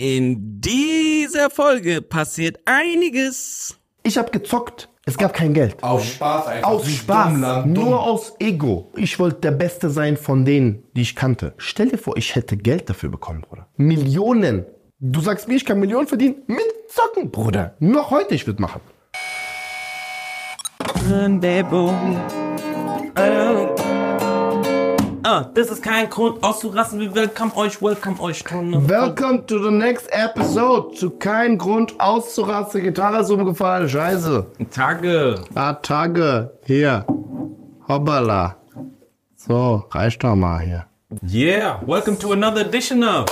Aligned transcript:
In 0.00 0.62
dieser 0.62 1.50
Folge 1.50 2.00
passiert 2.00 2.58
einiges. 2.64 3.78
Ich 4.02 4.16
habe 4.16 4.30
gezockt. 4.30 4.88
Es 5.04 5.18
gab 5.18 5.34
kein 5.34 5.52
Geld. 5.52 5.82
Aus 5.84 6.06
Spaß 6.06 6.46
einfach. 6.46 6.70
Aus 6.70 6.88
Spaß. 6.90 7.32
Dumm, 7.34 7.40
lang, 7.42 7.74
dumm. 7.74 7.84
Nur 7.84 8.02
aus 8.02 8.32
Ego. 8.40 8.90
Ich 8.96 9.18
wollte 9.18 9.40
der 9.42 9.50
Beste 9.50 9.90
sein 9.90 10.16
von 10.16 10.46
denen, 10.46 10.84
die 10.96 11.02
ich 11.02 11.14
kannte. 11.14 11.52
Stell 11.58 11.90
dir 11.90 11.98
vor, 11.98 12.16
ich 12.16 12.34
hätte 12.34 12.56
Geld 12.56 12.88
dafür 12.88 13.10
bekommen, 13.10 13.42
Bruder. 13.42 13.66
Millionen. 13.76 14.64
Du 15.00 15.20
sagst 15.20 15.48
mir, 15.48 15.54
ich 15.56 15.66
kann 15.66 15.78
Millionen 15.78 16.06
verdienen 16.06 16.36
mit 16.46 16.64
Zocken, 16.88 17.30
Bruder. 17.30 17.76
Noch 17.78 18.10
heute, 18.10 18.34
ich 18.34 18.46
würde 18.46 18.62
machen. 18.62 18.80
Rendezvous. 21.10 21.92
Ah, 25.22 25.50
das 25.54 25.68
ist 25.70 25.82
kein 25.82 26.08
Grund 26.08 26.42
auszurasten. 26.42 26.98
Wir 26.98 27.14
welcome 27.14 27.54
euch, 27.54 27.82
welcome 27.82 28.18
euch. 28.20 28.42
Welcome 28.48 29.44
to 29.46 29.62
the 29.62 29.70
next 29.70 30.08
episode. 30.12 30.94
Zu 30.96 31.10
kein 31.10 31.58
Grund 31.58 31.94
auszurasten. 32.00 32.82
Gitarre 32.82 33.20
ist 33.20 33.30
umgefallen. 33.30 33.86
Scheiße. 33.86 34.46
Tage. 34.70 35.44
Ah, 35.54 35.74
Tage. 35.74 36.52
Hier. 36.64 37.04
Hoppala. 37.86 38.56
So, 39.36 39.84
reicht 39.90 40.24
doch 40.24 40.36
mal 40.36 40.60
hier. 40.60 40.86
Yeah, 41.26 41.82
welcome 41.84 42.18
to 42.18 42.32
another 42.32 42.62
edition 42.66 43.02
of 43.04 43.26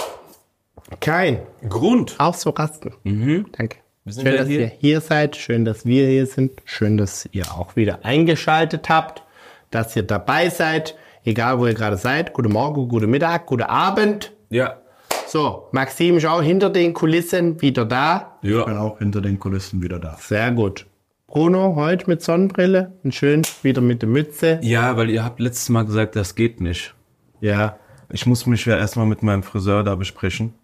Kein 1.00 1.40
Grund 1.70 2.16
auszurasten. 2.18 2.92
Mhm. 3.04 3.46
Danke. 3.56 3.78
Schön, 4.06 4.24
dass 4.36 4.46
hier? 4.46 4.60
ihr 4.60 4.72
hier 4.78 5.00
seid. 5.00 5.36
Schön, 5.36 5.64
dass 5.64 5.86
wir 5.86 6.06
hier 6.06 6.26
sind. 6.26 6.52
Schön, 6.66 6.98
dass 6.98 7.26
ihr 7.32 7.46
auch 7.46 7.76
wieder 7.76 8.00
eingeschaltet 8.02 8.90
habt, 8.90 9.22
dass 9.70 9.96
ihr 9.96 10.02
dabei 10.02 10.50
seid. 10.50 10.94
Egal, 11.28 11.58
wo 11.58 11.66
ihr 11.66 11.74
gerade 11.74 11.98
seid. 11.98 12.32
Guten 12.32 12.50
Morgen, 12.50 12.88
guten 12.88 13.10
Mittag, 13.10 13.44
guten 13.44 13.64
Abend. 13.64 14.32
Ja. 14.48 14.78
So, 15.26 15.68
Maxim 15.72 16.16
ist 16.16 16.24
auch 16.24 16.40
hinter 16.40 16.70
den 16.70 16.94
Kulissen 16.94 17.60
wieder 17.60 17.84
da. 17.84 18.38
Ja. 18.40 18.60
Ich 18.60 18.64
bin 18.64 18.78
auch 18.78 18.98
hinter 18.98 19.20
den 19.20 19.38
Kulissen 19.38 19.82
wieder 19.82 19.98
da. 19.98 20.16
Sehr 20.18 20.50
gut. 20.52 20.86
Bruno, 21.26 21.74
heute 21.76 22.08
mit 22.08 22.22
Sonnenbrille 22.22 22.92
und 23.04 23.14
schön 23.14 23.42
wieder 23.62 23.82
mit 23.82 24.00
der 24.00 24.08
Mütze. 24.08 24.58
Ja, 24.62 24.96
weil 24.96 25.10
ihr 25.10 25.22
habt 25.22 25.38
letztes 25.38 25.68
Mal 25.68 25.84
gesagt, 25.84 26.16
das 26.16 26.34
geht 26.34 26.62
nicht. 26.62 26.94
Ja. 27.42 27.76
Ich 28.10 28.24
muss 28.24 28.46
mich 28.46 28.64
ja 28.64 28.78
erstmal 28.78 29.04
mit 29.04 29.22
meinem 29.22 29.42
Friseur 29.42 29.82
da 29.84 29.96
besprechen. 29.96 30.54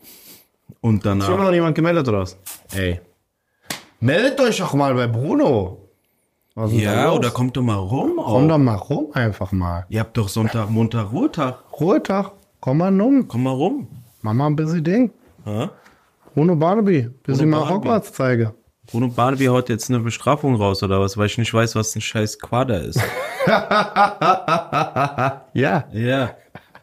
Und 0.80 1.04
danach. 1.04 1.28
Ist 1.28 1.34
immer 1.34 1.44
noch 1.44 1.50
niemand 1.50 1.74
gemeldet 1.74 2.08
oder 2.08 2.20
was? 2.20 2.38
Ey. 2.74 3.02
Meldet 4.00 4.40
euch 4.40 4.56
doch 4.56 4.72
mal 4.72 4.94
bei 4.94 5.08
Bruno. 5.08 5.83
Also 6.56 6.76
ja, 6.76 7.10
oder 7.10 7.30
kommt 7.30 7.56
doch 7.56 7.62
mal 7.62 7.74
rum. 7.74 8.18
Auch. 8.20 8.26
Komm 8.34 8.48
doch 8.48 8.58
mal 8.58 8.76
rum 8.76 9.08
einfach 9.12 9.50
mal. 9.50 9.86
Ihr 9.88 9.98
habt 10.00 10.16
doch 10.16 10.28
Sonntag, 10.28 10.70
Montag, 10.70 11.10
Ruhetag. 11.12 11.56
Ruhetag, 11.80 12.30
komm 12.60 12.78
mal 12.78 13.00
rum. 13.00 13.26
Komm 13.26 13.42
mal 13.42 13.50
rum. 13.50 13.88
Mach 14.22 14.34
mal 14.34 14.46
ein 14.46 14.54
bisschen 14.54 14.84
Ding. 14.84 15.10
Bruno 16.34 16.54
Barnaby, 16.54 17.08
bis 17.24 17.40
ich 17.40 17.46
mal 17.46 17.68
Hogwarts 17.68 18.12
zeige. 18.12 18.54
Bruno 18.88 19.08
Barnaby 19.08 19.46
haut 19.46 19.68
jetzt 19.68 19.90
eine 19.90 19.98
Bestrafung 19.98 20.54
raus 20.54 20.82
oder 20.82 21.00
was, 21.00 21.18
weil 21.18 21.26
ich 21.26 21.38
nicht 21.38 21.52
weiß, 21.52 21.74
was 21.74 21.94
ein 21.96 22.00
scheiß 22.00 22.38
Quader 22.38 22.82
ist. 22.82 23.00
ja. 25.54 25.84
Ja. 25.92 26.30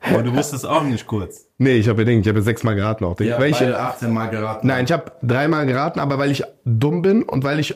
Aber 0.02 0.24
du 0.24 0.36
wusstest 0.36 0.66
auch 0.66 0.84
nicht 0.84 1.08
kurz. 1.08 1.48
Nee, 1.60 1.76
ich 1.76 1.88
habe 1.88 2.04
gedacht, 2.04 2.22
ich 2.26 2.28
habe 2.28 2.42
sechsmal 2.42 2.76
geraten 2.76 3.06
auch. 3.06 3.18
Ja, 3.22 3.40
weil 3.40 3.52
ich, 3.52 3.62
18 3.62 4.12
Mal 4.12 4.30
geraten. 4.32 4.68
Nein, 4.68 4.84
ich 4.86 4.92
habe 4.92 5.12
dreimal 5.22 5.66
geraten, 5.66 6.00
aber 6.02 6.18
weil 6.18 6.32
ich 6.32 6.44
dumm 6.66 7.02
bin 7.02 7.24
und 7.24 7.44
weil 7.46 7.60
ich 7.60 7.76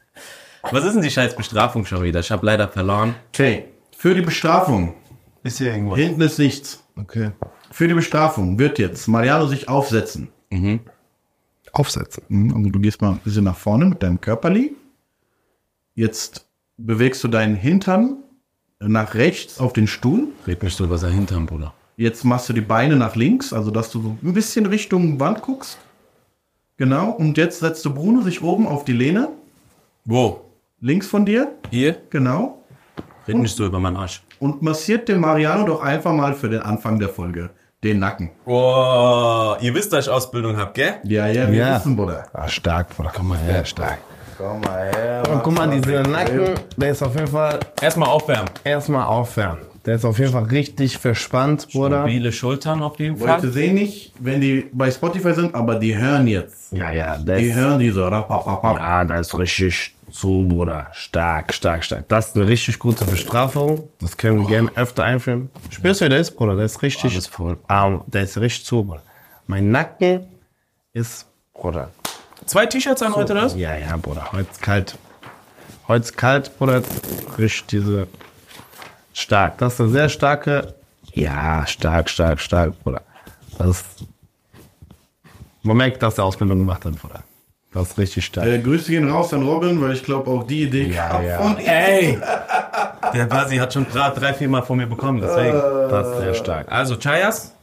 Was 0.69 0.85
ist 0.85 0.93
denn 0.95 1.01
die 1.01 1.09
scheiß 1.09 1.35
Bestrafung 1.35 1.85
schon 1.85 2.03
wieder? 2.03 2.19
Ich 2.19 2.31
habe 2.31 2.45
leider 2.45 2.67
verloren. 2.67 3.15
Okay, 3.33 3.65
für 3.97 4.13
die 4.13 4.21
Bestrafung. 4.21 4.93
Ist 5.43 5.57
hier 5.57 5.73
irgendwas? 5.73 5.97
Hinten 5.97 6.21
ist 6.21 6.37
nichts. 6.37 6.83
Okay. 6.95 7.31
Für 7.71 7.87
die 7.87 7.93
Bestrafung 7.95 8.59
wird 8.59 8.77
jetzt 8.77 9.07
Mariano 9.07 9.47
sich 9.47 9.67
aufsetzen. 9.67 10.29
Mhm. 10.51 10.81
Aufsetzen. 11.73 12.23
Mhm, 12.27 12.55
also 12.55 12.69
du 12.69 12.79
gehst 12.79 13.01
mal 13.01 13.11
ein 13.11 13.19
bisschen 13.23 13.45
nach 13.45 13.55
vorne 13.57 13.85
mit 13.85 14.03
deinem 14.03 14.21
Körperli. 14.21 14.75
Jetzt 15.95 16.45
bewegst 16.77 17.23
du 17.23 17.27
deinen 17.27 17.55
Hintern 17.55 18.17
nach 18.79 19.15
rechts 19.15 19.59
auf 19.59 19.73
den 19.73 19.87
Stuhl. 19.87 20.27
Red 20.45 20.61
nicht 20.61 20.77
so 20.77 20.83
über 20.83 20.97
sein 20.99 21.13
Hintern, 21.13 21.47
Bruder. 21.47 21.73
Jetzt 21.97 22.23
machst 22.23 22.49
du 22.49 22.53
die 22.53 22.61
Beine 22.61 22.95
nach 22.97 23.15
links, 23.15 23.51
also 23.51 23.71
dass 23.71 23.89
du 23.91 24.01
so 24.01 24.17
ein 24.23 24.33
bisschen 24.33 24.65
Richtung 24.67 25.19
Wand 25.19 25.41
guckst. 25.41 25.77
Genau, 26.77 27.11
und 27.11 27.37
jetzt 27.37 27.59
setzt 27.59 27.83
du 27.85 27.93
Bruno 27.93 28.21
sich 28.21 28.41
oben 28.43 28.67
auf 28.67 28.85
die 28.85 28.93
Lehne. 28.93 29.29
Wo? 30.05 30.45
Links 30.83 31.05
von 31.05 31.25
dir. 31.27 31.53
Hier? 31.69 31.95
Genau. 32.09 32.63
Red 33.27 33.37
nicht 33.37 33.55
so 33.55 33.65
über 33.67 33.79
meinen 33.79 33.97
Arsch. 33.97 34.23
Und 34.39 34.63
massiert 34.63 35.07
dem 35.09 35.19
Mariano 35.21 35.63
doch 35.63 35.81
einfach 35.83 36.11
mal 36.11 36.33
für 36.33 36.49
den 36.49 36.61
Anfang 36.63 36.97
der 36.97 37.09
Folge 37.09 37.51
den 37.83 37.99
Nacken. 37.99 38.31
Boah, 38.45 39.59
ihr 39.61 39.75
wisst, 39.75 39.93
dass 39.93 40.07
ich 40.07 40.11
Ausbildung 40.11 40.57
habe, 40.57 40.71
gell? 40.73 40.95
Ja, 41.03 41.27
ja, 41.27 41.51
wir 41.51 41.59
ja. 41.59 41.75
wissen, 41.75 41.95
Bruder. 41.95 42.23
Ah, 42.33 42.47
stark, 42.47 42.95
Bruder. 42.97 43.11
Komm 43.15 43.27
mal 43.27 43.37
her, 43.37 43.63
stark. 43.63 43.99
Komm 44.39 44.59
mal 44.61 44.91
her. 44.95 45.21
Und 45.31 45.43
guck 45.43 45.53
mal, 45.55 45.69
dieser 45.69 46.01
Nacken, 46.01 46.49
der 46.77 46.89
ist 46.89 47.03
auf 47.03 47.13
jeden 47.13 47.27
Fall... 47.27 47.59
Erstmal 47.79 48.09
aufwärmen. 48.09 48.49
Erstmal 48.63 49.05
aufwärmen. 49.05 49.59
Der 49.85 49.95
ist 49.95 50.05
auf 50.05 50.17
jeden 50.17 50.31
Fall 50.31 50.43
richtig 50.45 50.97
verspannt, 50.97 51.67
Bruder. 51.73 52.01
Stabile 52.01 52.31
Schultern 52.31 52.81
auf 52.81 52.99
jeden 52.99 53.17
Fall. 53.17 53.35
Leute 53.35 53.51
sehen 53.51 53.75
nicht, 53.75 54.13
wenn 54.19 54.41
die 54.41 54.67
bei 54.73 54.89
Spotify 54.89 55.33
sind, 55.35 55.53
aber 55.53 55.75
die 55.75 55.95
hören 55.95 56.25
jetzt. 56.27 56.71
Ja, 56.73 56.91
ja. 56.91 57.17
Das 57.19 57.37
die 57.39 57.53
hören 57.53 57.77
diese, 57.79 57.95
so. 57.95 58.09
Ja, 58.09 59.05
das 59.05 59.27
ist 59.27 59.37
richtig 59.37 59.93
so, 60.11 60.43
Bruder. 60.43 60.87
Stark, 60.93 61.53
stark, 61.53 61.85
stark. 61.85 62.07
Das 62.09 62.27
ist 62.27 62.35
eine 62.35 62.45
richtig 62.47 62.77
gute 62.79 63.05
Bestrafung. 63.05 63.87
Das 63.99 64.17
können 64.17 64.39
wir 64.39 64.45
oh. 64.45 64.47
gerne 64.47 64.71
öfter 64.75 65.03
einführen. 65.03 65.49
Spürst 65.69 66.01
du, 66.01 66.05
wie 66.05 66.09
der 66.09 66.19
ist, 66.19 66.31
Bruder? 66.35 66.55
Der 66.55 66.65
ist 66.65 66.81
richtig. 66.81 67.13
Alles 67.13 67.27
voll. 67.27 67.57
Arm. 67.67 68.03
Der 68.07 68.23
ist 68.23 68.37
richtig 68.37 68.65
zu, 68.65 68.83
Bruder. 68.83 69.01
Mein 69.47 69.71
Nacken 69.71 70.25
ist, 70.93 71.27
Bruder. 71.53 71.89
Zwei 72.45 72.65
T-Shirts 72.65 73.01
an 73.01 73.13
so, 73.13 73.17
heute, 73.19 73.33
das? 73.33 73.55
Ja, 73.55 73.75
ja, 73.77 73.95
Bruder. 73.97 74.31
Heute 74.33 74.51
ist 74.51 74.61
kalt. 74.61 74.97
Heute 75.87 76.03
ist 76.03 76.17
kalt, 76.17 76.57
Bruder. 76.57 76.81
Richtig 77.37 77.67
diese. 77.67 78.07
Stark. 79.13 79.57
Das 79.59 79.73
ist 79.75 79.81
eine 79.81 79.89
sehr 79.89 80.09
starke. 80.09 80.73
Ja, 81.13 81.65
stark, 81.67 82.09
stark, 82.09 82.39
stark, 82.41 82.77
Bruder. 82.83 83.01
Das 83.57 83.69
ist. 83.69 83.85
Man 85.63 85.77
merkt, 85.77 86.01
dass 86.03 86.15
der 86.15 86.25
Ausbildung 86.25 86.59
gemacht 86.59 86.83
hat, 86.83 86.95
Bruder. 86.95 87.23
Das 87.73 87.89
ist 87.91 87.97
richtig 87.97 88.25
stark. 88.25 88.45
Äh, 88.47 88.59
Grüße 88.59 88.91
gehen 88.91 89.09
raus 89.09 89.33
an 89.33 89.43
Robin, 89.47 89.79
weil 89.81 89.93
ich 89.93 90.03
glaube, 90.03 90.29
auch 90.29 90.43
die 90.43 90.63
Idee 90.63 90.87
ja, 90.87 91.07
kam 91.07 91.23
ja. 91.25 91.41
von 91.41 91.57
Ey! 91.57 92.19
Der 93.13 93.25
Basi 93.27 93.55
hat 93.57 93.73
schon 93.73 93.85
gerade 93.87 94.17
drei, 94.19 94.33
vier 94.33 94.49
Mal 94.49 94.61
von 94.61 94.77
mir 94.77 94.87
bekommen, 94.87 95.21
deswegen. 95.21 95.53
Das 95.53 96.07
ist 96.09 96.17
sehr 96.19 96.33
stark. 96.33 96.69
Also, 96.71 96.97
Chayas? 96.97 97.53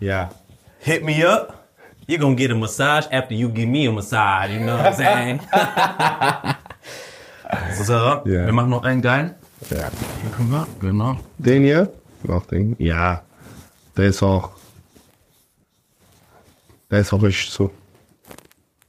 Ja. 0.00 0.30
Hit 0.78 1.04
me 1.04 1.28
up. 1.28 1.54
You're 2.08 2.18
gonna 2.18 2.34
get 2.34 2.50
a 2.50 2.54
massage 2.54 3.04
after 3.12 3.34
you 3.34 3.50
give 3.52 3.68
me 3.68 3.86
a 3.86 3.92
massage, 3.92 4.50
you 4.50 4.60
know 4.60 4.78
what 4.78 4.86
I'm 4.94 4.96
saying? 4.96 5.40
Sarah, 7.84 8.22
yeah. 8.26 8.44
wir 8.46 8.52
machen 8.52 8.70
noch 8.70 8.82
einen 8.84 9.02
geilen. 9.02 9.34
Ja. 9.68 9.76
Hier 10.22 10.30
können 10.34 10.48
wir, 10.50 10.66
genau. 10.80 11.18
Den 11.36 11.64
hier? 11.64 11.90
Noch 12.22 12.46
den? 12.46 12.74
Ja. 12.78 13.20
Der 13.96 14.06
ist 14.06 14.22
auch. 14.22 14.50
Der 16.90 17.00
ist 17.00 17.12
auch 17.12 17.22
richtig 17.22 17.50
so. 17.50 17.70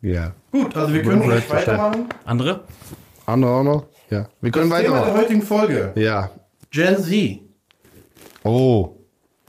Ja. 0.01 0.31
Gut, 0.51 0.75
also 0.75 0.93
wir 0.93 1.01
können 1.01 1.23
gleich 1.23 1.49
weitermachen. 1.49 2.07
Andere? 2.25 2.63
Andere 3.25 3.51
auch 3.51 3.63
noch? 3.63 3.85
Ja. 4.09 4.27
Wir 4.41 4.51
können 4.51 4.69
das 4.69 4.79
weitermachen. 4.79 5.01
Thema 5.03 5.13
der 5.13 5.23
heutigen 5.23 5.41
Folge. 5.41 5.91
Ja. 5.95 6.29
Gen 6.71 6.97
Z. 6.97 7.39
Oh. 8.43 8.95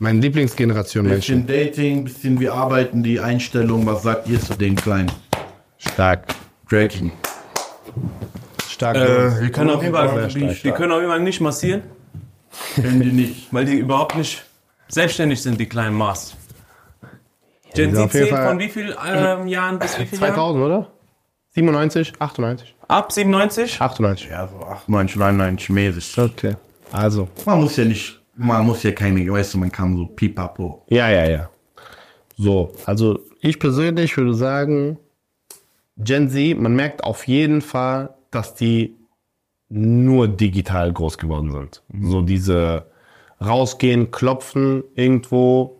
Meine 0.01 0.19
Lieblingsgeneration 0.21 1.05
bisschen 1.05 1.45
Menschen. 1.45 1.47
Bisschen 1.47 1.67
Dating, 1.69 2.05
bisschen 2.05 2.41
wie 2.41 2.49
arbeiten 2.49 3.03
die 3.03 3.21
Einstellung. 3.21 3.87
Was 3.87 4.03
sagt 4.03 4.29
ihr 4.29 4.41
zu 4.41 4.55
den 4.55 4.75
Kleinen? 4.75 5.13
Stark. 5.79 6.27
Draken. 6.69 7.13
Stark. 8.69 8.97
Äh, 8.97 9.41
wir 9.43 9.53
können 9.53 9.71
auf 9.71 9.83
jeden 9.83 9.95
Fall, 9.95 10.29
die 10.29 10.71
können 10.73 10.93
auf 10.93 10.99
jeden 11.01 11.11
Fall 11.11 11.21
nicht 11.21 11.41
massieren. 11.41 11.83
Können 12.75 13.01
die 13.01 13.13
nicht. 13.13 13.53
Weil 13.53 13.67
die 13.67 13.75
überhaupt 13.77 14.17
nicht 14.17 14.45
selbstständig 14.89 15.43
sind, 15.43 15.61
die 15.61 15.67
kleinen 15.69 15.95
Mars. 15.97 16.37
Gen 17.75 17.95
Z 17.95 18.11
zählt 18.13 18.31
von 18.31 18.59
wie 18.59 18.69
vielen 18.69 18.89
ähm, 18.91 18.97
also 18.99 19.45
Jahren 19.45 19.79
bis 19.79 19.99
wie 19.99 20.07
vielen 20.07 20.21
2000, 20.21 20.61
Jahren? 20.63 20.73
oder? 20.83 20.91
97, 21.53 22.13
98. 22.19 22.75
Ab 22.89 23.13
97? 23.13 23.81
98. 23.81 24.31
Ja, 24.31 24.47
so 24.49 24.57
98, 24.59 25.17
99 25.17 25.69
mäßig. 25.71 26.19
Okay. 26.19 26.55
Also. 26.93 27.29
Man 27.45 27.61
muss 27.61 27.77
ja 27.77 27.85
nicht, 27.85 28.21
man 28.37 28.65
muss 28.67 28.83
ja 28.83 28.93
keine, 28.93 29.27
weißt 29.31 29.55
du, 29.55 29.59
man 29.59 29.73
kann 29.73 29.97
so 29.97 30.07
pipapo. 30.07 30.85
Ja, 30.89 31.09
ja, 31.11 31.29
ja. 31.29 31.51
So, 32.37 32.73
also 32.87 33.19
ich 33.41 33.59
persönlich 33.59 34.17
würde 34.17 34.35
sagen, 34.35 34.99
Gen 35.99 36.31
Z, 36.31 36.59
man 36.59 36.75
merkt 36.75 37.05
auf 37.05 37.27
jeden 37.27 37.63
Fall, 37.63 38.15
dass 38.31 38.55
die 38.55 38.97
nur 39.69 40.29
digital 40.29 40.93
groß 40.93 41.19
geworden 41.19 41.51
sind. 41.53 41.83
Mhm. 41.89 42.11
So 42.11 42.23
diese 42.23 42.87
rausgehen, 43.45 44.11
klopfen 44.11 44.85
irgendwo, 44.95 45.80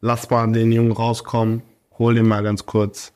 lass 0.00 0.28
mal 0.30 0.50
den 0.50 0.72
Jungen 0.72 0.92
rauskommen, 0.92 1.62
hol 1.98 2.14
den 2.14 2.26
mal 2.28 2.42
ganz 2.42 2.66
kurz. 2.66 3.12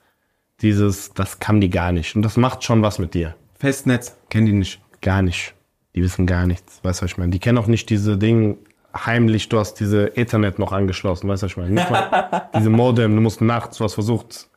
Dieses, 0.63 1.13
das 1.15 1.41
kann 1.41 1.61
die 1.61 1.69
gar 1.71 1.93
nicht. 1.93 2.15
Und 2.15 2.23
das 2.23 2.37
macht 2.37 2.63
schon 2.65 2.81
was 2.83 2.99
mit 2.99 3.15
dir. 3.15 3.35
Festnetz, 3.59 4.17
kennen 4.31 4.47
die 4.47 4.53
nicht. 4.53 4.81
Gar 5.03 5.23
nicht. 5.23 5.55
Die 5.95 6.03
wissen 6.03 6.27
gar 6.27 6.47
nichts, 6.47 6.81
weißt 6.83 7.01
du, 7.01 7.05
was 7.05 7.13
ich 7.13 7.19
meine? 7.19 7.31
Die 7.31 7.39
kennen 7.39 7.57
auch 7.59 7.69
nicht 7.69 7.89
diese 7.89 8.19
Dinge, 8.19 8.57
heimlich, 8.97 9.49
du 9.49 9.59
hast 9.61 9.75
diese 9.75 10.17
Ethernet 10.17 10.59
noch 10.59 10.73
angeschlossen, 10.73 11.29
weißt 11.29 11.43
du, 11.43 11.45
was 11.47 11.53
ich 11.53 11.57
meine? 11.57 11.71
Nicht 11.71 11.89
mal 11.91 12.49
diese 12.57 12.69
Modem, 12.71 13.15
du 13.15 13.21
musst 13.23 13.41
nachts, 13.41 13.79
was 13.79 13.87
hast 13.91 13.95
versucht 13.95 14.49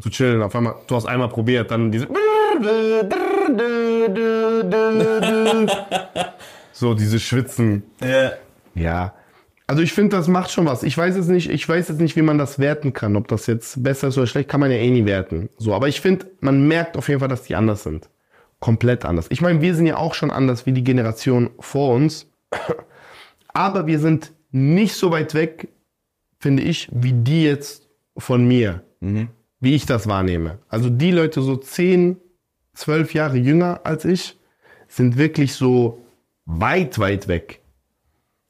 zu 0.00 0.08
chillen, 0.10 0.40
auf 0.42 0.54
einmal, 0.54 0.76
du 0.86 0.94
hast 0.94 1.06
einmal 1.06 1.28
probiert, 1.30 1.68
dann 1.72 1.90
diese... 1.90 2.08
so, 6.72 6.94
diese 6.94 7.18
Schwitzen. 7.18 7.82
Ja. 8.00 8.30
Ja. 8.76 9.14
Also 9.66 9.82
ich 9.82 9.92
finde, 9.94 10.16
das 10.16 10.28
macht 10.28 10.50
schon 10.50 10.66
was. 10.66 10.82
Ich 10.82 10.96
weiß 10.96 11.16
jetzt 11.16 11.30
nicht, 11.30 11.48
ich 11.48 11.66
weiß 11.66 11.88
jetzt 11.88 12.00
nicht, 12.00 12.16
wie 12.16 12.22
man 12.22 12.36
das 12.36 12.58
werten 12.58 12.92
kann, 12.92 13.16
ob 13.16 13.28
das 13.28 13.46
jetzt 13.46 13.82
besser 13.82 14.08
ist 14.08 14.18
oder 14.18 14.26
schlecht, 14.26 14.48
kann 14.48 14.60
man 14.60 14.70
ja 14.70 14.76
eh 14.76 14.90
nie 14.90 15.06
werten. 15.06 15.48
So, 15.56 15.74
aber 15.74 15.88
ich 15.88 16.00
finde, 16.02 16.26
man 16.40 16.68
merkt 16.68 16.98
auf 16.98 17.08
jeden 17.08 17.20
Fall, 17.20 17.30
dass 17.30 17.44
die 17.44 17.54
anders 17.56 17.82
sind. 17.82 18.10
Komplett 18.60 19.04
anders. 19.04 19.26
Ich 19.30 19.40
meine, 19.40 19.62
wir 19.62 19.74
sind 19.74 19.86
ja 19.86 19.96
auch 19.96 20.14
schon 20.14 20.30
anders 20.30 20.66
wie 20.66 20.72
die 20.72 20.84
Generation 20.84 21.50
vor 21.60 21.94
uns, 21.94 22.30
aber 23.48 23.86
wir 23.86 23.98
sind 23.98 24.32
nicht 24.50 24.94
so 24.96 25.10
weit 25.10 25.32
weg, 25.34 25.68
finde 26.38 26.62
ich, 26.62 26.88
wie 26.92 27.12
die 27.12 27.44
jetzt 27.44 27.88
von 28.18 28.46
mir, 28.46 28.82
mhm. 29.00 29.28
wie 29.60 29.74
ich 29.74 29.86
das 29.86 30.06
wahrnehme. 30.06 30.58
Also 30.68 30.90
die 30.90 31.10
Leute 31.10 31.40
so 31.40 31.56
10, 31.56 32.18
12 32.74 33.14
Jahre 33.14 33.36
jünger 33.38 33.80
als 33.84 34.04
ich 34.04 34.38
sind 34.88 35.16
wirklich 35.16 35.54
so 35.54 36.04
weit, 36.44 36.98
weit 36.98 37.26
weg 37.28 37.60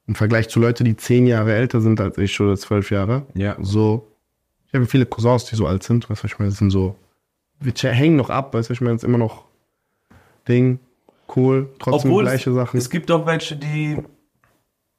im 0.06 0.14
Vergleich 0.14 0.48
zu 0.48 0.60
Leuten, 0.60 0.84
die 0.84 0.96
zehn 0.96 1.26
Jahre 1.26 1.54
älter 1.54 1.80
sind 1.80 2.00
als 2.00 2.18
ich 2.18 2.38
oder 2.40 2.56
zwölf 2.56 2.90
Jahre. 2.90 3.26
Ja. 3.34 3.56
So, 3.60 4.08
ich 4.68 4.74
habe 4.74 4.86
viele 4.86 5.06
Cousins, 5.06 5.46
die 5.46 5.56
so 5.56 5.66
alt 5.66 5.82
sind, 5.82 6.08
weißt 6.08 6.22
du, 6.22 6.26
ich 6.26 6.38
meine, 6.38 6.50
sind 6.50 6.70
so, 6.70 6.96
wir 7.60 7.72
hängen 7.92 8.16
noch 8.16 8.30
ab, 8.30 8.52
weißt 8.54 8.68
du, 8.68 8.72
ich 8.74 8.80
meine, 8.80 8.94
das 8.96 9.02
ist 9.02 9.08
immer 9.08 9.18
noch 9.18 9.44
Ding, 10.48 10.78
cool, 11.34 11.70
trotzdem 11.78 12.10
Obwohl 12.10 12.24
gleiche 12.24 12.50
es, 12.50 12.56
Sachen. 12.56 12.76
Es 12.76 12.90
gibt 12.90 13.10
auch 13.10 13.24
welche, 13.26 13.56
die 13.56 13.96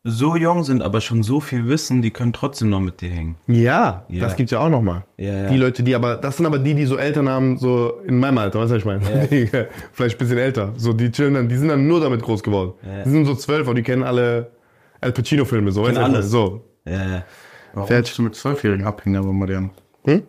so 0.08 0.36
jung 0.36 0.64
sind, 0.64 0.82
aber 0.84 1.02
schon 1.02 1.24
so 1.24 1.40
viel 1.40 1.68
wissen, 1.68 2.02
die 2.04 2.12
können 2.12 2.32
trotzdem 2.32 2.70
noch 2.70 2.80
mit 2.80 3.02
dir 3.02 3.10
hängen. 3.10 3.36
Ja, 3.48 4.06
ja. 4.08 4.22
das 4.28 4.40
es 4.40 4.52
ja 4.52 4.60
auch 4.60 4.70
nochmal. 4.70 5.04
Ja, 5.18 5.44
ja. 5.46 5.50
Die 5.50 5.58
Leute, 5.58 5.82
die 5.82 5.96
aber, 5.96 6.16
das 6.18 6.38
sind 6.38 6.46
aber 6.46 6.60
die, 6.60 6.76
die 6.76 6.86
so 6.86 6.98
Eltern 6.98 7.28
haben, 7.28 7.58
so 7.58 8.02
in 8.06 8.20
meinem 8.20 8.38
Alter, 8.38 8.60
weißt 8.60 8.72
du, 8.72 8.76
was 8.76 8.80
ich 8.80 8.86
meine? 8.86 9.04
Ja. 9.46 9.60
Äh, 9.62 9.66
vielleicht 9.94 10.18
ein 10.18 10.20
bisschen 10.20 10.38
älter. 10.38 10.74
So, 10.78 10.94
die 10.94 11.12
chillen 11.12 11.34
dann, 11.36 11.50
die 11.50 11.58
sind 11.58 11.70
dann 11.70 11.88
nur 11.88 12.02
damit 12.02 12.22
groß 12.22 12.42
geworden. 12.44 12.74
Die 13.04 13.10
sind 13.10 13.26
so 13.26 13.34
zwölf 13.36 13.68
und 13.68 13.76
die 13.76 13.84
kennen 13.84 14.04
alle 14.04 14.52
Al 15.06 15.12
Pacino-Filme, 15.14 15.72
so 15.72 15.84
weißt 15.84 16.00
Alles. 16.00 16.32
So. 16.32 16.64
Ja, 16.86 16.94
ja. 17.08 17.24
Warum? 17.74 17.88
Fährst 17.88 18.18
du 18.18 18.24
mit 18.24 18.34
Zwölfjährigen 18.36 18.88
abhängen, 18.88 19.18
aber 19.18 19.32
Marian? 19.34 19.70
Hm? 20.06 20.24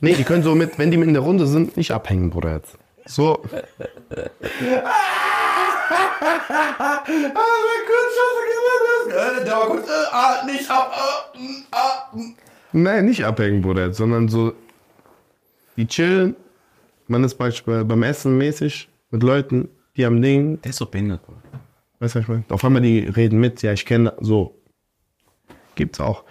Nee, 0.00 0.14
die 0.14 0.24
können 0.24 0.42
so 0.42 0.54
mit, 0.54 0.78
wenn 0.78 0.90
die 0.90 0.96
mit 0.96 1.08
in 1.08 1.14
der 1.14 1.22
Runde 1.22 1.46
sind, 1.46 1.76
nicht 1.76 1.90
abhängen, 1.90 2.30
Bruder, 2.30 2.54
jetzt. 2.54 2.78
So. 3.04 3.42
ah, 3.42 3.50
mein 3.80 4.22
ah, 6.78 7.04
äh, 9.10 9.44
der 9.44 9.52
war 9.56 9.66
kurz, 9.66 9.86
äh, 9.86 10.06
ah, 10.10 10.42
nicht 10.46 10.70
ab, 10.70 10.92
äh, 11.34 11.38
mm, 11.38 11.64
ah, 11.72 11.76
ah. 11.76 12.18
Nein, 12.72 13.04
nicht 13.04 13.24
abhängen, 13.26 13.60
Bruder, 13.60 13.92
sondern 13.92 14.28
so, 14.28 14.54
die 15.76 15.86
chillen, 15.86 16.34
man 17.08 17.22
ist 17.24 17.34
beispielsweise 17.34 17.84
beim 17.84 18.02
Essen 18.04 18.38
mäßig 18.38 18.88
mit 19.10 19.22
Leuten, 19.22 19.68
die 19.98 20.06
haben 20.06 20.22
Ding. 20.22 20.60
Der 20.62 20.70
ist 20.70 20.78
so 20.78 20.86
behindert, 20.86 21.24
Bruder. 21.26 21.41
Weißt 22.02 22.16
du, 22.16 22.18
was 22.18 22.24
ich 22.24 22.28
meine? 22.28 22.42
Auf 22.48 22.64
einmal 22.64 22.82
die 22.82 22.98
reden 23.02 23.38
mit, 23.38 23.62
ja, 23.62 23.72
ich 23.72 23.86
kenne, 23.86 24.12
so. 24.20 24.56
Gibt's 25.76 26.00
auch. 26.00 26.24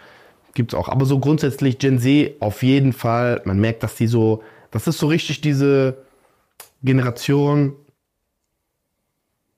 Gibt's 0.53 0.73
auch. 0.73 0.89
Aber 0.89 1.06
so 1.06 1.18
grundsätzlich 1.19 1.77
Gen 1.77 1.97
Z 1.97 2.35
auf 2.41 2.62
jeden 2.62 2.91
Fall, 2.91 3.41
man 3.45 3.57
merkt, 3.57 3.81
dass 3.81 3.95
die 3.95 4.07
so, 4.07 4.44
das 4.71 4.88
ist 4.88 4.97
so 4.97 5.07
richtig 5.07 5.39
diese 5.39 5.97
Generation, 6.83 7.71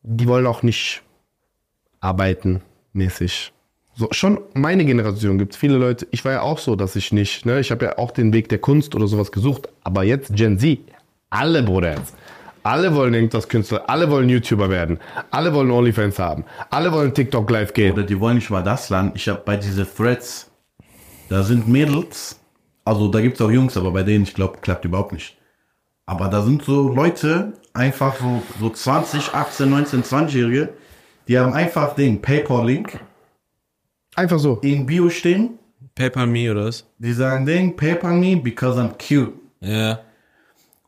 die 0.03 0.27
wollen 0.27 0.45
auch 0.45 0.61
nicht 0.61 1.01
arbeiten, 1.99 2.61
mäßig. 2.93 3.51
So, 3.95 4.07
schon 4.11 4.39
meine 4.53 4.85
Generation 4.85 5.39
gibt 5.39 5.53
es 5.53 5.59
viele 5.59 5.77
Leute, 5.79 6.05
ich 6.11 6.23
war 6.25 6.31
ja 6.31 6.41
auch 6.43 6.59
so, 6.59 6.75
dass 6.75 6.95
ich 6.95 7.11
nicht, 7.11 7.47
ne, 7.47 7.59
ich 7.59 7.71
habe 7.71 7.85
ja 7.85 7.97
auch 7.97 8.11
den 8.11 8.33
Weg 8.33 8.49
der 8.49 8.59
Kunst 8.59 8.93
oder 8.93 9.07
sowas 9.07 9.31
gesucht, 9.31 9.67
aber 9.83 10.03
jetzt 10.03 10.35
Gen 10.35 10.59
Z, 10.59 10.77
alle 11.31 11.63
Bruder 11.63 11.95
jetzt. 11.97 12.13
Alle 12.63 12.95
wollen 12.95 13.13
irgendwas 13.13 13.49
Künstler, 13.49 13.83
alle 13.89 14.09
wollen 14.09 14.29
YouTuber 14.29 14.69
werden, 14.69 14.97
alle 15.31 15.53
wollen 15.53 15.69
OnlyFans 15.69 16.17
haben, 16.17 16.45
alle 16.69 16.93
wollen 16.93 17.13
TikTok 17.13 17.49
live 17.51 17.73
gehen. 17.73 17.91
Oder 17.93 18.03
die 18.03 18.17
wollen 18.19 18.35
nicht 18.35 18.49
mal 18.49 18.63
das 18.63 18.89
lernen. 18.89 19.11
Ich 19.15 19.27
habe 19.27 19.41
bei 19.43 19.57
diesen 19.57 19.85
Threads, 19.85 20.49
da 21.27 21.43
sind 21.43 21.67
Mädels, 21.67 22.39
also 22.85 23.09
da 23.09 23.19
gibt 23.19 23.35
es 23.35 23.41
auch 23.45 23.51
Jungs, 23.51 23.75
aber 23.75 23.91
bei 23.91 24.03
denen, 24.03 24.23
ich 24.23 24.33
glaube, 24.33 24.59
klappt 24.61 24.85
überhaupt 24.85 25.11
nicht. 25.11 25.37
Aber 26.05 26.29
da 26.29 26.41
sind 26.41 26.63
so 26.63 26.87
Leute, 26.87 27.51
einfach 27.73 28.15
so, 28.17 28.41
so 28.59 28.69
20, 28.69 29.33
18, 29.33 29.69
19, 29.69 30.03
20-Jährige, 30.03 30.69
die 31.27 31.37
haben 31.39 31.51
einfach 31.53 31.95
den 31.95 32.21
PayPal-Link. 32.21 32.97
Einfach 34.15 34.39
so. 34.39 34.57
In 34.61 34.85
Bio 34.85 35.09
stehen. 35.09 35.59
PayPal 35.95 36.27
me 36.27 36.49
oder 36.51 36.65
was? 36.65 36.85
Die 36.97 37.11
sagen 37.13 37.45
den 37.45 37.75
PayPal 37.75 38.13
me 38.13 38.35
because 38.37 38.79
I'm 38.79 38.91
cute. 38.97 39.33
Ja. 39.61 39.69
Yeah. 39.69 39.99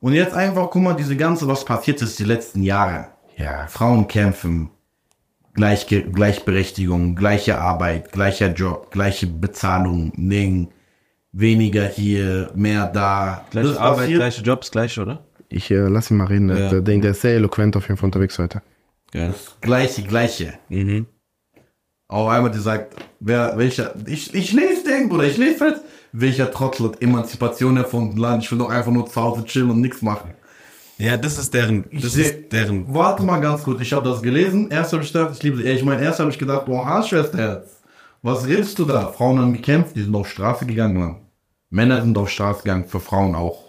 Und 0.06 0.14
jetzt 0.14 0.36
einfach, 0.36 0.70
guck 0.70 0.84
mal, 0.84 0.94
diese 0.94 1.18
ganze, 1.18 1.48
was 1.48 1.66
passiert 1.66 2.00
ist 2.04 2.20
die 2.20 2.26
letzten 2.26 2.62
Jahre. 2.62 3.08
Ja, 3.38 3.66
Frauen 3.66 4.08
kämpfen, 4.08 4.70
Gleich, 5.56 5.88
Gleichberechtigung, 5.88 7.16
gleiche 7.16 7.58
Arbeit, 7.58 8.12
gleicher 8.12 8.50
Job, 8.54 8.92
gleiche 8.92 9.26
Bezahlung, 9.26 10.12
Ning, 10.16 10.70
weniger 11.32 11.88
hier, 11.88 12.52
mehr 12.54 12.86
da. 12.86 13.46
Gleiche 13.50 13.68
das 13.70 13.78
Arbeit, 13.78 13.98
passiert. 14.02 14.20
gleiche 14.20 14.42
Jobs, 14.44 14.70
gleich, 14.70 15.00
oder? 15.00 15.26
Ich 15.50 15.72
äh, 15.72 15.88
lass 15.88 16.12
ihn 16.12 16.18
mal 16.18 16.28
reden. 16.28 16.50
Ja. 16.50 16.70
Der, 16.70 16.82
der, 16.82 16.98
der 17.00 17.10
ist 17.12 17.22
sehr 17.22 17.34
eloquent 17.38 17.76
auf 17.76 17.86
jeden 17.88 17.98
Fall 17.98 18.06
unterwegs 18.06 18.38
heute. 18.38 18.62
Das 19.12 19.56
gleiche, 19.62 20.04
gleiche. 20.04 20.54
Mhm. 20.70 21.08
Auch 22.10 22.28
einmal, 22.30 22.52
die 22.52 22.60
sagt, 22.60 22.96
wer, 23.20 23.58
welcher, 23.58 23.96
ich, 24.06 24.32
ich 24.36 24.54
lese 24.54 24.84
den, 24.88 25.10
Bruder, 25.10 25.24
ich 25.24 25.38
lese 25.38 25.66
jetzt, 25.66 25.82
welcher 26.18 26.50
Trottel 26.52 26.86
hat 26.88 27.02
Emanzipation 27.02 27.78
erfunden, 27.78 28.18
Land? 28.18 28.44
Ich 28.44 28.52
will 28.52 28.58
doch 28.60 28.70
einfach 28.70 28.92
nur 28.92 29.06
zu 29.08 29.22
Hause 29.22 29.44
chillen 29.46 29.70
und 29.72 29.82
nichts 29.82 30.02
machen. 30.02 30.32
Ja, 30.98 31.18
das 31.18 31.38
ist 31.38 31.54
deren, 31.54 31.84
das 31.92 32.16
ich, 32.16 32.26
ist 32.28 32.54
deren. 32.54 32.86
Warte 32.94 33.22
mal 33.24 33.42
ganz 33.42 33.64
kurz, 33.64 33.82
ich 33.82 33.92
habe 33.92 34.08
das 34.10 34.22
gelesen. 34.22 34.70
Erst 34.72 34.94
habe 34.94 35.04
ich 35.04 35.12
gedacht, 35.12 35.32
ich 35.36 35.44
liebe, 35.44 35.58
sie. 35.58 35.64
ich 35.64 35.84
meine, 35.84 36.02
erst 36.02 36.22
habe 36.22 36.30
ich 36.30 36.38
gedacht, 36.40 36.66
boah, 36.66 36.86
Arschwesterherz, 36.86 37.70
Was 38.22 38.48
redest 38.48 38.80
du 38.80 38.86
da? 38.86 39.08
Frauen 39.08 39.40
haben 39.40 39.54
gekämpft, 39.54 39.96
die 39.96 40.04
sind 40.04 40.16
auf 40.16 40.30
Straße 40.30 40.66
gegangen, 40.66 40.98
Mann. 40.98 41.18
Männer 41.70 42.02
sind 42.02 42.18
auf 42.18 42.30
Straße 42.30 42.64
gegangen, 42.64 42.86
für 42.88 43.02
Frauen 43.02 43.36
auch. 43.36 43.64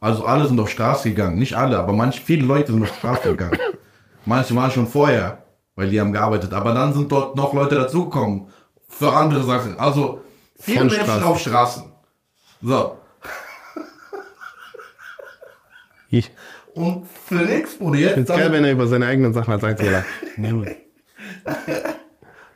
Also 0.00 0.24
alle 0.26 0.46
sind 0.46 0.60
auf 0.60 0.68
Straße 0.68 1.08
gegangen, 1.08 1.38
nicht 1.38 1.54
alle, 1.56 1.78
aber 1.78 1.94
manche, 1.94 2.20
viele 2.20 2.44
Leute 2.44 2.72
sind 2.72 2.82
auf 2.82 2.94
Straße 2.94 3.30
gegangen. 3.30 3.58
Manche 4.26 4.54
waren 4.54 4.70
schon 4.70 4.86
vorher, 4.86 5.38
weil 5.76 5.88
die 5.88 5.98
haben 5.98 6.12
gearbeitet, 6.12 6.52
aber 6.52 6.74
dann 6.74 6.92
sind 6.92 7.10
dort 7.10 7.36
noch 7.36 7.54
Leute 7.54 7.74
dazugekommen 7.74 8.48
für 8.86 9.10
andere 9.14 9.42
Sachen. 9.42 9.78
Also 9.80 10.20
Viele 10.60 10.80
Menschen 10.80 11.02
Straßen. 11.04 11.22
auf 11.24 11.40
Straßen. 11.40 11.82
So. 12.62 12.98
Ich. 16.10 16.30
Und 16.74 17.06
Felix 17.26 17.50
nichts 17.50 17.80
wurde 17.80 17.98
jetzt. 17.98 18.10
Ich 18.10 18.14
find's 18.14 18.30
geil, 18.30 18.52
wenn 18.52 18.64
er 18.64 18.72
über 18.72 18.86
seine 18.86 19.06
eigenen 19.06 19.32
Sachen 19.32 19.52
als 19.52 19.62
Einzelner. 19.64 20.04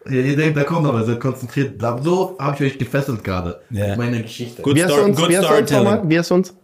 Ja, 0.07 0.11
ihr 0.11 0.37
denkt, 0.37 0.57
da 0.57 0.65
kommt 0.65 0.87
aber, 0.87 1.05
seid 1.05 1.19
konzentriert. 1.21 1.81
So 2.03 2.37
habe 2.39 2.57
ich 2.65 2.73
euch 2.75 2.79
gefesselt 2.79 3.25
gerade. 3.25 3.63
Yeah. 3.73 3.97
Meine 3.97 4.21
Geschichte. 4.23 4.61
Good, 4.63 4.77
wie 4.77 4.81
star 4.81 5.03
uns, 5.05 5.17
good 5.19 5.29
wie 5.31 5.37
storytelling. 5.37 6.11
Wie 6.11 6.19
hast 6.19 6.31
du 6.31 6.35
uns? 6.35 6.55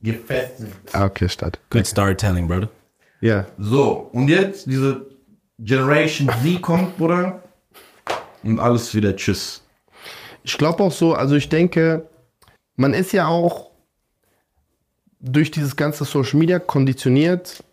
Gefesselt. 0.00 0.70
Ah, 0.92 1.06
okay, 1.06 1.28
statt. 1.28 1.58
Good 1.70 1.80
okay. 1.82 1.88
storytelling, 1.90 2.46
Brother. 2.46 2.68
Ja. 3.20 3.28
Yeah. 3.34 3.46
So, 3.58 4.10
und 4.12 4.28
jetzt 4.28 4.66
diese 4.66 5.06
Generation 5.58 6.28
Z 6.42 6.62
kommt, 6.62 6.96
Bruder. 6.96 7.42
Und 8.44 8.60
alles 8.60 8.94
wieder 8.94 9.14
Tschüss. 9.16 9.62
Ich 10.42 10.58
glaube 10.58 10.82
auch 10.82 10.92
so, 10.92 11.14
also 11.14 11.34
ich 11.34 11.48
denke, 11.48 12.08
man 12.76 12.94
ist 12.94 13.12
ja 13.12 13.26
auch 13.28 13.70
durch 15.20 15.50
dieses 15.50 15.76
ganze 15.76 16.04
Social 16.04 16.38
Media 16.38 16.58
konditioniert, 16.58 17.64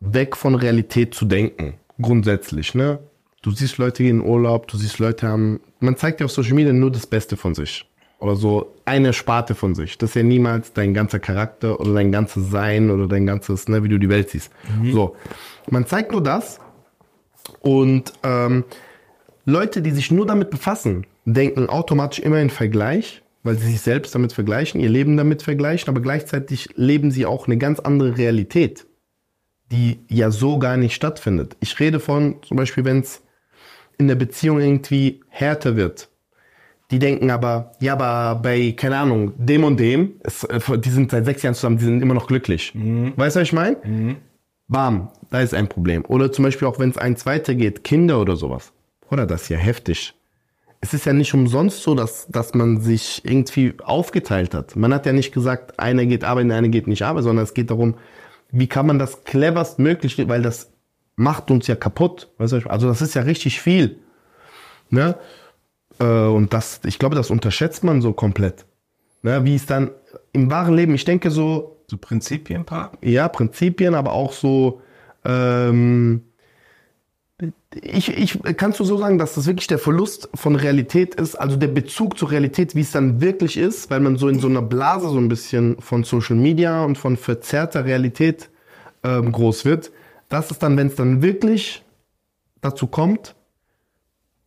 weg 0.00 0.36
von 0.36 0.54
Realität 0.54 1.14
zu 1.14 1.24
denken. 1.24 1.74
Grundsätzlich, 2.00 2.74
ne? 2.74 2.98
Du 3.42 3.50
siehst 3.52 3.78
Leute 3.78 4.02
gehen 4.02 4.20
in 4.20 4.26
Urlaub, 4.26 4.68
du 4.68 4.76
siehst 4.76 4.98
Leute 4.98 5.26
haben. 5.26 5.60
Man 5.80 5.96
zeigt 5.96 6.20
ja 6.20 6.26
auf 6.26 6.32
Social 6.32 6.54
Media 6.54 6.74
nur 6.74 6.90
das 6.92 7.06
Beste 7.06 7.38
von 7.38 7.54
sich. 7.54 7.86
Oder 8.18 8.36
so 8.36 8.74
eine 8.84 9.14
Sparte 9.14 9.54
von 9.54 9.74
sich. 9.74 9.96
Das 9.96 10.10
ist 10.10 10.14
ja 10.14 10.22
niemals 10.22 10.74
dein 10.74 10.92
ganzer 10.92 11.20
Charakter 11.20 11.80
oder 11.80 11.94
dein 11.94 12.12
ganzes 12.12 12.50
Sein 12.50 12.90
oder 12.90 13.06
dein 13.06 13.24
ganzes, 13.24 13.66
ne, 13.66 13.82
wie 13.82 13.88
du 13.88 13.98
die 13.98 14.10
Welt 14.10 14.28
siehst. 14.28 14.52
Mhm. 14.82 14.92
So. 14.92 15.16
Man 15.70 15.86
zeigt 15.86 16.12
nur 16.12 16.22
das. 16.22 16.58
Und 17.60 18.12
ähm, 18.22 18.64
Leute, 19.46 19.80
die 19.80 19.92
sich 19.92 20.10
nur 20.10 20.26
damit 20.26 20.50
befassen, 20.50 21.06
denken 21.24 21.68
automatisch 21.68 22.18
immer 22.24 22.40
in 22.40 22.50
Vergleich, 22.50 23.22
weil 23.42 23.56
sie 23.56 23.70
sich 23.72 23.80
selbst 23.80 24.14
damit 24.14 24.32
vergleichen, 24.32 24.80
ihr 24.80 24.88
Leben 24.90 25.16
damit 25.16 25.42
vergleichen, 25.42 25.88
aber 25.88 26.00
gleichzeitig 26.00 26.68
leben 26.74 27.10
sie 27.10 27.24
auch 27.26 27.46
eine 27.46 27.56
ganz 27.56 27.80
andere 27.80 28.18
Realität, 28.18 28.86
die 29.72 29.98
ja 30.08 30.30
so 30.30 30.58
gar 30.58 30.76
nicht 30.76 30.94
stattfindet. 30.94 31.56
Ich 31.60 31.78
rede 31.80 32.00
von 32.00 32.42
zum 32.42 32.56
Beispiel, 32.56 32.84
wenn 32.84 33.00
es 33.00 33.22
in 33.98 34.08
der 34.08 34.14
Beziehung 34.14 34.60
irgendwie 34.60 35.20
härter 35.28 35.76
wird. 35.76 36.08
Die 36.90 36.98
denken 36.98 37.30
aber, 37.30 37.72
ja, 37.80 37.96
aber 37.98 38.40
bei, 38.40 38.72
keine 38.72 38.96
Ahnung, 38.98 39.32
dem 39.38 39.62
und 39.62 39.78
dem, 39.78 40.14
es, 40.24 40.42
äh, 40.44 40.58
die 40.76 40.88
sind 40.90 41.10
seit 41.12 41.24
sechs 41.24 41.42
Jahren 41.42 41.54
zusammen, 41.54 41.78
die 41.78 41.84
sind 41.84 42.02
immer 42.02 42.14
noch 42.14 42.26
glücklich. 42.26 42.74
Mhm. 42.74 43.12
Weißt 43.14 43.36
du, 43.36 43.40
was 43.40 43.46
ich 43.48 43.52
meine? 43.52 43.76
Mhm. 43.84 44.16
Bam, 44.66 45.10
da 45.30 45.40
ist 45.40 45.54
ein 45.54 45.68
Problem. 45.68 46.04
Oder 46.06 46.32
zum 46.32 46.44
Beispiel 46.44 46.66
auch, 46.66 46.80
wenn 46.80 46.90
es 46.90 46.98
eins 46.98 47.26
weitergeht, 47.26 47.84
Kinder 47.84 48.20
oder 48.20 48.34
sowas. 48.34 48.72
Oder 49.08 49.24
das 49.26 49.42
ist 49.44 49.48
ja 49.50 49.56
heftig 49.56 50.14
es 50.80 50.94
ist 50.94 51.04
ja 51.04 51.12
nicht 51.12 51.34
umsonst 51.34 51.82
so, 51.82 51.94
dass, 51.94 52.26
dass 52.28 52.54
man 52.54 52.80
sich 52.80 53.22
irgendwie 53.24 53.74
aufgeteilt 53.82 54.54
hat. 54.54 54.76
Man 54.76 54.94
hat 54.94 55.04
ja 55.06 55.12
nicht 55.12 55.32
gesagt, 55.32 55.78
einer 55.78 56.06
geht 56.06 56.24
arbeiten, 56.24 56.50
einer 56.52 56.68
geht 56.68 56.86
nicht 56.86 57.02
arbeiten, 57.02 57.24
sondern 57.24 57.44
es 57.44 57.52
geht 57.54 57.70
darum, 57.70 57.94
wie 58.50 58.66
kann 58.66 58.86
man 58.86 58.98
das 58.98 59.24
cleverst 59.24 59.78
möglich, 59.78 60.16
weil 60.26 60.42
das 60.42 60.70
macht 61.16 61.50
uns 61.50 61.66
ja 61.66 61.74
kaputt. 61.76 62.30
also 62.38 62.58
das 62.60 63.02
ist 63.02 63.14
ja 63.14 63.22
richtig 63.22 63.60
viel. 63.60 63.98
Ne? 64.88 65.16
Äh, 65.98 66.06
und 66.24 66.54
das, 66.54 66.80
ich 66.86 66.98
glaube, 66.98 67.14
das 67.14 67.30
unterschätzt 67.30 67.84
man 67.84 68.00
so 68.00 68.14
komplett. 68.14 68.64
Ne? 69.22 69.44
Wie 69.44 69.54
es 69.56 69.66
dann 69.66 69.90
im 70.32 70.50
wahren 70.50 70.74
Leben, 70.74 70.94
ich 70.94 71.04
denke 71.04 71.30
so. 71.30 71.76
So 71.90 71.98
Prinzipien, 71.98 72.64
Paar? 72.64 72.92
Ja, 73.02 73.28
Prinzipien, 73.28 73.94
aber 73.94 74.12
auch 74.12 74.32
so, 74.32 74.80
ähm, 75.26 76.22
ich, 77.82 78.08
ich 78.16 78.56
kannst 78.56 78.80
du 78.80 78.84
so 78.84 78.96
sagen, 78.96 79.18
dass 79.18 79.34
das 79.34 79.46
wirklich 79.46 79.68
der 79.68 79.78
Verlust 79.78 80.28
von 80.34 80.56
Realität 80.56 81.14
ist, 81.14 81.36
also 81.36 81.56
der 81.56 81.68
Bezug 81.68 82.18
zur 82.18 82.30
Realität, 82.32 82.74
wie 82.74 82.80
es 82.80 82.90
dann 82.90 83.20
wirklich 83.20 83.56
ist, 83.56 83.90
weil 83.90 84.00
man 84.00 84.16
so 84.16 84.28
in 84.28 84.40
so 84.40 84.48
einer 84.48 84.62
Blase 84.62 85.08
so 85.08 85.18
ein 85.18 85.28
bisschen 85.28 85.80
von 85.80 86.02
Social 86.02 86.34
Media 86.36 86.84
und 86.84 86.98
von 86.98 87.16
verzerrter 87.16 87.84
Realität 87.84 88.50
ähm, 89.04 89.30
groß 89.30 89.64
wird. 89.64 89.92
Das 90.28 90.50
ist 90.50 90.60
dann, 90.62 90.76
wenn 90.76 90.88
es 90.88 90.96
dann 90.96 91.22
wirklich 91.22 91.84
dazu 92.60 92.88
kommt, 92.88 93.36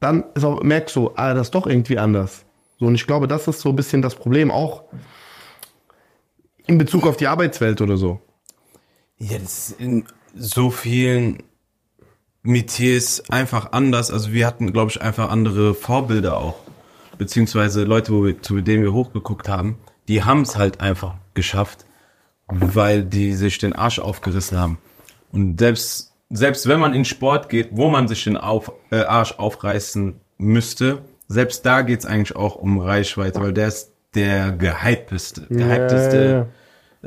dann 0.01 0.25
ist 0.35 0.43
auch, 0.43 0.61
merkst 0.61 0.95
du, 0.97 1.11
ah, 1.15 1.33
das 1.33 1.47
ist 1.47 1.55
doch 1.55 1.65
irgendwie 1.65 1.97
anders. 1.97 2.43
So, 2.77 2.87
und 2.87 2.95
ich 2.95 3.07
glaube, 3.07 3.29
das 3.29 3.47
ist 3.47 3.61
so 3.61 3.69
ein 3.69 3.75
bisschen 3.77 4.01
das 4.01 4.15
Problem, 4.15 4.51
auch 4.51 4.83
in 6.67 6.77
Bezug 6.77 7.07
auf 7.07 7.15
die 7.15 7.27
Arbeitswelt 7.27 7.79
oder 7.79 7.95
so. 7.95 8.19
Ja, 9.17 9.37
das 9.39 9.69
ist 9.69 9.79
in 9.79 10.05
so 10.35 10.69
vielen 10.71 11.43
ist 12.45 13.31
einfach 13.31 13.71
anders. 13.71 14.11
Also 14.11 14.33
wir 14.33 14.45
hatten, 14.45 14.71
glaube 14.73 14.91
ich, 14.91 15.01
einfach 15.01 15.29
andere 15.29 15.73
Vorbilder 15.73 16.37
auch. 16.37 16.55
Beziehungsweise 17.17 17.83
Leute, 17.83 18.11
wo 18.13 18.25
wir, 18.25 18.41
zu 18.41 18.61
denen 18.61 18.83
wir 18.83 18.93
hochgeguckt 18.93 19.47
haben, 19.47 19.77
die 20.07 20.23
haben 20.23 20.41
es 20.41 20.57
halt 20.57 20.81
einfach 20.81 21.15
geschafft, 21.35 21.85
weil 22.47 23.03
die 23.03 23.33
sich 23.33 23.59
den 23.59 23.73
Arsch 23.73 23.99
aufgerissen 23.99 24.57
haben. 24.59 24.77
Und 25.31 25.59
selbst, 25.59 26.13
selbst 26.29 26.67
wenn 26.67 26.79
man 26.79 26.93
in 26.93 27.05
Sport 27.05 27.49
geht, 27.49 27.69
wo 27.71 27.89
man 27.89 28.07
sich 28.07 28.23
den 28.25 28.35
auf, 28.35 28.71
äh, 28.91 28.97
Arsch 28.97 29.33
aufreißen 29.37 30.19
müsste, 30.37 31.01
selbst 31.27 31.65
da 31.65 31.81
geht's 31.81 32.05
eigentlich 32.05 32.35
auch 32.35 32.55
um 32.55 32.79
Reichweite, 32.79 33.39
weil 33.41 33.53
der 33.53 33.67
ist 33.69 33.91
der 34.15 34.51
gehypteste. 34.51 35.47
gehypteste 35.49 36.47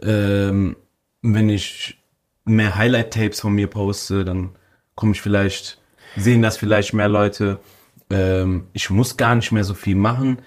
yeah. 0.03 0.49
ähm, 0.49 0.77
wenn 1.23 1.49
ich 1.51 1.99
mehr 2.45 2.77
Highlight-Tapes 2.77 3.41
von 3.41 3.53
mir 3.53 3.67
poste, 3.67 4.25
dann 4.25 4.51
komme 4.97 5.13
ich 5.13 5.23
vielleicht, 5.23 5.79
sehen 6.17 6.43
das 6.43 6.57
vielleicht 6.57 6.93
mehr 6.93 7.09
Leute. 7.09 7.61
Ähm, 8.11 8.67
ich 8.73 8.91
muss 8.91 9.17
gar 9.17 9.37
nicht 9.37 9.53
mehr 9.53 9.63
so 9.65 9.75
viel 9.75 9.95
machen. 9.95 10.39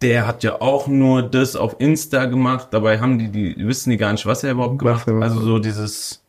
Der 0.00 0.26
hat 0.26 0.42
ja 0.42 0.60
auch 0.60 0.88
nur 0.88 1.22
das 1.22 1.54
auf 1.54 1.76
Insta 1.78 2.24
gemacht. 2.24 2.68
Dabei 2.72 2.98
haben 2.98 3.18
die, 3.20 3.28
die 3.28 3.54
wissen 3.68 3.90
die 3.90 3.98
gar 3.98 4.10
nicht, 4.10 4.26
was 4.26 4.42
er 4.42 4.52
überhaupt 4.52 4.80
gemacht 4.80 5.06
hat. 5.06 5.14
Also 5.22 5.40
so 5.40 5.58
dieses, 5.60 6.24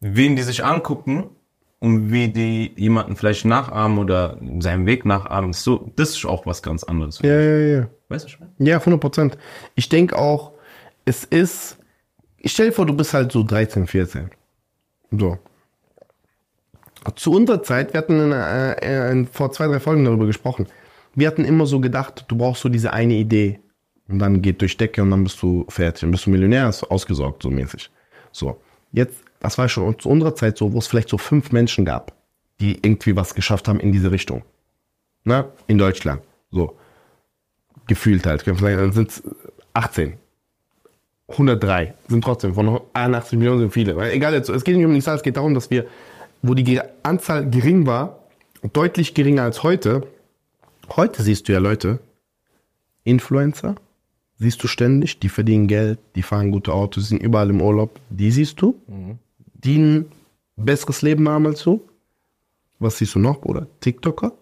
wen 0.00 0.34
die 0.34 0.42
sich 0.42 0.64
angucken 0.64 1.28
und 1.78 2.10
wie 2.10 2.28
die 2.28 2.72
jemanden 2.74 3.14
vielleicht 3.14 3.44
nachahmen 3.44 3.98
oder 3.98 4.38
seinen 4.58 4.86
Weg 4.86 5.04
nachahmen, 5.04 5.52
so, 5.52 5.92
das 5.94 6.10
ist 6.16 6.26
auch 6.26 6.44
was 6.44 6.60
ganz 6.62 6.82
anderes. 6.82 7.20
Ja, 7.22 7.38
ja, 7.40 7.56
ja. 7.58 7.86
Weißt 8.08 8.24
du 8.24 8.30
schon? 8.30 8.48
Ja, 8.58 8.78
100 8.78 9.00
Prozent. 9.00 9.38
Ich 9.76 9.88
denke 9.88 10.18
auch, 10.18 10.52
es 11.04 11.22
ist, 11.24 11.78
ich 12.38 12.50
stell 12.52 12.70
dir 12.70 12.72
vor, 12.72 12.86
du 12.86 12.94
bist 12.94 13.12
halt 13.14 13.30
so 13.30 13.44
13, 13.44 13.86
14. 13.86 14.30
So. 15.12 15.38
Zu 17.16 17.32
unserer 17.32 17.62
Zeit, 17.62 17.92
wir 17.92 17.98
hatten 17.98 18.20
in, 18.20 18.32
äh, 18.32 18.72
äh, 19.08 19.12
in, 19.12 19.26
vor 19.26 19.52
zwei, 19.52 19.66
drei 19.66 19.80
Folgen 19.80 20.04
darüber 20.04 20.26
gesprochen. 20.26 20.66
Wir 21.14 21.26
hatten 21.26 21.44
immer 21.44 21.66
so 21.66 21.80
gedacht, 21.80 22.24
du 22.28 22.36
brauchst 22.36 22.62
so 22.62 22.68
diese 22.68 22.92
eine 22.92 23.14
Idee. 23.14 23.60
Und 24.08 24.18
dann 24.20 24.40
geht 24.42 24.60
durch 24.62 24.76
Decke 24.76 25.02
und 25.02 25.10
dann 25.10 25.24
bist 25.24 25.40
du 25.42 25.66
fertig. 25.68 26.00
Dann 26.02 26.10
bist 26.10 26.26
du 26.26 26.30
Millionär, 26.30 26.64
hast 26.64 26.84
ausgesorgt, 26.84 27.42
so 27.42 27.50
mäßig. 27.50 27.90
So. 28.32 28.60
Jetzt, 28.92 29.22
das 29.40 29.58
war 29.58 29.68
schon 29.68 29.98
zu 29.98 30.08
unserer 30.08 30.34
Zeit 30.34 30.56
so, 30.58 30.72
wo 30.72 30.78
es 30.78 30.86
vielleicht 30.86 31.10
so 31.10 31.18
fünf 31.18 31.52
Menschen 31.52 31.84
gab, 31.84 32.14
die 32.60 32.74
irgendwie 32.76 33.16
was 33.16 33.34
geschafft 33.34 33.68
haben 33.68 33.80
in 33.80 33.92
diese 33.92 34.10
Richtung. 34.10 34.44
Na, 35.24 35.48
in 35.66 35.76
Deutschland. 35.76 36.22
So. 36.50 36.76
Gefühlt 37.86 38.24
halt. 38.26 38.42
Vielleicht 38.42 38.94
sind 38.94 39.10
es 39.10 39.22
18. 39.74 40.14
103 41.30 41.92
sind 42.08 42.24
trotzdem, 42.24 42.54
von 42.54 42.80
81 42.94 43.38
Millionen 43.38 43.60
sind 43.60 43.72
viele. 43.74 44.10
Egal 44.12 44.32
jetzt, 44.32 44.48
es 44.48 44.64
geht 44.64 44.76
nicht 44.78 44.86
um 44.86 44.94
die 44.94 45.02
Zahl, 45.02 45.16
es 45.16 45.22
geht 45.22 45.36
darum, 45.36 45.52
dass 45.52 45.68
wir 45.70 45.84
wo 46.42 46.54
die 46.54 46.80
Anzahl 47.02 47.48
gering 47.48 47.86
war, 47.86 48.18
deutlich 48.72 49.14
geringer 49.14 49.42
als 49.42 49.62
heute. 49.62 50.06
Heute 50.96 51.22
siehst 51.22 51.48
du 51.48 51.52
ja 51.52 51.58
Leute, 51.58 51.98
Influencer, 53.04 53.74
siehst 54.38 54.62
du 54.62 54.68
ständig, 54.68 55.18
die 55.20 55.28
verdienen 55.28 55.66
Geld, 55.66 55.98
die 56.14 56.22
fahren 56.22 56.50
gute 56.50 56.72
Autos, 56.72 57.08
sind 57.08 57.22
überall 57.22 57.50
im 57.50 57.60
Urlaub, 57.60 58.00
die 58.08 58.30
siehst 58.30 58.60
du, 58.62 58.80
mhm. 58.86 59.18
die 59.54 59.78
ein 59.78 60.12
besseres 60.56 61.02
Leben 61.02 61.28
haben 61.28 61.46
als 61.46 61.62
du. 61.62 61.82
Was 62.78 62.98
siehst 62.98 63.16
du 63.16 63.18
noch, 63.18 63.40
Bruder? 63.40 63.66
TikToker, 63.80 64.32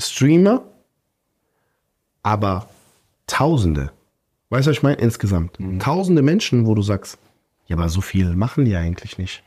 Streamer, 0.00 0.62
aber 2.22 2.68
Tausende. 3.28 3.92
Weißt 4.50 4.66
du, 4.66 4.70
was 4.70 4.78
ich 4.78 4.82
meine? 4.82 4.96
Insgesamt. 4.96 5.60
Mhm. 5.60 5.78
Tausende 5.78 6.22
Menschen, 6.22 6.66
wo 6.66 6.74
du 6.74 6.80
sagst, 6.82 7.18
ja, 7.66 7.76
aber 7.76 7.88
so 7.90 8.00
viel 8.00 8.34
machen 8.34 8.64
die 8.64 8.74
eigentlich 8.74 9.16
nicht. 9.18 9.44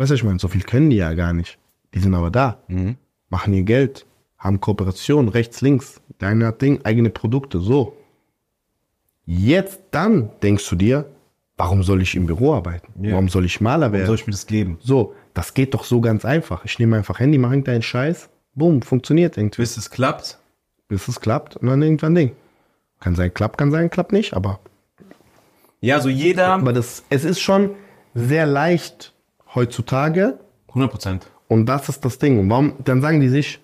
Weißt 0.00 0.12
du, 0.12 0.14
ich 0.14 0.24
meine, 0.24 0.38
so 0.38 0.48
viel 0.48 0.62
können 0.62 0.88
die 0.88 0.96
ja 0.96 1.12
gar 1.12 1.34
nicht. 1.34 1.58
Die 1.92 1.98
sind 1.98 2.14
aber 2.14 2.30
da, 2.30 2.58
mhm. 2.68 2.96
machen 3.28 3.52
ihr 3.52 3.64
Geld, 3.64 4.06
haben 4.38 4.58
Kooperation, 4.58 5.28
rechts, 5.28 5.60
links, 5.60 6.00
deiner 6.18 6.52
Ding, 6.52 6.80
eigene 6.84 7.10
Produkte, 7.10 7.60
so. 7.60 7.94
Jetzt 9.26 9.80
dann 9.90 10.30
denkst 10.42 10.66
du 10.70 10.76
dir, 10.76 11.04
warum 11.58 11.82
soll 11.82 12.00
ich 12.00 12.14
im 12.14 12.24
Büro 12.24 12.54
arbeiten? 12.54 13.04
Ja. 13.04 13.12
Warum 13.12 13.28
soll 13.28 13.44
ich 13.44 13.60
Maler 13.60 13.92
werden? 13.92 14.04
Warum 14.04 14.06
soll 14.06 14.14
ich 14.14 14.26
mir 14.26 14.30
das 14.30 14.46
geben? 14.46 14.78
So, 14.80 15.14
das 15.34 15.52
geht 15.52 15.74
doch 15.74 15.84
so 15.84 16.00
ganz 16.00 16.24
einfach. 16.24 16.64
Ich 16.64 16.78
nehme 16.78 16.96
einfach 16.96 17.18
Handy, 17.20 17.36
mache 17.36 17.52
irgendeinen 17.52 17.82
Scheiß, 17.82 18.30
bumm, 18.54 18.80
funktioniert 18.80 19.36
irgendwie. 19.36 19.60
Bis 19.60 19.76
es 19.76 19.90
klappt. 19.90 20.38
Bis 20.88 21.08
es 21.08 21.20
klappt 21.20 21.56
und 21.58 21.66
dann 21.68 21.82
irgendwann 21.82 22.14
Ding. 22.14 22.32
Kann 23.00 23.14
sein, 23.16 23.34
klappt, 23.34 23.58
kann 23.58 23.70
sein, 23.70 23.90
klappt 23.90 24.12
nicht, 24.12 24.32
aber. 24.32 24.60
Ja, 25.82 26.00
so 26.00 26.08
jeder. 26.08 26.46
Aber 26.54 26.72
das, 26.72 27.02
es 27.10 27.24
ist 27.26 27.40
schon 27.40 27.74
sehr 28.14 28.46
leicht, 28.46 29.12
heutzutage. 29.54 30.38
100 30.68 30.90
Prozent. 30.90 31.26
Und 31.48 31.66
das 31.66 31.88
ist 31.88 32.04
das 32.04 32.18
Ding. 32.18 32.38
Und 32.38 32.50
warum, 32.50 32.74
dann 32.84 33.00
sagen 33.02 33.20
die 33.20 33.28
sich, 33.28 33.60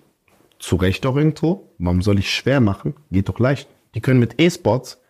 zu 0.59 0.75
Recht 0.75 1.05
auch 1.05 1.15
irgendwo, 1.15 1.69
warum 1.77 2.01
soll 2.01 2.19
ich 2.19 2.33
schwer 2.33 2.59
machen? 2.59 2.95
Geht 3.11 3.29
doch 3.29 3.39
leicht. 3.39 3.69
Die 3.95 4.01
können 4.01 4.19
mit 4.19 4.39
E-Sports 4.39 5.01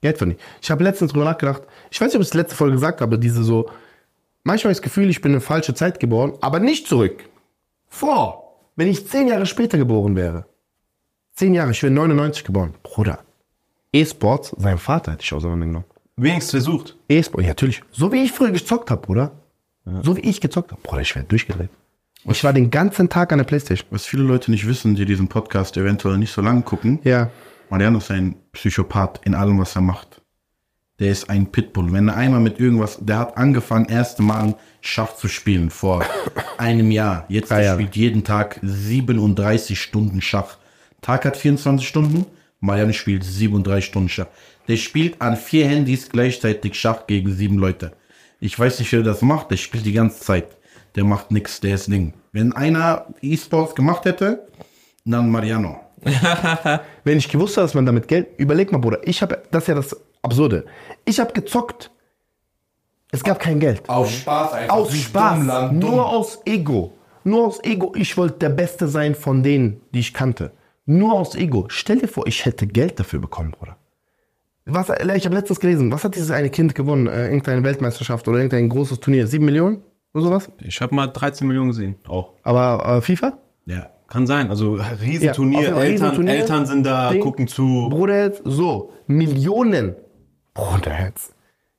Geld 0.00 0.16
verdienen. 0.18 0.38
Ich 0.62 0.70
habe 0.70 0.84
letztens 0.84 1.12
drüber 1.12 1.24
nachgedacht, 1.24 1.62
ich 1.90 2.00
weiß 2.00 2.08
nicht, 2.08 2.16
ob 2.16 2.22
ich 2.22 2.28
es 2.28 2.34
letzte 2.34 2.54
Folge 2.54 2.74
gesagt 2.74 3.00
habe, 3.00 3.18
diese 3.18 3.42
so, 3.42 3.68
manchmal 4.44 4.72
das 4.72 4.80
Gefühl, 4.80 5.10
ich 5.10 5.20
bin 5.20 5.34
in 5.34 5.40
falsche 5.40 5.74
Zeit 5.74 5.98
geboren, 5.98 6.34
aber 6.40 6.60
nicht 6.60 6.86
zurück. 6.86 7.28
Vor, 7.88 8.60
wenn 8.76 8.86
ich 8.86 9.08
zehn 9.08 9.26
Jahre 9.26 9.44
später 9.44 9.76
geboren 9.76 10.14
wäre. 10.14 10.46
Zehn 11.34 11.52
Jahre, 11.52 11.72
ich 11.72 11.82
wäre 11.82 11.92
99 11.92 12.44
geboren. 12.44 12.74
Bruder, 12.84 13.18
E-Sports, 13.92 14.54
sein 14.56 14.78
Vater 14.78 15.12
hätte 15.12 15.24
ich 15.24 15.32
auseinandergenommen. 15.32 15.88
Wenigstens 16.14 16.50
versucht. 16.64 16.96
e 17.08 17.20
sports 17.22 17.42
ja, 17.42 17.48
natürlich. 17.48 17.82
So 17.90 18.10
wie 18.12 18.22
ich 18.24 18.32
früher 18.32 18.50
gezockt 18.52 18.90
habe, 18.90 19.00
Bruder. 19.02 19.32
So 20.02 20.16
wie 20.16 20.20
ich 20.20 20.40
gezockt 20.40 20.72
habe. 20.72 20.80
Boah, 20.82 20.98
ich 21.00 21.14
wäre 21.14 21.24
durchgedreht. 21.24 21.70
Was 22.24 22.38
ich 22.38 22.44
war 22.44 22.52
den 22.52 22.70
ganzen 22.70 23.08
Tag 23.08 23.32
an 23.32 23.38
der 23.38 23.44
Playstation. 23.46 23.86
Was 23.90 24.04
viele 24.06 24.22
Leute 24.24 24.50
nicht 24.50 24.66
wissen, 24.66 24.94
die 24.94 25.04
diesen 25.04 25.28
Podcast 25.28 25.76
eventuell 25.76 26.18
nicht 26.18 26.32
so 26.32 26.42
lange 26.42 26.62
gucken. 26.62 26.98
Ja. 27.04 27.30
Mariano 27.70 27.98
ist 27.98 28.10
ein 28.10 28.34
Psychopath 28.52 29.20
in 29.24 29.34
allem, 29.34 29.58
was 29.58 29.76
er 29.76 29.82
macht. 29.82 30.20
Der 30.98 31.10
ist 31.12 31.30
ein 31.30 31.52
Pitbull. 31.52 31.92
Wenn 31.92 32.08
er 32.08 32.16
einmal 32.16 32.40
mit 32.40 32.58
irgendwas, 32.58 32.98
der 33.00 33.18
hat 33.20 33.36
angefangen, 33.36 33.86
erste 33.86 34.22
Mal 34.22 34.56
Schach 34.80 35.14
zu 35.14 35.28
spielen 35.28 35.70
vor 35.70 36.04
einem 36.58 36.90
Jahr. 36.90 37.24
Jetzt 37.28 37.52
ah, 37.52 37.60
ja. 37.62 37.74
spielt 37.74 37.94
jeden 37.94 38.24
Tag 38.24 38.58
37 38.62 39.80
Stunden 39.80 40.20
Schach. 40.20 40.56
Tag 41.00 41.24
hat 41.24 41.36
24 41.36 41.86
Stunden, 41.86 42.26
Mariano 42.58 42.92
spielt 42.92 43.22
37 43.22 43.84
Stunden 43.84 44.08
Schach. 44.08 44.26
Der 44.66 44.76
spielt 44.76 45.22
an 45.22 45.36
vier 45.36 45.68
Handys 45.68 46.08
gleichzeitig 46.10 46.74
Schach 46.74 47.06
gegen 47.06 47.32
sieben 47.32 47.58
Leute. 47.58 47.92
Ich 48.40 48.56
weiß 48.56 48.78
nicht, 48.78 48.92
wer 48.92 49.02
das 49.02 49.22
macht. 49.22 49.50
Der 49.50 49.56
spielt 49.56 49.84
die 49.84 49.92
ganze 49.92 50.20
Zeit. 50.20 50.56
Der 50.94 51.04
macht 51.04 51.30
nichts, 51.30 51.60
der 51.60 51.74
ist 51.74 51.88
Ding. 51.88 52.14
Wenn 52.32 52.52
einer 52.52 53.06
E-Sports 53.20 53.74
gemacht 53.74 54.04
hätte, 54.04 54.46
dann 55.04 55.30
Mariano. 55.30 55.80
Wenn 57.04 57.18
ich 57.18 57.28
gewusst 57.28 57.54
hätte, 57.56 57.62
dass 57.62 57.74
man 57.74 57.86
damit 57.86 58.06
Geld. 58.08 58.38
Überleg 58.38 58.70
mal, 58.72 58.78
Bruder, 58.78 59.00
ich 59.04 59.20
habe. 59.22 59.42
Das 59.50 59.64
ist 59.64 59.68
ja 59.68 59.74
das 59.74 59.96
Absurde. 60.22 60.64
Ich 61.04 61.18
habe 61.18 61.32
gezockt. 61.32 61.90
Es 63.10 63.24
gab 63.24 63.38
kein 63.40 63.58
Geld. 63.58 63.88
Aus 63.88 64.12
Spaß 64.12 64.52
einfach. 64.52 64.74
Aus 64.76 64.94
Spaß. 64.96 65.70
Dumm, 65.70 65.78
nur 65.80 66.06
aus 66.08 66.38
Ego. 66.44 66.92
Nur 67.24 67.48
aus 67.48 67.62
Ego. 67.64 67.92
Ich 67.96 68.16
wollte 68.16 68.38
der 68.38 68.50
Beste 68.50 68.86
sein 68.86 69.14
von 69.14 69.42
denen, 69.42 69.80
die 69.92 70.00
ich 70.00 70.14
kannte. 70.14 70.52
Nur 70.86 71.14
aus 71.14 71.34
Ego. 71.34 71.66
Stell 71.68 71.98
dir 71.98 72.08
vor, 72.08 72.26
ich 72.26 72.44
hätte 72.44 72.66
Geld 72.66 73.00
dafür 73.00 73.18
bekommen, 73.18 73.50
Bruder. 73.50 73.76
Was, 74.70 74.90
ich 75.16 75.24
habe 75.24 75.34
letztes 75.34 75.60
gelesen, 75.60 75.90
was 75.90 76.04
hat 76.04 76.14
dieses 76.14 76.30
eine 76.30 76.50
Kind 76.50 76.74
gewonnen? 76.74 77.06
Äh, 77.06 77.24
irgendeine 77.28 77.64
Weltmeisterschaft 77.64 78.28
oder 78.28 78.36
irgendein 78.38 78.68
großes 78.68 79.00
Turnier? 79.00 79.26
7 79.26 79.42
Millionen 79.42 79.80
oder 80.12 80.24
sowas? 80.24 80.50
Ich 80.60 80.82
habe 80.82 80.94
mal 80.94 81.06
13 81.06 81.48
Millionen 81.48 81.68
gesehen, 81.70 81.94
auch. 82.06 82.34
Aber 82.42 82.84
äh, 82.96 83.00
FIFA? 83.00 83.38
Ja, 83.64 83.88
kann 84.08 84.26
sein. 84.26 84.50
Also 84.50 84.76
äh, 84.76 84.82
Riesenturnier, 85.00 85.60
ja, 85.62 85.68
Eltern, 85.70 85.82
Riesenturnier, 85.88 86.34
Eltern 86.34 86.66
sind 86.66 86.84
da, 86.84 87.10
Ding, 87.12 87.22
gucken 87.22 87.48
zu. 87.48 87.88
Bruderherz, 87.90 88.42
so, 88.44 88.92
Millionen. 89.06 89.96
Bruderherz. 90.52 91.32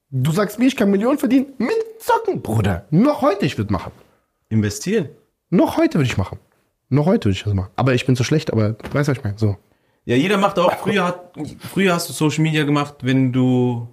Du 0.10 0.32
sagst 0.32 0.58
mir, 0.58 0.66
ich 0.66 0.76
kann 0.76 0.90
Millionen 0.90 1.20
verdienen 1.20 1.54
mit 1.60 1.70
Zocken, 2.00 2.42
Bruder. 2.42 2.86
Noch 2.90 3.22
heute 3.22 3.46
ich 3.46 3.56
würde 3.60 3.72
machen. 3.72 3.92
Investieren? 4.50 5.10
Noch 5.52 5.78
heute 5.78 6.00
würde 6.00 6.08
ich 6.10 6.18
machen. 6.18 6.40
Noch 6.90 7.06
heute 7.06 7.26
würde 7.26 7.36
ich 7.38 7.44
das 7.44 7.54
machen. 7.54 7.70
Aber 7.76 7.94
ich 7.94 8.08
bin 8.08 8.16
zu 8.16 8.24
schlecht, 8.24 8.52
aber 8.52 8.70
weißt 8.92 9.10
du, 9.10 9.12
was 9.12 9.18
ich 9.20 9.24
meine? 9.24 9.38
So. 9.38 9.58
Ja, 10.10 10.16
jeder 10.16 10.40
macht 10.40 10.58
auch. 10.58 10.74
Früher, 10.80 11.04
hat, 11.06 11.34
früher 11.72 11.94
hast 11.94 12.10
du 12.10 12.14
Social 12.14 12.42
Media 12.42 12.64
gemacht, 12.64 12.96
wenn 13.04 13.32
du 13.32 13.88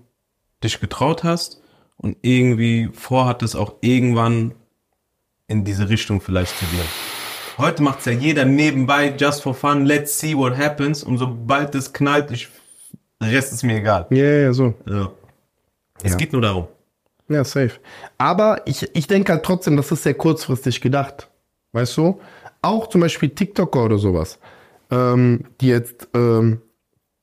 dich 0.65 0.81
getraut 0.81 1.25
hast 1.25 1.61
und 1.99 2.17
irgendwie 2.23 2.89
vorhattest, 2.91 3.55
auch 3.55 3.75
irgendwann 3.83 4.55
in 5.47 5.67
diese 5.67 5.91
Richtung 5.91 6.23
vielleicht 6.23 6.59
zu 6.59 6.65
gehen. 6.65 6.87
Heute 7.59 7.83
macht 7.83 7.99
es 7.99 8.07
ja 8.07 8.13
jeder 8.13 8.47
nebenbei, 8.47 9.15
just 9.15 9.43
for 9.43 9.53
fun, 9.53 9.85
let's 9.85 10.19
see 10.19 10.35
what 10.35 10.57
happens. 10.57 11.05
Und 11.05 11.19
sobald 11.19 11.75
es 11.75 11.93
knallt, 11.93 12.31
ich, 12.31 12.49
der 13.23 13.33
Rest 13.33 13.53
ist 13.53 13.63
mir 13.63 13.77
egal. 13.77 14.07
Ja, 14.09 14.17
yeah, 14.17 14.53
so. 14.55 14.73
Ja. 14.89 15.11
Es 16.03 16.13
ja. 16.13 16.17
geht 16.17 16.33
nur 16.33 16.41
darum. 16.41 16.67
Ja, 17.29 17.45
safe. 17.45 17.73
Aber 18.17 18.63
ich, 18.67 18.89
ich 18.95 19.07
denke 19.07 19.35
halt 19.35 19.43
trotzdem, 19.45 19.77
das 19.77 19.93
ist 19.93 20.03
sehr 20.03 20.15
kurzfristig 20.15 20.81
gedacht. 20.81 21.29
Weißt 21.73 21.95
du? 21.99 22.19
Auch 22.63 22.87
zum 22.89 23.03
Beispiel 23.03 23.29
TikToker 23.29 23.85
oder 23.85 23.99
sowas 23.99 24.39
ähm, 24.91 25.45
die 25.61 25.69
jetzt, 25.69 26.09
ähm, 26.15 26.61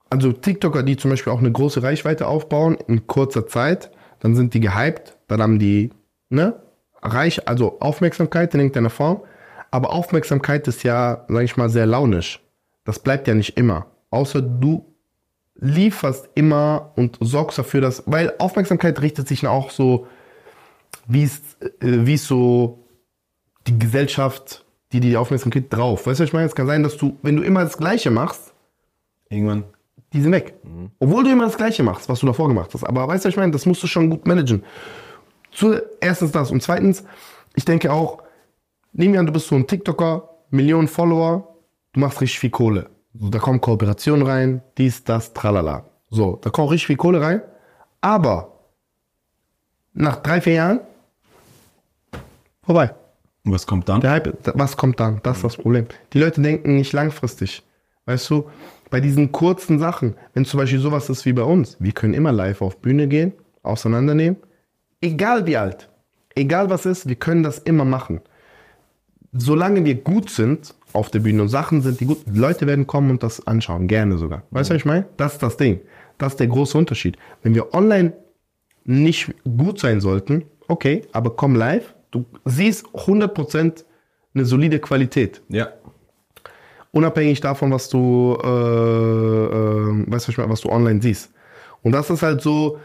also 0.09 0.31
TikToker, 0.31 0.83
die 0.83 0.97
zum 0.97 1.11
Beispiel 1.11 1.33
auch 1.33 1.39
eine 1.39 1.51
große 1.51 1.81
Reichweite 1.83 2.27
aufbauen 2.27 2.77
in 2.87 3.07
kurzer 3.07 3.47
Zeit, 3.47 3.91
dann 4.19 4.35
sind 4.35 4.53
die 4.53 4.59
gehypt, 4.59 5.17
dann 5.27 5.41
haben 5.41 5.59
die, 5.59 5.91
ne, 6.29 6.59
reich, 7.01 7.47
also 7.47 7.79
Aufmerksamkeit 7.79 8.53
in 8.53 8.59
irgendeiner 8.61 8.89
Form. 8.89 9.21
Aber 9.71 9.91
Aufmerksamkeit 9.91 10.67
ist 10.67 10.83
ja, 10.83 11.25
sag 11.27 11.43
ich 11.43 11.57
mal, 11.57 11.69
sehr 11.69 11.85
launisch. 11.85 12.39
Das 12.85 12.99
bleibt 12.99 13.27
ja 13.27 13.33
nicht 13.33 13.57
immer. 13.57 13.87
Außer 14.11 14.41
du 14.41 14.85
lieferst 15.55 16.29
immer 16.35 16.91
und 16.95 17.17
sorgst 17.21 17.57
dafür, 17.57 17.81
dass, 17.81 18.03
weil 18.05 18.33
Aufmerksamkeit 18.39 19.01
richtet 19.01 19.27
sich 19.27 19.45
auch 19.47 19.71
so, 19.71 20.07
wie 21.07 21.23
es, 21.23 21.41
äh, 21.61 21.71
wie 21.81 22.13
es 22.15 22.25
so 22.27 22.87
die 23.67 23.77
Gesellschaft 23.79 24.62
die, 24.93 24.99
die 25.09 25.17
Aufmerksamkeit 25.17 25.71
drauf. 25.71 26.05
Weißt 26.05 26.19
du, 26.19 26.23
ich 26.23 26.33
meine, 26.33 26.45
es 26.47 26.55
kann 26.55 26.67
sein, 26.67 26.83
dass 26.83 26.97
du, 26.97 27.17
wenn 27.23 27.35
du 27.35 27.43
immer 27.43 27.63
das 27.63 27.77
Gleiche 27.77 28.11
machst, 28.11 28.53
irgendwann, 29.29 29.63
die 30.13 30.21
sind 30.21 30.31
weg. 30.31 30.53
Mhm. 30.63 30.91
Obwohl 30.99 31.23
du 31.23 31.31
immer 31.31 31.45
das 31.45 31.57
Gleiche 31.57 31.81
machst, 31.83 32.07
was 32.09 32.19
du 32.19 32.27
davor 32.27 32.47
gemacht 32.47 32.69
hast. 32.73 32.83
Aber 32.83 33.07
weißt 33.07 33.25
du, 33.25 33.29
ich 33.29 33.37
meine, 33.37 33.51
das 33.51 33.65
musst 33.65 33.81
du 33.83 33.87
schon 33.87 34.09
gut 34.09 34.27
managen. 34.27 34.63
Zu, 35.51 35.79
erstens 35.99 36.31
das 36.31 36.51
und 36.51 36.61
zweitens, 36.61 37.03
ich 37.55 37.65
denke 37.65 37.91
auch, 37.91 38.23
nehmen 38.91 39.13
wir 39.13 39.19
an, 39.19 39.25
du 39.27 39.33
bist 39.33 39.47
so 39.47 39.55
ein 39.55 39.67
TikToker, 39.67 40.29
Millionen 40.51 40.87
Follower, 40.87 41.55
du 41.93 41.99
machst 41.99 42.21
richtig 42.21 42.39
viel 42.39 42.49
Kohle. 42.51 42.89
So, 43.15 43.29
da 43.29 43.39
kommen 43.39 43.61
Kooperationen 43.61 44.25
rein, 44.25 44.61
dies, 44.77 45.03
das, 45.03 45.33
tralala. 45.33 45.85
So, 46.09 46.37
da 46.41 46.49
kommt 46.51 46.71
richtig 46.71 46.87
viel 46.87 46.97
Kohle 46.97 47.21
rein. 47.21 47.41
Aber 48.01 48.49
nach 49.93 50.17
drei, 50.17 50.41
vier 50.41 50.53
Jahren 50.53 50.79
vorbei. 52.63 52.93
Und 53.45 53.51
was 53.51 53.65
kommt 53.67 53.89
dann? 53.89 54.01
Der 54.01 54.11
Hype, 54.11 54.33
was 54.57 54.77
kommt 54.77 54.99
dann? 54.99 55.19
Das 55.23 55.37
ist 55.37 55.43
das 55.43 55.57
Problem. 55.57 55.85
Die 56.13 56.19
Leute 56.19 56.41
denken 56.41 56.75
nicht 56.77 56.93
langfristig. 56.93 57.63
Weißt 58.05 58.29
du, 58.29 58.45
bei 58.89 59.01
diesen 59.01 59.31
kurzen 59.31 59.79
Sachen, 59.79 60.15
wenn 60.33 60.45
zum 60.45 60.59
Beispiel 60.59 60.79
sowas 60.79 61.09
ist 61.09 61.25
wie 61.25 61.33
bei 61.33 61.43
uns, 61.43 61.77
wir 61.79 61.91
können 61.91 62.13
immer 62.13 62.31
live 62.31 62.61
auf 62.61 62.79
Bühne 62.79 63.07
gehen, 63.07 63.33
auseinandernehmen, 63.61 64.37
egal 65.01 65.45
wie 65.45 65.57
alt, 65.57 65.89
egal 66.35 66.69
was 66.69 66.85
ist, 66.85 67.07
wir 67.07 67.15
können 67.15 67.43
das 67.43 67.59
immer 67.59 67.85
machen. 67.85 68.21
Solange 69.33 69.83
wir 69.83 69.95
gut 69.95 70.29
sind 70.29 70.75
auf 70.93 71.09
der 71.09 71.19
Bühne 71.19 71.41
und 71.41 71.49
Sachen 71.49 71.81
sind, 71.81 71.99
die 71.99 72.05
gut, 72.05 72.23
Leute 72.31 72.67
werden 72.67 72.85
kommen 72.85 73.09
und 73.09 73.23
das 73.23 73.45
anschauen, 73.47 73.87
gerne 73.87 74.17
sogar. 74.17 74.43
Weißt 74.51 74.69
du, 74.69 74.75
was 74.75 74.81
ich 74.81 74.85
meine? 74.85 75.05
Das 75.17 75.33
ist 75.33 75.43
das 75.43 75.57
Ding. 75.57 75.79
Das 76.17 76.33
ist 76.33 76.39
der 76.39 76.47
große 76.47 76.77
Unterschied. 76.77 77.17
Wenn 77.41 77.55
wir 77.55 77.73
online 77.73 78.13
nicht 78.85 79.33
gut 79.43 79.79
sein 79.79 80.01
sollten, 80.01 80.45
okay, 80.67 81.01
aber 81.13 81.35
komm 81.35 81.55
live, 81.55 81.95
Du 82.13 82.25
siehst 82.45 82.85
100% 82.85 83.83
eine 84.35 84.45
solide 84.45 84.77
Qualität. 84.77 85.41
Ja. 85.49 85.69
Unabhängig 86.91 87.41
davon, 87.41 87.71
was 87.71 87.89
du, 87.89 88.37
äh, 88.43 88.47
äh, 88.47 90.05
weißt 90.11 90.27
du, 90.27 90.47
was 90.49 90.61
du 90.61 90.69
online 90.69 91.01
siehst. 91.01 91.31
Und 91.81 91.93
das 91.93 92.11
ist 92.11 92.21
halt 92.21 92.41
so, 92.41 92.77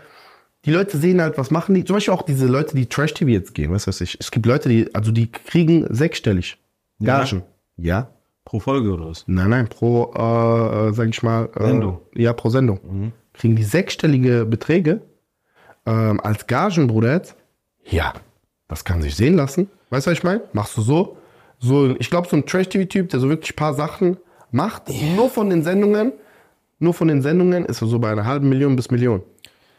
die 0.65 0.71
Leute 0.73 0.97
sehen 0.97 1.21
halt, 1.21 1.37
was 1.37 1.51
machen 1.51 1.75
die. 1.75 1.85
Zum 1.85 1.97
Beispiel 1.97 2.15
auch 2.15 2.23
diese 2.23 2.47
Leute, 2.47 2.75
die 2.75 2.87
Trash-TV 2.87 3.29
jetzt 3.31 3.55
gehen, 3.55 3.71
was 3.71 3.87
weiß 3.87 4.01
ich. 4.01 4.17
Es 4.19 4.31
gibt 4.31 4.47
Leute, 4.47 4.71
die, 4.71 4.95
also 4.95 5.13
die 5.13 5.31
kriegen 5.31 5.85
sechsstellig. 5.95 6.57
Ja. 6.99 7.19
Gagen. 7.23 7.43
Ja. 7.77 8.09
Pro 8.47 8.61
Folge 8.61 8.91
oder 8.95 9.11
was? 9.11 9.25
Nein, 9.27 9.51
nein, 9.51 9.69
pro, 9.69 10.11
äh, 10.17 10.89
äh 10.89 10.93
sag 10.95 11.11
ich 11.11 11.23
mal. 11.23 11.51
Äh, 11.55 11.67
Sendung. 11.67 12.01
Ja, 12.15 12.33
pro 12.33 12.49
Sendung. 12.49 12.81
Mhm. 12.83 13.13
Kriegen 13.35 13.57
die 13.57 13.63
sechsstellige 13.63 14.47
Beträge 14.47 15.03
ähm, 15.85 16.19
als 16.21 16.47
Gagen, 16.47 16.87
Bruder. 16.87 17.21
Ja 17.85 18.15
das 18.69 18.85
kann 18.85 19.03
sich 19.03 19.17
sehen 19.17 19.35
lassen. 19.35 19.71
Weißt 19.91 20.07
du, 20.07 20.11
was 20.11 20.19
ich 20.19 20.23
meine? 20.25 20.43
Machst 20.53 20.77
du 20.77 20.83
so. 20.83 21.17
so 21.59 21.97
ich 21.99 22.11
glaube, 22.11 22.29
so 22.29 22.37
ein 22.37 22.47
Trash-TV-Typ, 22.47 23.09
der 23.09 23.19
so 23.19 23.29
wirklich 23.29 23.53
ein 23.53 23.57
paar 23.57 23.75
Sachen 23.75 24.19
macht, 24.51 24.89
yeah. 24.91 25.15
nur 25.17 25.29
von 25.31 25.51
den 25.51 25.65
Sendungen, 25.65 26.13
nur 26.79 26.95
von 26.95 27.09
den 27.09 27.23
Sendungen 27.23 27.65
ist 27.67 27.83
er 27.83 27.89
so 27.89 27.99
bei 27.99 28.11
einer 28.13 28.25
halben 28.27 28.49
Million 28.49 28.77
bis 28.77 28.91
Million. 28.91 29.23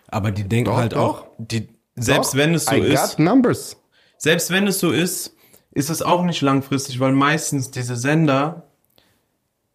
Aber 0.08 0.32
die 0.32 0.44
denken 0.44 0.72
doch, 0.72 0.78
halt 0.78 0.94
doch. 0.94 1.22
auch, 1.22 1.26
die, 1.38 1.70
selbst 1.96 2.34
doch, 2.34 2.38
wenn 2.40 2.56
es 2.56 2.66
so 2.66 2.76
I 2.76 2.82
ist. 2.94 3.20
numbers. 3.20 3.78
Selbst 4.18 4.50
wenn 4.50 4.68
es 4.68 4.80
so 4.80 4.92
ist, 4.92 5.36
ist 5.72 5.90
es 5.92 6.02
auch 6.02 6.24
nicht 6.24 6.42
langfristig, 6.42 7.00
weil 7.00 7.14
meistens 7.14 7.72
diese 7.72 7.96
Sender 7.96 8.64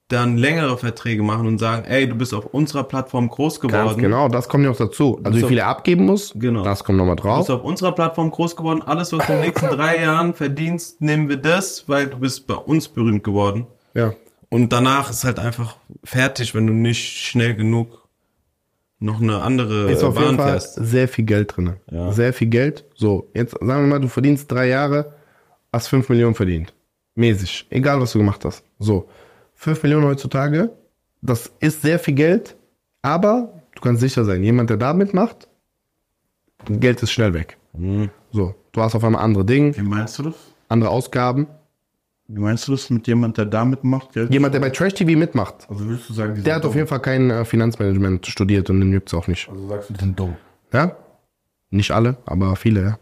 dann 0.09 0.37
längere 0.37 0.77
Verträge 0.77 1.23
machen 1.23 1.47
und 1.47 1.59
sagen, 1.59 1.85
ey, 1.87 2.07
du 2.07 2.14
bist 2.14 2.35
auf 2.35 2.47
unserer 2.53 2.85
Plattform 2.85 3.29
groß 3.29 3.59
geworden. 3.61 3.87
Ganz 3.88 3.97
genau, 3.99 4.29
das 4.29 4.49
kommt 4.49 4.64
ja 4.64 4.71
auch 4.71 4.77
dazu. 4.77 5.19
Also 5.25 5.38
wie 5.38 5.45
viel 5.45 5.59
er 5.59 5.69
abgeben 5.69 6.05
muss, 6.05 6.33
genau. 6.37 6.62
das 6.62 6.85
kommt 6.85 6.99
nochmal 6.99 7.17
drauf. 7.17 7.38
Du 7.47 7.53
bist 7.53 7.61
auf 7.62 7.64
unserer 7.64 7.93
Plattform 7.93 8.31
groß 8.31 8.55
geworden, 8.55 8.83
alles, 8.83 9.12
was 9.12 9.27
du 9.27 9.33
in 9.33 9.38
den 9.40 9.47
nächsten 9.49 9.69
drei 9.71 10.03
Jahren 10.03 10.35
verdienst, 10.35 11.01
nehmen 11.01 11.29
wir 11.31 11.38
das, 11.38 11.88
weil 11.88 12.07
du 12.09 12.19
bist 12.19 12.47
bei 12.47 12.55
uns 12.55 12.87
berühmt 12.88 13.25
geworden. 13.25 13.67
Ja. 13.95 14.12
Und 14.51 14.73
danach 14.73 15.09
ist 15.11 15.25
halt 15.25 15.38
einfach 15.38 15.77
fertig, 16.05 16.55
wenn 16.55 16.67
du 16.67 16.75
nicht 16.75 17.17
schnell 17.27 17.55
genug 17.55 18.05
noch 19.01 19.21
eine 19.21 19.43
andere 19.43 19.90
ist 19.90 20.05
auf 20.05 20.14
Bahn 20.14 20.25
jeden 20.25 20.37
Fall 20.38 20.51
fährst. 20.53 20.77
sehr 20.77 21.09
viel 21.09 21.25
Geld 21.25 21.57
drin. 21.57 21.75
Ja. 21.90 22.12
Sehr 22.12 22.33
viel 22.33 22.49
Geld. 22.49 22.85
So, 22.95 23.29
jetzt 23.35 23.53
sagen 23.53 23.67
wir 23.67 23.87
mal, 23.87 24.01
du 24.01 24.09
verdienst 24.09 24.53
drei 24.53 24.69
Jahre, 24.69 25.14
hast 25.73 25.88
fünf 25.88 26.09
Millionen 26.09 26.35
verdient. 26.35 26.73
Mäßig. 27.17 27.67
Egal, 27.71 28.01
was 28.01 28.12
du 28.12 28.19
gemacht 28.19 28.45
hast. 28.45 28.62
So. 28.79 29.09
5 29.55 29.83
Millionen 29.83 30.07
heutzutage, 30.07 30.71
das 31.23 31.53
ist 31.61 31.83
sehr 31.83 31.99
viel 31.99 32.14
Geld, 32.14 32.57
aber 33.03 33.62
du 33.75 33.81
kannst 33.81 34.01
sicher 34.01 34.25
sein, 34.25 34.43
jemand, 34.43 34.71
der 34.71 34.77
da 34.77 34.93
mitmacht, 34.93 35.49
Geld 36.67 37.03
ist 37.03 37.12
schnell 37.12 37.35
weg. 37.35 37.57
Mhm. 37.77 38.11
So, 38.33 38.55
du 38.73 38.83
hast 38.83 38.95
auf 38.95 39.05
einmal 39.05 39.23
andere 39.23 39.45
Dinge. 39.45 39.77
Wie 39.77 39.83
meinst 39.83 40.19
du 40.19 40.25
das? 40.25 40.35
Andere 40.69 40.90
Ausgaben. 40.90 41.47
Wie 42.27 42.40
meinst 42.40 42.67
du 42.67 42.73
das 42.73 42.88
mit 42.88 43.07
jemand, 43.07 43.37
der 43.37 43.45
da 43.45 43.64
mitmacht? 43.67 44.12
Geld 44.14 44.33
jemand, 44.33 44.55
der 44.55 44.61
bei 44.61 44.71
Trash 44.71 44.95
TV 44.95 45.19
mitmacht. 45.19 45.57
Also 45.69 45.85
würdest 45.85 46.09
du 46.09 46.14
sagen, 46.14 46.43
der 46.43 46.55
hat 46.57 46.64
auf 46.64 46.75
jeden 46.75 46.87
Fall 46.87 47.01
kein 47.01 47.31
äh, 47.31 47.45
Finanzmanagement 47.45 48.27
studiert 48.27 48.71
und 48.71 48.81
den 48.81 48.99
es 49.05 49.12
auch 49.12 49.27
nicht. 49.29 49.49
Also 49.49 49.69
sagst 49.69 49.90
du, 49.90 49.95
die 49.95 50.01
sind 50.01 50.19
dumm. 50.19 50.37
Ja? 50.73 50.97
Nicht 51.71 51.90
alle, 51.90 52.17
aber 52.25 52.57
viele, 52.57 52.83
ja. 52.83 52.99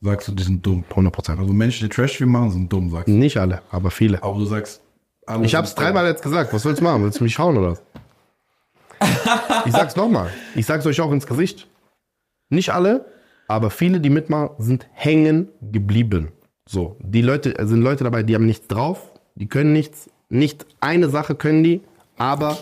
Sagst 0.00 0.28
du, 0.28 0.32
die 0.32 0.42
sind 0.42 0.66
dumm? 0.66 0.84
100 0.90 1.14
Prozent. 1.14 1.38
Also 1.38 1.52
Menschen, 1.52 1.88
die 1.88 1.94
Trash 1.94 2.16
TV 2.18 2.28
machen, 2.28 2.50
sind 2.50 2.72
dumm, 2.72 2.90
sagst 2.90 3.06
du. 3.06 3.12
Nicht 3.12 3.36
alle, 3.36 3.62
aber 3.70 3.90
viele. 3.92 4.20
Aber 4.22 4.38
du 4.38 4.44
sagst, 4.46 4.82
Amazon 5.26 5.44
ich 5.44 5.54
hab's 5.56 5.74
dreimal 5.74 6.06
jetzt 6.06 6.22
gesagt. 6.22 6.52
Was 6.52 6.64
willst 6.64 6.80
du 6.80 6.84
machen? 6.84 7.02
Willst 7.02 7.18
du 7.18 7.24
mich 7.24 7.38
hauen 7.38 7.56
oder 7.58 7.72
was? 7.72 7.82
Ich 9.66 9.72
sag's 9.72 9.96
nochmal. 9.96 10.30
Ich 10.54 10.66
sag's 10.66 10.86
euch 10.86 11.00
auch 11.00 11.10
ins 11.10 11.26
Gesicht. 11.26 11.66
Nicht 12.48 12.72
alle, 12.72 13.04
aber 13.48 13.70
viele, 13.70 14.00
die 14.00 14.10
mitmachen, 14.10 14.50
sind 14.58 14.86
hängen 14.92 15.48
geblieben. 15.72 16.30
So, 16.68 16.96
die 17.00 17.22
Leute 17.22 17.54
sind 17.66 17.82
Leute 17.82 18.04
dabei, 18.04 18.22
die 18.22 18.34
haben 18.36 18.46
nichts 18.46 18.68
drauf, 18.68 19.10
die 19.34 19.48
können 19.48 19.72
nichts, 19.72 20.08
nicht 20.28 20.64
eine 20.80 21.08
Sache 21.08 21.34
können 21.34 21.62
die, 21.64 21.82
aber 22.16 22.56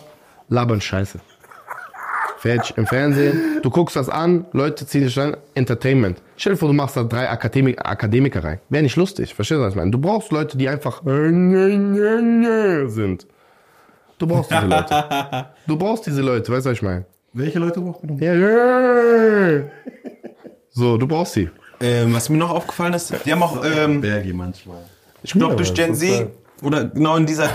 labern 0.48 0.81
Scheiße. 0.81 1.20
Fertig, 2.44 2.76
im 2.76 2.87
Fernsehen. 2.87 3.40
Du 3.62 3.70
guckst 3.70 3.96
das 3.96 4.11
an, 4.11 4.44
Leute 4.52 4.87
ziehen 4.87 5.04
dich 5.04 5.18
an, 5.18 5.35
Entertainment. 5.54 6.20
Stell 6.37 6.52
dir 6.52 6.59
vor, 6.59 6.68
du 6.68 6.74
machst 6.74 6.94
da 6.94 7.02
drei 7.02 7.26
Akademik 7.30 7.83
Akademiker 7.83 8.44
rein. 8.44 8.61
Wäre 8.68 8.83
nicht 8.83 8.96
lustig, 8.96 9.33
verstehst 9.35 9.59
du, 9.59 9.62
was 9.62 9.70
ich 9.70 9.76
meine? 9.76 9.90
Du 9.90 9.98
brauchst 9.98 10.30
Leute, 10.30 10.59
die 10.59 10.68
einfach 10.68 11.02
sind. 11.02 13.24
Du 14.18 14.26
brauchst 14.26 14.50
diese 14.50 14.66
Leute. 14.66 15.04
Du 15.66 15.76
brauchst 15.78 16.04
diese 16.07 16.20
Leute, 16.20 16.52
weißt 16.52 16.66
du, 16.66 16.70
was 16.72 16.76
ich 16.76 16.83
meine? 16.83 17.07
Welche 17.33 17.59
Leute 17.59 17.80
brauchst 17.80 18.02
du? 18.04 18.14
Ja, 18.22 18.35
ja. 18.35 19.62
So, 20.68 20.98
du 20.98 21.07
brauchst 21.09 21.33
sie. 21.33 21.48
Ähm, 21.80 22.12
was 22.12 22.28
mir 22.28 22.37
noch 22.37 22.50
aufgefallen 22.50 22.92
ist, 22.92 23.14
die 23.24 23.33
haben 23.33 23.42
auch... 23.42 23.64
Ähm, 23.64 24.02
Berge 24.02 24.35
manchmal. 24.35 24.83
Ich 25.22 25.33
glaube, 25.33 25.57
durch 25.57 25.72
Gen 25.72 25.94
Z 25.94 26.28
oder 26.64 26.85
genau 26.87 27.16
in 27.16 27.27
dieser, 27.27 27.50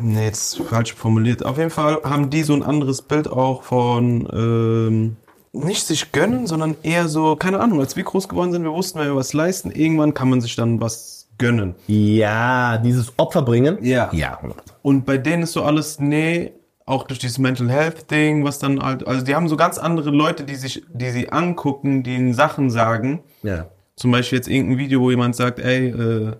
nee, 0.00 0.24
jetzt 0.24 0.58
falsch 0.58 0.94
formuliert. 0.94 1.44
Auf 1.46 1.56
jeden 1.58 1.70
Fall 1.70 1.98
haben 2.04 2.28
die 2.30 2.42
so 2.42 2.52
ein 2.54 2.62
anderes 2.62 3.02
Bild 3.02 3.28
auch 3.28 3.62
von, 3.62 4.28
ähm, 4.32 5.16
nicht 5.52 5.86
sich 5.86 6.12
gönnen, 6.12 6.46
sondern 6.46 6.76
eher 6.82 7.08
so, 7.08 7.36
keine 7.36 7.60
Ahnung, 7.60 7.80
als 7.80 7.94
wir 7.96 8.02
groß 8.04 8.28
geworden 8.28 8.52
sind, 8.52 8.64
wir 8.64 8.72
wussten, 8.72 8.98
wenn 8.98 9.06
wir 9.08 9.16
was 9.16 9.32
leisten, 9.32 9.70
irgendwann 9.70 10.14
kann 10.14 10.28
man 10.30 10.40
sich 10.40 10.56
dann 10.56 10.80
was 10.80 11.28
gönnen. 11.38 11.74
Ja, 11.86 12.78
dieses 12.78 13.12
Opfer 13.18 13.42
bringen. 13.42 13.78
Ja. 13.82 14.08
Ja. 14.12 14.38
Und 14.82 15.04
bei 15.06 15.18
denen 15.18 15.42
ist 15.42 15.52
so 15.52 15.62
alles, 15.62 15.98
nee, 16.00 16.52
auch 16.86 17.04
durch 17.06 17.18
dieses 17.20 17.38
Mental 17.38 17.70
Health 17.70 18.10
Ding, 18.10 18.44
was 18.44 18.58
dann 18.58 18.82
halt, 18.82 19.06
also 19.06 19.24
die 19.24 19.34
haben 19.34 19.48
so 19.48 19.56
ganz 19.56 19.78
andere 19.78 20.10
Leute, 20.10 20.44
die 20.44 20.56
sich, 20.56 20.82
die 20.92 21.10
sie 21.10 21.30
angucken, 21.30 22.02
die 22.02 22.16
ihnen 22.16 22.34
Sachen 22.34 22.70
sagen. 22.70 23.20
Ja. 23.42 23.66
Zum 23.94 24.10
Beispiel 24.10 24.36
jetzt 24.38 24.48
irgendein 24.48 24.78
Video, 24.78 25.00
wo 25.00 25.10
jemand 25.10 25.36
sagt, 25.36 25.58
ey, 25.58 25.88
äh, 25.90 26.32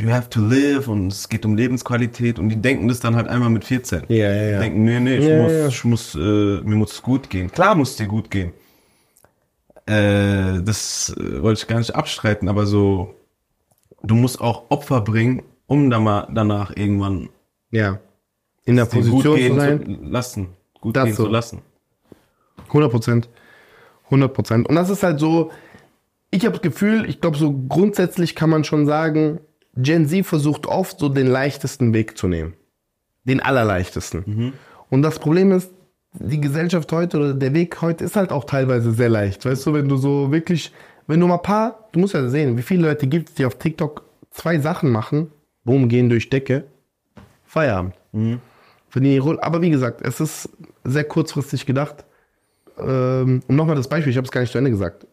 do 0.00 0.06
you 0.06 0.12
have 0.14 0.28
to 0.30 0.40
live 0.40 0.88
und 0.88 1.08
es 1.12 1.28
geht 1.28 1.44
um 1.44 1.56
Lebensqualität 1.56 2.38
und 2.38 2.48
die 2.48 2.56
denken 2.60 2.88
das 2.88 3.00
dann 3.00 3.16
halt 3.16 3.28
einmal 3.28 3.50
mit 3.50 3.64
14. 3.64 4.04
Ja, 4.08 4.16
ja, 4.16 4.34
ja. 4.34 4.60
Denken, 4.60 4.84
nee, 4.84 4.98
nee, 5.00 5.16
ich 5.16 5.24
ja, 5.26 5.42
muss, 5.42 5.52
ja. 5.52 5.66
Ich 5.68 5.84
muss 5.84 6.14
äh, 6.14 6.18
mir 6.18 6.76
muss 6.76 6.92
es 6.92 7.02
gut 7.02 7.28
gehen. 7.30 7.50
Klar 7.52 7.74
muss 7.74 7.90
es 7.92 7.96
dir 7.96 8.06
gut 8.06 8.30
gehen. 8.30 8.52
Äh, 9.86 10.62
das 10.62 11.14
äh, 11.18 11.42
wollte 11.42 11.60
ich 11.60 11.66
gar 11.66 11.78
nicht 11.78 11.94
abstreiten, 11.94 12.48
aber 12.48 12.64
so, 12.66 13.14
du 14.02 14.14
musst 14.14 14.40
auch 14.40 14.70
Opfer 14.70 15.00
bringen, 15.02 15.42
um 15.66 15.90
dann 15.90 16.04
mal 16.04 16.28
danach 16.32 16.74
irgendwann 16.76 17.28
ja. 17.70 17.98
in 18.64 18.76
der 18.76 18.84
Position 18.86 19.36
zu 19.50 19.54
sein. 19.56 19.84
Zu 19.84 20.04
lassen. 20.04 20.48
Gut 20.80 20.96
das 20.96 21.04
gehen 21.06 21.14
so. 21.14 21.24
zu 21.26 21.30
lassen. 21.30 21.62
100 22.68 22.90
Prozent. 22.90 23.28
100 24.06 24.32
Prozent. 24.32 24.68
Und 24.68 24.76
das 24.76 24.88
ist 24.90 25.02
halt 25.02 25.20
so, 25.20 25.50
ich 26.30 26.44
habe 26.44 26.54
das 26.54 26.62
Gefühl, 26.62 27.04
ich 27.08 27.20
glaube, 27.20 27.36
so 27.36 27.52
grundsätzlich 27.68 28.34
kann 28.36 28.48
man 28.48 28.64
schon 28.64 28.86
sagen, 28.86 29.40
Gen 29.82 30.06
Z 30.06 30.22
versucht 30.26 30.66
oft 30.66 30.98
so 30.98 31.08
den 31.08 31.26
leichtesten 31.26 31.94
Weg 31.94 32.16
zu 32.16 32.28
nehmen. 32.28 32.54
Den 33.24 33.40
allerleichtesten. 33.40 34.22
Mhm. 34.26 34.52
Und 34.88 35.02
das 35.02 35.18
Problem 35.18 35.52
ist, 35.52 35.70
die 36.12 36.40
Gesellschaft 36.40 36.90
heute 36.92 37.18
oder 37.18 37.34
der 37.34 37.54
Weg 37.54 37.80
heute 37.82 38.04
ist 38.04 38.16
halt 38.16 38.32
auch 38.32 38.44
teilweise 38.44 38.92
sehr 38.92 39.08
leicht. 39.08 39.44
Weißt 39.44 39.64
du, 39.66 39.72
wenn 39.74 39.88
du 39.88 39.96
so 39.96 40.32
wirklich, 40.32 40.72
wenn 41.06 41.20
du 41.20 41.26
mal 41.26 41.36
ein 41.36 41.42
paar, 41.42 41.88
du 41.92 42.00
musst 42.00 42.14
ja 42.14 42.28
sehen, 42.28 42.56
wie 42.58 42.62
viele 42.62 42.88
Leute 42.88 43.06
gibt 43.06 43.28
es, 43.28 43.34
die 43.36 43.44
auf 43.44 43.56
TikTok 43.58 44.02
zwei 44.30 44.58
Sachen 44.58 44.90
machen, 44.90 45.30
boom, 45.64 45.88
gehen 45.88 46.08
durch 46.08 46.28
Decke, 46.28 46.64
Feierabend. 47.44 47.94
Mhm. 48.12 48.40
Aber 49.40 49.62
wie 49.62 49.70
gesagt, 49.70 50.00
es 50.02 50.18
ist 50.18 50.48
sehr 50.82 51.04
kurzfristig 51.04 51.64
gedacht. 51.64 52.04
Ähm, 52.78 53.42
und 53.46 53.54
nochmal 53.56 53.76
das 53.76 53.88
Beispiel, 53.88 54.10
ich 54.10 54.16
habe 54.16 54.24
es 54.24 54.32
gar 54.32 54.40
nicht 54.40 54.50
zu 54.52 54.58
Ende 54.58 54.70
gesagt. 54.70 55.06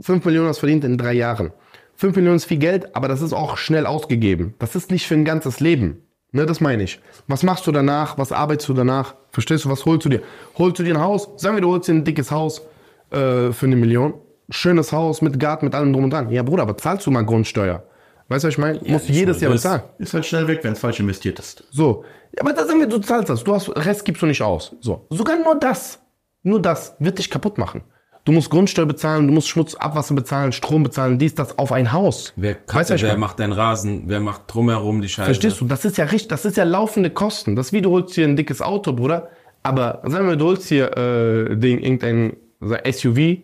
5 0.00 0.24
Millionen 0.24 0.48
hast 0.48 0.58
verdient 0.58 0.82
in 0.84 0.98
drei 0.98 1.12
Jahren. 1.12 1.52
5 1.96 2.16
Millionen 2.16 2.36
ist 2.36 2.44
viel 2.46 2.58
Geld, 2.58 2.94
aber 2.96 3.08
das 3.08 3.22
ist 3.22 3.32
auch 3.32 3.56
schnell 3.56 3.86
ausgegeben. 3.86 4.54
Das 4.58 4.74
ist 4.74 4.90
nicht 4.90 5.06
für 5.06 5.14
ein 5.14 5.24
ganzes 5.24 5.60
Leben. 5.60 6.02
Ne, 6.32 6.46
das 6.46 6.60
meine 6.60 6.82
ich. 6.82 7.00
Was 7.28 7.44
machst 7.44 7.64
du 7.66 7.72
danach? 7.72 8.18
Was 8.18 8.32
arbeitest 8.32 8.68
du 8.68 8.74
danach? 8.74 9.14
Verstehst 9.30 9.64
du, 9.64 9.70
was 9.70 9.84
holst 9.84 10.04
du 10.04 10.08
dir? 10.08 10.22
Holst 10.58 10.80
du 10.80 10.82
dir 10.82 10.94
ein 10.96 11.00
Haus? 11.00 11.28
Sagen 11.36 11.54
wir, 11.56 11.62
du 11.62 11.70
holst 11.70 11.88
dir 11.88 11.92
ein 11.92 12.02
dickes 12.04 12.32
Haus 12.32 12.62
äh, 13.10 13.52
für 13.52 13.66
eine 13.66 13.76
Million. 13.76 14.14
Schönes 14.50 14.90
Haus 14.90 15.22
mit 15.22 15.38
Garten, 15.38 15.66
mit 15.66 15.74
allem 15.76 15.92
drum 15.92 16.04
und 16.04 16.10
dran. 16.10 16.30
Ja, 16.30 16.42
Bruder, 16.42 16.62
aber 16.64 16.76
zahlst 16.76 17.06
du 17.06 17.12
mal 17.12 17.24
Grundsteuer? 17.24 17.84
Weißt 18.28 18.42
du, 18.42 18.48
was 18.48 18.54
ich 18.54 18.58
meine? 18.58 18.80
Ja, 18.84 18.92
Musst 18.94 19.08
du 19.08 19.12
jedes 19.12 19.36
halt 19.36 19.42
Jahr 19.42 19.52
bezahlen. 19.52 19.82
Ist 19.98 20.12
halt 20.14 20.26
schnell 20.26 20.48
weg, 20.48 20.58
wenn 20.62 20.72
es 20.72 20.80
falsch 20.80 20.98
investiert 20.98 21.38
ist. 21.38 21.62
So. 21.70 22.04
Ja, 22.34 22.42
aber 22.42 22.52
da 22.52 22.66
sagen 22.66 22.80
wir, 22.80 22.88
du 22.88 22.98
zahlst 22.98 23.30
das. 23.30 23.44
Du 23.44 23.54
hast, 23.54 23.68
Rest 23.68 24.04
gibst 24.04 24.20
du 24.22 24.26
nicht 24.26 24.42
aus. 24.42 24.74
So. 24.80 25.06
Sogar 25.10 25.38
nur 25.38 25.54
das. 25.54 26.00
Nur 26.42 26.60
das 26.60 26.96
wird 26.98 27.18
dich 27.18 27.30
kaputt 27.30 27.58
machen. 27.58 27.84
Du 28.24 28.32
musst 28.32 28.48
Grundsteuer 28.48 28.86
bezahlen, 28.86 29.26
du 29.26 29.34
musst 29.34 29.48
Schmutz, 29.48 29.74
Abwasser 29.74 30.14
bezahlen, 30.14 30.50
Strom 30.52 30.82
bezahlen, 30.82 31.18
dies, 31.18 31.34
das 31.34 31.58
auf 31.58 31.72
ein 31.72 31.92
Haus. 31.92 32.32
Wer, 32.36 32.54
kann, 32.54 32.80
weißt, 32.80 33.02
wer 33.02 33.18
macht 33.18 33.38
deinen 33.38 33.52
Rasen? 33.52 34.04
Wer 34.06 34.20
macht 34.20 34.42
drumherum 34.46 35.02
die 35.02 35.10
Scheiße? 35.10 35.26
Verstehst 35.26 35.60
du? 35.60 35.66
Das 35.66 35.84
ist 35.84 35.98
ja 35.98 36.06
richtig, 36.06 36.28
das 36.28 36.46
ist 36.46 36.56
ja 36.56 36.64
laufende 36.64 37.10
Kosten. 37.10 37.54
Das 37.54 37.66
ist 37.66 37.72
wie 37.74 37.82
du 37.82 37.90
holst 37.90 38.16
dir 38.16 38.26
ein 38.26 38.34
dickes 38.36 38.62
Auto, 38.62 38.94
Bruder. 38.94 39.28
Aber 39.62 40.00
sagen 40.06 40.26
wir, 40.26 40.36
du 40.36 40.46
holst 40.46 40.68
hier 40.68 40.96
äh, 40.96 41.54
den, 41.54 41.80
irgendein 41.80 42.36
SUV, 42.60 43.40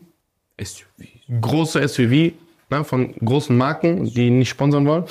SUV, 0.59 0.85
große 1.43 1.87
SUV 1.87 2.33
ne, 2.71 2.83
von 2.85 3.13
großen 3.17 3.55
Marken, 3.55 4.07
die 4.07 4.31
nicht 4.31 4.49
sponsern 4.49 4.87
wollen. 4.87 5.05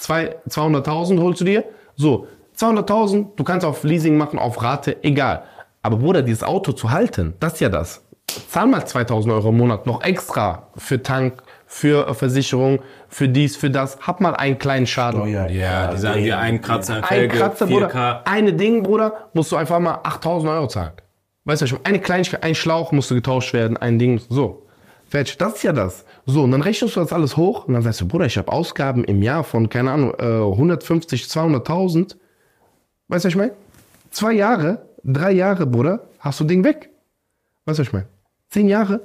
200.000 0.00 1.20
holst 1.20 1.42
du 1.42 1.44
dir. 1.44 1.64
So, 1.94 2.26
200.000, 2.58 3.36
du 3.36 3.44
kannst 3.44 3.64
auf 3.64 3.84
Leasing 3.84 4.16
machen, 4.16 4.40
auf 4.40 4.60
Rate, 4.60 4.96
egal. 5.04 5.44
Aber 5.82 5.96
Bruder, 5.96 6.22
dieses 6.22 6.42
Auto 6.42 6.72
zu 6.72 6.90
halten, 6.90 7.34
das 7.40 7.54
ist 7.54 7.60
ja 7.60 7.68
das. 7.68 8.04
Zahl 8.48 8.66
mal 8.66 8.84
2000 8.84 9.32
Euro 9.34 9.48
im 9.48 9.56
Monat 9.56 9.86
noch 9.86 10.02
extra 10.04 10.66
für 10.76 11.02
Tank, 11.02 11.42
für 11.66 12.06
äh, 12.08 12.14
Versicherung, 12.14 12.80
für 13.08 13.28
dies, 13.28 13.56
für 13.56 13.70
das. 13.70 13.98
Hab 14.06 14.20
mal 14.20 14.34
einen 14.36 14.58
kleinen 14.58 14.86
Schaden. 14.86 15.22
Oh, 15.22 15.26
ja, 15.26 15.46
ja, 15.48 15.90
die 15.90 15.96
sagen 15.98 16.22
dir 16.22 16.38
einen 16.38 16.60
Kratzer, 16.60 16.96
ein 16.96 17.04
Felge, 17.04 17.38
Kratzer, 17.38 17.66
4K. 17.66 17.68
Bruder, 17.70 18.22
eine 18.26 18.52
Ding, 18.52 18.82
Bruder, 18.82 19.30
musst 19.32 19.50
du 19.50 19.56
einfach 19.56 19.78
mal 19.78 20.00
8000 20.04 20.52
Euro 20.52 20.66
zahlen. 20.68 20.92
Weißt 21.44 21.62
du, 21.62 21.66
schon 21.66 21.80
eine 21.84 21.98
Kleinigkeit, 21.98 22.42
ein 22.42 22.54
Schlauch 22.54 22.92
musste 22.92 23.14
getauscht 23.14 23.52
werden, 23.52 23.76
ein 23.76 23.98
Ding, 23.98 24.20
so. 24.28 24.66
Fertig, 25.08 25.38
das 25.38 25.54
ist 25.54 25.62
ja 25.64 25.72
das. 25.72 26.04
So, 26.24 26.44
und 26.44 26.52
dann 26.52 26.62
rechnest 26.62 26.94
du 26.94 27.00
das 27.00 27.12
alles 27.12 27.36
hoch 27.36 27.64
und 27.64 27.74
dann 27.74 27.82
sagst 27.82 28.00
du, 28.00 28.06
Bruder, 28.06 28.26
ich 28.26 28.38
habe 28.38 28.52
Ausgaben 28.52 29.02
im 29.02 29.22
Jahr 29.22 29.42
von, 29.42 29.68
keine 29.68 29.90
Ahnung, 29.90 30.14
150, 30.20 31.22
äh, 31.22 31.26
200.000. 31.26 31.62
Weißt 32.02 32.12
du, 32.12 32.16
was 33.08 33.24
ich 33.24 33.34
meine? 33.36 33.52
Zwei 34.12 34.32
Jahre 34.32 34.82
Drei 35.04 35.32
Jahre, 35.32 35.66
Bruder, 35.66 36.00
hast 36.18 36.40
du 36.40 36.44
Ding 36.44 36.62
weg. 36.64 36.90
Weißt 37.64 37.78
du, 37.78 37.82
was 37.82 37.88
ich 37.88 37.92
meine? 37.92 38.08
Zehn 38.48 38.68
Jahre. 38.68 39.00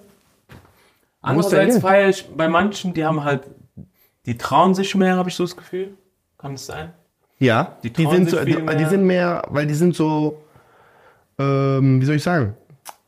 Andererseits 1.22 1.80
feiere 1.80 2.10
ich 2.10 2.28
bei 2.36 2.48
manchen, 2.48 2.94
die 2.94 3.06
haben 3.06 3.24
halt, 3.24 3.48
die 4.26 4.38
trauen 4.38 4.76
sich 4.76 4.94
mehr, 4.96 5.18
habe 5.18 5.30
ich 5.30 5.36
so 5.36 5.44
das 5.44 5.56
Gefühl. 5.56 5.98
Kann 6.38 6.54
es 6.54 6.66
sein? 6.66 6.94
Ja, 7.40 7.78
die, 7.84 7.90
die 7.92 8.06
sind 8.08 8.30
so, 8.30 8.44
die, 8.44 8.56
die, 8.56 8.86
sind 8.86 9.06
mehr, 9.06 9.44
weil 9.50 9.66
die 9.68 9.74
sind 9.74 9.96
so, 9.96 10.38
ähm, 11.40 12.00
wie 12.02 12.06
soll 12.06 12.16
ich 12.16 12.24
sagen, 12.24 12.56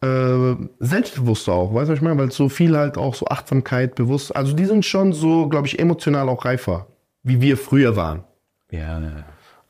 äh, 0.01 0.55
selbstbewusster 0.79 1.53
auch, 1.53 1.73
weißt 1.73 1.87
du, 1.87 1.91
was 1.91 1.97
ich 1.99 2.03
meine? 2.03 2.17
Weil 2.17 2.31
so 2.31 2.49
viel 2.49 2.77
halt 2.77 2.97
auch 2.97 3.15
so 3.15 3.27
Achtsamkeit, 3.27 3.95
bewusst, 3.95 4.35
also 4.35 4.53
die 4.53 4.65
sind 4.65 4.83
schon 4.85 5.13
so, 5.13 5.47
glaube 5.47 5.67
ich, 5.67 5.79
emotional 5.79 6.27
auch 6.29 6.43
reifer, 6.45 6.87
wie 7.23 7.39
wir 7.41 7.57
früher 7.57 7.95
waren. 7.95 8.23
Ja, 8.71 8.99
ja. 8.99 9.23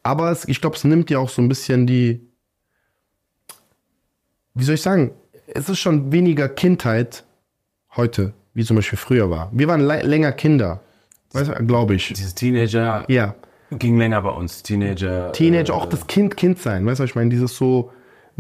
Aber 0.04 0.32
es, 0.32 0.48
ich 0.48 0.62
glaube, 0.62 0.76
es 0.78 0.84
nimmt 0.86 1.10
ja 1.10 1.20
auch 1.20 1.30
so 1.30 1.42
ein 1.42 1.50
bisschen 1.50 1.86
die 1.86 2.27
wie 4.58 4.64
soll 4.64 4.76
ich 4.76 4.82
sagen, 4.82 5.12
es 5.48 5.70
ist 5.70 5.80
schon 5.80 6.12
weniger 6.12 6.50
Kindheit 6.50 7.24
heute, 7.96 8.34
wie 8.54 8.64
zum 8.64 8.76
Beispiel 8.78 8.98
früher 8.98 9.30
war. 9.30 9.50
Wir 9.54 9.68
waren 9.68 9.82
länger 9.82 10.32
Kinder, 10.32 10.82
glaube 11.66 11.96
ich. 11.96 12.10
Diese 12.14 12.34
Teenager. 12.34 13.06
Ja. 13.08 13.36
Ging 13.72 13.98
länger 13.98 14.22
bei 14.24 14.30
uns, 14.30 14.64
Teenager. 14.64 15.30
Äh, 15.30 15.32
Teenager, 15.34 15.74
äh, 15.74 15.78
auch 15.78 15.86
das 15.86 16.08
Kind, 16.08 16.38
Kind 16.38 16.60
sein, 16.60 16.86
weißt 16.86 17.02
du, 17.02 17.04
ich 17.04 17.16
meine, 17.16 17.30
dieses 17.30 17.56
so 17.56 17.92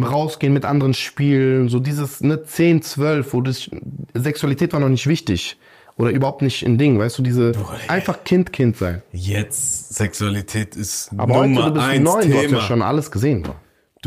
rausgehen 0.01 0.53
mit 0.53 0.63
anderen 0.65 0.93
Spielen, 0.93 1.67
so 1.69 1.79
dieses, 1.79 2.21
ne, 2.21 2.43
10, 2.43 2.81
12, 2.81 3.33
wo 3.33 3.41
das, 3.41 3.69
Sexualität 4.13 4.71
war 4.73 4.79
noch 4.79 4.87
nicht 4.89 5.05
wichtig 5.05 5.57
oder 5.97 6.09
überhaupt 6.11 6.41
nicht 6.41 6.63
ein 6.65 6.77
Ding, 6.77 6.97
weißt 6.97 7.19
du, 7.19 7.23
diese 7.23 7.51
Boah, 7.51 7.75
einfach 7.89 8.23
Kind 8.23 8.53
Kind 8.53 8.77
sein. 8.77 9.01
Jetzt 9.11 9.93
Sexualität 9.95 10.75
ist 10.77 11.11
Aber 11.17 11.45
Nummer 11.47 11.61
heute, 11.63 11.73
du 11.73 11.73
bist 11.79 11.85
eins 11.85 12.03
neun, 12.05 12.21
Thema. 12.21 12.33
du 12.35 12.41
hast 12.43 12.51
ja 12.51 12.61
schon 12.61 12.81
alles 12.81 13.11
gesehen. 13.11 13.43
Bro. 13.43 13.55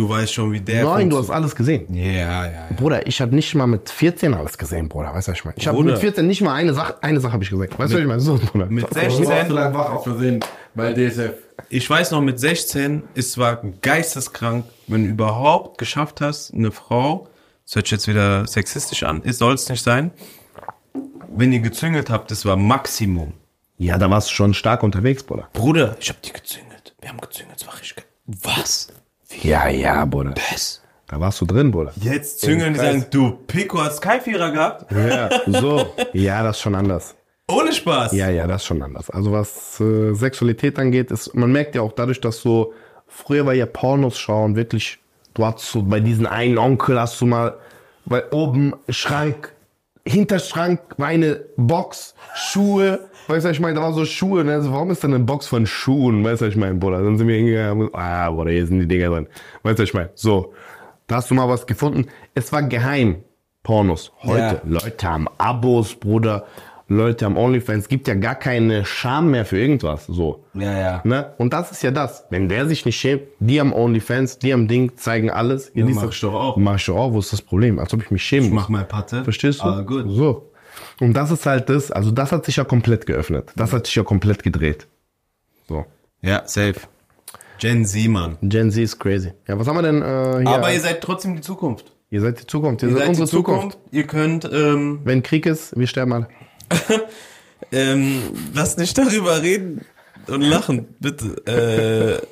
Du 0.01 0.09
weißt 0.09 0.33
schon, 0.33 0.51
wie 0.53 0.61
der. 0.63 0.85
Nein, 0.85 1.11
du 1.11 1.19
hast 1.19 1.29
alles 1.29 1.55
gesehen. 1.55 1.93
Ja, 1.95 2.11
ja, 2.47 2.47
ja. 2.47 2.69
Bruder, 2.75 3.07
ich 3.07 3.21
habe 3.21 3.35
nicht 3.35 3.55
mal 3.55 3.67
mit 3.67 3.91
14 3.91 4.33
alles 4.33 4.57
gesehen, 4.57 4.89
Bruder. 4.89 5.13
Weißt 5.13 5.29
du, 5.29 5.33
was 5.33 5.39
ich 5.41 5.45
meine? 5.45 5.59
Ich 5.59 5.69
habe 5.69 5.85
mit 5.85 5.99
14 5.99 6.27
nicht 6.27 6.41
mal 6.41 6.55
eine 6.55 6.73
Sache, 6.73 7.03
eine 7.03 7.21
Sache 7.21 7.35
habe 7.35 7.45
ich 7.45 7.51
gesehen. 7.51 7.69
Weißt 7.77 7.93
du, 7.93 7.97
was 7.97 8.01
ich 8.01 8.07
meine? 8.07 8.21
So, 8.21 8.39
Bruder. 8.39 8.65
Mit 8.65 8.87
Ich 8.89 8.95
war 9.29 9.45
16, 9.45 9.55
wach 9.75 9.91
auf 9.93 10.05
Versehen 10.05 10.41
bei 10.75 10.95
DSF. 10.95 11.35
ich 11.69 11.91
weiß 11.91 12.13
noch, 12.13 12.23
mit 12.23 12.41
16, 12.41 13.03
es 13.15 13.37
war 13.37 13.61
geisteskrank, 13.83 14.65
wenn 14.87 15.05
du 15.05 15.11
überhaupt 15.11 15.77
geschafft 15.77 16.23
hast, 16.23 16.55
eine 16.55 16.71
Frau, 16.71 17.29
das 17.67 17.75
hört 17.75 17.87
sich 17.89 17.93
jetzt 17.93 18.09
wieder 18.09 18.47
sexistisch 18.47 19.03
an, 19.03 19.21
es 19.27 19.37
soll 19.37 19.53
es 19.53 19.69
nicht 19.69 19.85
sein, 19.85 20.13
wenn 21.37 21.53
ihr 21.53 21.61
gezüngelt 21.61 22.09
habt, 22.09 22.31
das 22.31 22.47
war 22.47 22.57
Maximum. 22.57 23.35
Ja, 23.77 23.99
da 23.99 24.09
warst 24.09 24.31
du 24.31 24.33
schon 24.33 24.55
stark 24.55 24.83
unterwegs, 24.83 25.23
Bruder. 25.25 25.49
Bruder, 25.53 25.97
ich 26.01 26.09
habe 26.09 26.21
die 26.25 26.33
gezüngelt. 26.33 26.95
Wir 27.03 27.11
haben 27.11 27.21
gezüngelt, 27.21 27.61
das 27.61 27.67
war 27.69 27.75
richtig 27.75 27.97
geil. 27.97 28.07
Was? 28.25 28.89
Ja, 29.43 29.69
ja, 29.69 30.05
Bruder. 30.05 30.33
Das. 30.51 30.83
Da 31.07 31.19
warst 31.19 31.40
du 31.40 31.47
drin, 31.47 31.71
Bruder. 31.71 31.93
Jetzt 32.01 32.40
züngeln 32.40 32.75
die 32.75 32.81
sagen, 32.81 33.07
du 33.11 33.33
Pico 33.47 33.81
hast 33.83 34.01
Kaifierer 34.01 34.53
gehabt. 34.53 34.93
Ja, 34.93 35.31
so. 35.47 35.93
Ja, 36.12 36.43
das 36.43 36.57
ist 36.57 36.62
schon 36.62 36.75
anders. 36.75 37.14
Ohne 37.49 37.73
Spaß. 37.73 38.12
Ja, 38.12 38.31
ja, 38.31 38.47
das 38.47 38.62
ist 38.62 38.69
schon 38.69 38.81
anders. 38.83 39.11
Also 39.11 39.33
was 39.33 39.81
äh, 39.81 40.14
Sexualität 40.14 40.79
angeht, 40.79 41.11
ist, 41.11 41.35
man 41.35 41.51
merkt 41.51 41.75
ja 41.75 41.81
auch 41.83 41.93
dadurch, 41.93 42.21
dass 42.21 42.40
so, 42.40 42.73
früher 43.09 43.45
war 43.45 43.55
ja 43.55 43.66
Pornos 43.66 44.19
schauen 44.19 44.55
wirklich, 44.55 44.99
du 45.35 45.45
hast 45.45 45.61
so 45.61 45.83
bei 45.83 45.99
diesen 45.99 46.27
einen 46.27 46.59
Onkel 46.59 47.01
hast 47.01 47.21
du 47.21 47.27
mal, 47.27 47.55
weil 48.05 48.23
oben 48.31 48.75
Schrank, 48.88 49.53
Hinterschrank, 50.05 50.81
meine 50.99 51.45
Box, 51.57 52.15
Schuhe. 52.35 53.09
Weißt 53.29 53.45
du, 53.45 53.51
ich 53.51 53.61
meine, 53.61 53.75
da 53.75 53.83
war 53.83 53.93
so 53.93 54.05
Schuhe. 54.05 54.45
Ne? 54.45 54.53
Also, 54.55 54.73
warum 54.73 54.91
ist 54.91 55.05
da 55.05 55.09
eine 55.09 55.19
Box 55.19 55.47
von 55.47 55.67
Schuhen? 55.67 56.25
Weißt 56.25 56.41
du, 56.43 56.47
ich 56.47 56.57
meine, 56.57 56.75
Bruder. 56.77 57.03
Dann 57.03 57.19
sind 57.19 57.29
wir 57.29 57.37
hingegangen. 57.37 57.91
Ah, 57.93 58.31
Bruder, 58.31 58.51
hier 58.51 58.67
sind 58.67 58.81
die 58.81 58.89
Dinger 58.89 59.11
drin. 59.11 59.29
Weißt 59.63 59.79
du, 59.79 59.83
ich 59.83 59.95
meine, 59.95 60.11
so. 60.15 60.53
Da 61.07 61.17
hast 61.17 61.29
du 61.31 61.35
mal 61.35 61.49
was 61.49 61.67
gefunden. 61.67 62.07
Es 62.35 62.53
war 62.53 62.63
geheim. 62.63 63.23
Pornos. 63.65 64.13
Heute. 64.23 64.63
Ja. 64.65 64.81
Leute 64.83 65.09
haben 65.09 65.27
Abos, 65.39 65.95
Bruder. 65.97 66.47
Leute 66.92 67.24
am 67.24 67.37
OnlyFans 67.38 67.87
gibt 67.87 68.09
ja 68.09 68.14
gar 68.14 68.35
keine 68.35 68.85
Scham 68.85 69.31
mehr 69.31 69.46
für 69.46 69.57
irgendwas. 69.57 70.07
So. 70.07 70.44
Ja, 70.55 70.76
ja. 70.76 71.00
Ne? 71.05 71.33
Und 71.38 71.53
das 71.53 71.70
ist 71.70 71.85
ja 71.85 71.92
das. 71.92 72.24
Wenn 72.31 72.48
der 72.48 72.66
sich 72.66 72.85
nicht 72.85 72.98
schämt, 72.98 73.22
die 73.38 73.61
am 73.61 73.72
OnlyFans, 73.72 74.40
die 74.40 74.53
am 74.53 74.66
Ding 74.66 74.96
zeigen 74.96 75.31
alles. 75.31 75.70
Ja, 75.72 75.87
mach 75.87 76.11
ich 76.11 76.20
doch 76.20 76.35
auch. 76.35 76.57
Mach 76.57 76.76
ich 76.79 76.87
doch 76.87 76.96
auch. 76.96 77.12
Wo 77.12 77.20
ist 77.20 77.33
das 77.33 77.42
Problem? 77.42 77.79
Als 77.79 77.94
ob 77.94 78.03
ich 78.03 78.11
mich 78.11 78.24
schäme. 78.24 78.46
ich 78.48 78.53
mach 78.53 78.68
mal 78.68 78.85
Patte. 78.85 79.22
Verstehst 79.22 79.61
du? 79.61 79.66
Ah, 79.66 79.81
gut. 79.83 80.07
So. 80.09 80.50
Und 81.00 81.12
das 81.14 81.31
ist 81.31 81.46
halt 81.46 81.68
das. 81.68 81.92
Also 81.92 82.11
das 82.11 82.33
hat 82.33 82.44
sich 82.44 82.57
ja 82.57 82.64
komplett 82.64 83.07
geöffnet. 83.07 83.53
Das 83.55 83.72
hat 83.72 83.87
sich 83.87 83.94
ja 83.94 84.03
komplett 84.03 84.42
gedreht. 84.42 84.88
So. 85.68 85.85
Ja, 86.22 86.42
safe. 86.46 86.74
Gen 87.61 87.85
Z, 87.87 88.09
Mann. 88.09 88.37
Gen 88.42 88.72
Z 88.72 88.83
ist 88.83 88.98
crazy. 88.98 89.33
Ja, 89.46 89.57
was 89.57 89.68
haben 89.68 89.76
wir 89.76 89.83
denn 89.83 90.03
äh, 90.03 90.40
hier? 90.44 90.48
Aber 90.48 90.72
ihr 90.72 90.81
seid 90.81 91.00
trotzdem 91.03 91.37
die 91.37 91.40
Zukunft. 91.42 91.92
Ihr 92.11 92.20
seid 92.20 92.40
die 92.42 92.46
Zukunft. 92.48 92.83
Ihr, 92.83 92.88
ihr 92.88 92.94
seid, 92.94 93.00
seid 93.03 93.09
unsere 93.11 93.29
Zukunft. 93.29 93.74
Zukunft. 93.74 93.79
Ihr 93.92 94.07
könnt... 94.09 94.50
Ähm, 94.53 95.03
Wenn 95.05 95.22
Krieg 95.22 95.46
ist, 95.46 95.79
wir 95.79 95.87
sterben 95.87 96.12
alle. 96.12 96.26
ähm, 97.72 98.22
lass 98.54 98.76
nicht 98.76 98.96
darüber 98.96 99.42
reden 99.42 99.85
und 100.28 100.42
lachen, 100.42 100.87
bitte. 101.00 102.20
Äh, 102.24 102.26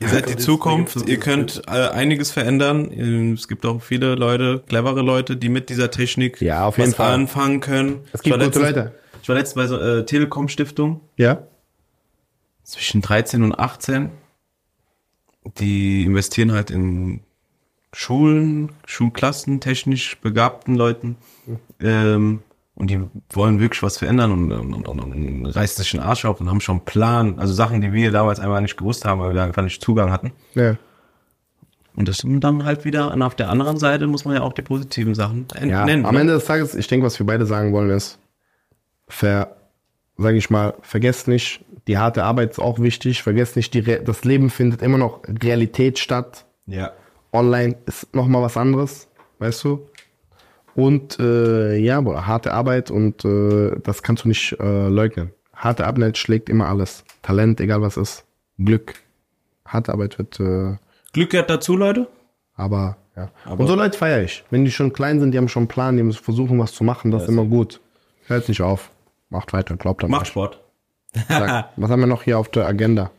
Ihr 0.00 0.08
seid 0.08 0.28
die 0.28 0.36
Zukunft, 0.36 1.08
ihr 1.08 1.18
könnt 1.18 1.62
äh, 1.66 1.70
einiges 1.72 2.30
verändern. 2.30 3.34
Es 3.34 3.48
gibt 3.48 3.66
auch 3.66 3.82
viele 3.82 4.14
Leute, 4.14 4.62
clevere 4.68 5.02
Leute, 5.02 5.36
die 5.36 5.48
mit 5.48 5.70
dieser 5.70 5.90
Technik 5.90 6.40
ja, 6.40 6.66
auf 6.66 6.78
jeden 6.78 6.94
Fall. 6.94 7.10
anfangen 7.12 7.58
können. 7.60 8.00
Es 8.12 8.22
gibt 8.22 8.38
gute 8.38 8.60
Leute. 8.60 8.94
Ich 9.20 9.28
war 9.28 9.34
letztens 9.34 9.54
bei 9.56 9.66
so, 9.66 9.76
äh, 9.76 10.06
Telekom 10.06 10.46
Stiftung. 10.46 11.00
Ja. 11.16 11.48
Zwischen 12.62 13.00
13 13.02 13.42
und 13.42 13.58
18. 13.58 14.10
Die 15.58 16.04
investieren 16.04 16.52
halt 16.52 16.70
in 16.70 17.18
Schulen, 17.92 18.70
Schulklassen, 18.86 19.58
technisch 19.60 20.16
begabten 20.18 20.76
Leuten. 20.76 21.16
Mhm. 21.44 21.58
Ähm, 21.80 22.40
und 22.78 22.90
die 22.90 23.00
wollen 23.30 23.58
wirklich 23.58 23.82
was 23.82 23.98
verändern 23.98 24.30
und, 24.30 24.52
und, 24.52 24.86
und, 24.86 24.86
und 25.00 25.46
reißen 25.46 25.82
sich 25.82 25.90
den 25.90 26.00
Arsch 26.00 26.24
auf 26.24 26.40
und 26.40 26.48
haben 26.48 26.60
schon 26.60 26.76
einen 26.76 26.84
Plan. 26.84 27.38
Also 27.40 27.52
Sachen, 27.52 27.80
die 27.80 27.92
wir 27.92 28.12
damals 28.12 28.38
einfach 28.38 28.60
nicht 28.60 28.76
gewusst 28.76 29.04
haben, 29.04 29.20
weil 29.20 29.30
wir 29.30 29.34
da 29.34 29.44
einfach 29.44 29.64
nicht 29.64 29.82
Zugang 29.82 30.12
hatten. 30.12 30.30
Ja. 30.54 30.76
Und 31.96 32.06
das 32.06 32.18
sind 32.18 32.38
dann 32.44 32.64
halt 32.64 32.84
wieder, 32.84 33.12
und 33.12 33.22
auf 33.22 33.34
der 33.34 33.50
anderen 33.50 33.78
Seite 33.78 34.06
muss 34.06 34.24
man 34.24 34.36
ja 34.36 34.42
auch 34.42 34.52
die 34.52 34.62
positiven 34.62 35.16
Sachen 35.16 35.46
nennen. 35.54 35.70
ja, 35.70 35.82
Am 35.82 36.14
ne? 36.14 36.20
Ende 36.20 36.34
des 36.34 36.44
Tages, 36.44 36.76
ich 36.76 36.86
denke, 36.86 37.04
was 37.04 37.18
wir 37.18 37.26
beide 37.26 37.46
sagen 37.46 37.72
wollen, 37.72 37.90
ist, 37.90 38.20
ver, 39.08 39.56
sag 40.16 40.34
ich 40.36 40.48
mal, 40.48 40.74
vergesst 40.80 41.26
nicht, 41.26 41.64
die 41.88 41.98
harte 41.98 42.22
Arbeit 42.22 42.52
ist 42.52 42.58
auch 42.60 42.78
wichtig, 42.78 43.24
vergesst 43.24 43.56
nicht, 43.56 43.74
die 43.74 43.82
das 43.82 44.22
Leben 44.22 44.50
findet 44.50 44.82
immer 44.82 44.98
noch 44.98 45.22
Realität 45.26 45.98
statt. 45.98 46.44
Ja. 46.66 46.92
Online 47.32 47.74
ist 47.86 48.14
nochmal 48.14 48.42
was 48.42 48.56
anderes, 48.56 49.08
weißt 49.40 49.64
du? 49.64 49.80
Und 50.78 51.18
äh, 51.18 51.76
ja, 51.76 52.00
boah, 52.00 52.24
harte 52.24 52.52
Arbeit 52.54 52.92
und 52.92 53.24
äh, 53.24 53.80
das 53.82 54.04
kannst 54.04 54.22
du 54.22 54.28
nicht 54.28 54.52
äh, 54.60 54.86
leugnen. 54.88 55.32
Harte 55.52 55.84
Arbeit 55.84 56.16
schlägt 56.18 56.48
immer 56.48 56.68
alles. 56.68 57.02
Talent, 57.22 57.60
egal 57.60 57.82
was 57.82 57.96
ist. 57.96 58.24
Glück. 58.60 58.94
Harte 59.66 59.92
Arbeit 59.92 60.18
wird. 60.18 60.38
Äh, 60.38 60.76
Glück 61.12 61.30
gehört 61.30 61.50
dazu, 61.50 61.76
Leute. 61.76 62.06
Aber 62.54 62.96
ja. 63.16 63.32
Aber 63.44 63.58
und 63.58 63.66
so 63.66 63.74
Leute 63.74 63.98
feiere 63.98 64.22
ich. 64.22 64.44
Wenn 64.52 64.64
die 64.64 64.70
schon 64.70 64.92
klein 64.92 65.18
sind, 65.18 65.32
die 65.32 65.38
haben 65.38 65.48
schon 65.48 65.62
einen 65.62 65.68
Plan, 65.68 65.96
die 65.96 66.04
müssen 66.04 66.22
versuchen 66.22 66.56
was 66.60 66.70
zu 66.72 66.84
machen, 66.84 67.10
das 67.10 67.24
ist 67.24 67.28
immer 67.28 67.44
gut. 67.44 67.80
Hört 68.28 68.48
nicht 68.48 68.62
auf. 68.62 68.92
Macht 69.30 69.52
weiter, 69.52 69.74
glaubt 69.76 70.04
an 70.04 70.12
Macht 70.12 70.22
euch. 70.22 70.28
Sport. 70.28 70.60
Sag, 71.28 71.70
was 71.76 71.90
haben 71.90 71.98
wir 72.00 72.06
noch 72.06 72.22
hier 72.22 72.38
auf 72.38 72.50
der 72.52 72.68
Agenda? 72.68 73.10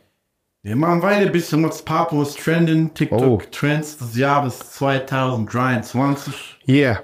Wir 0.62 0.76
machen 0.76 1.02
weiter 1.02 1.26
ein 1.26 1.32
bisschen 1.32 1.62
was 1.68 1.82
Papos 1.84 2.36
trenden, 2.36 2.94
TikTok 2.94 3.20
oh. 3.22 3.42
Trends 3.50 3.98
des 3.98 4.16
Jahres 4.16 4.58
2023. 4.72 6.56
Yeah. 6.66 7.00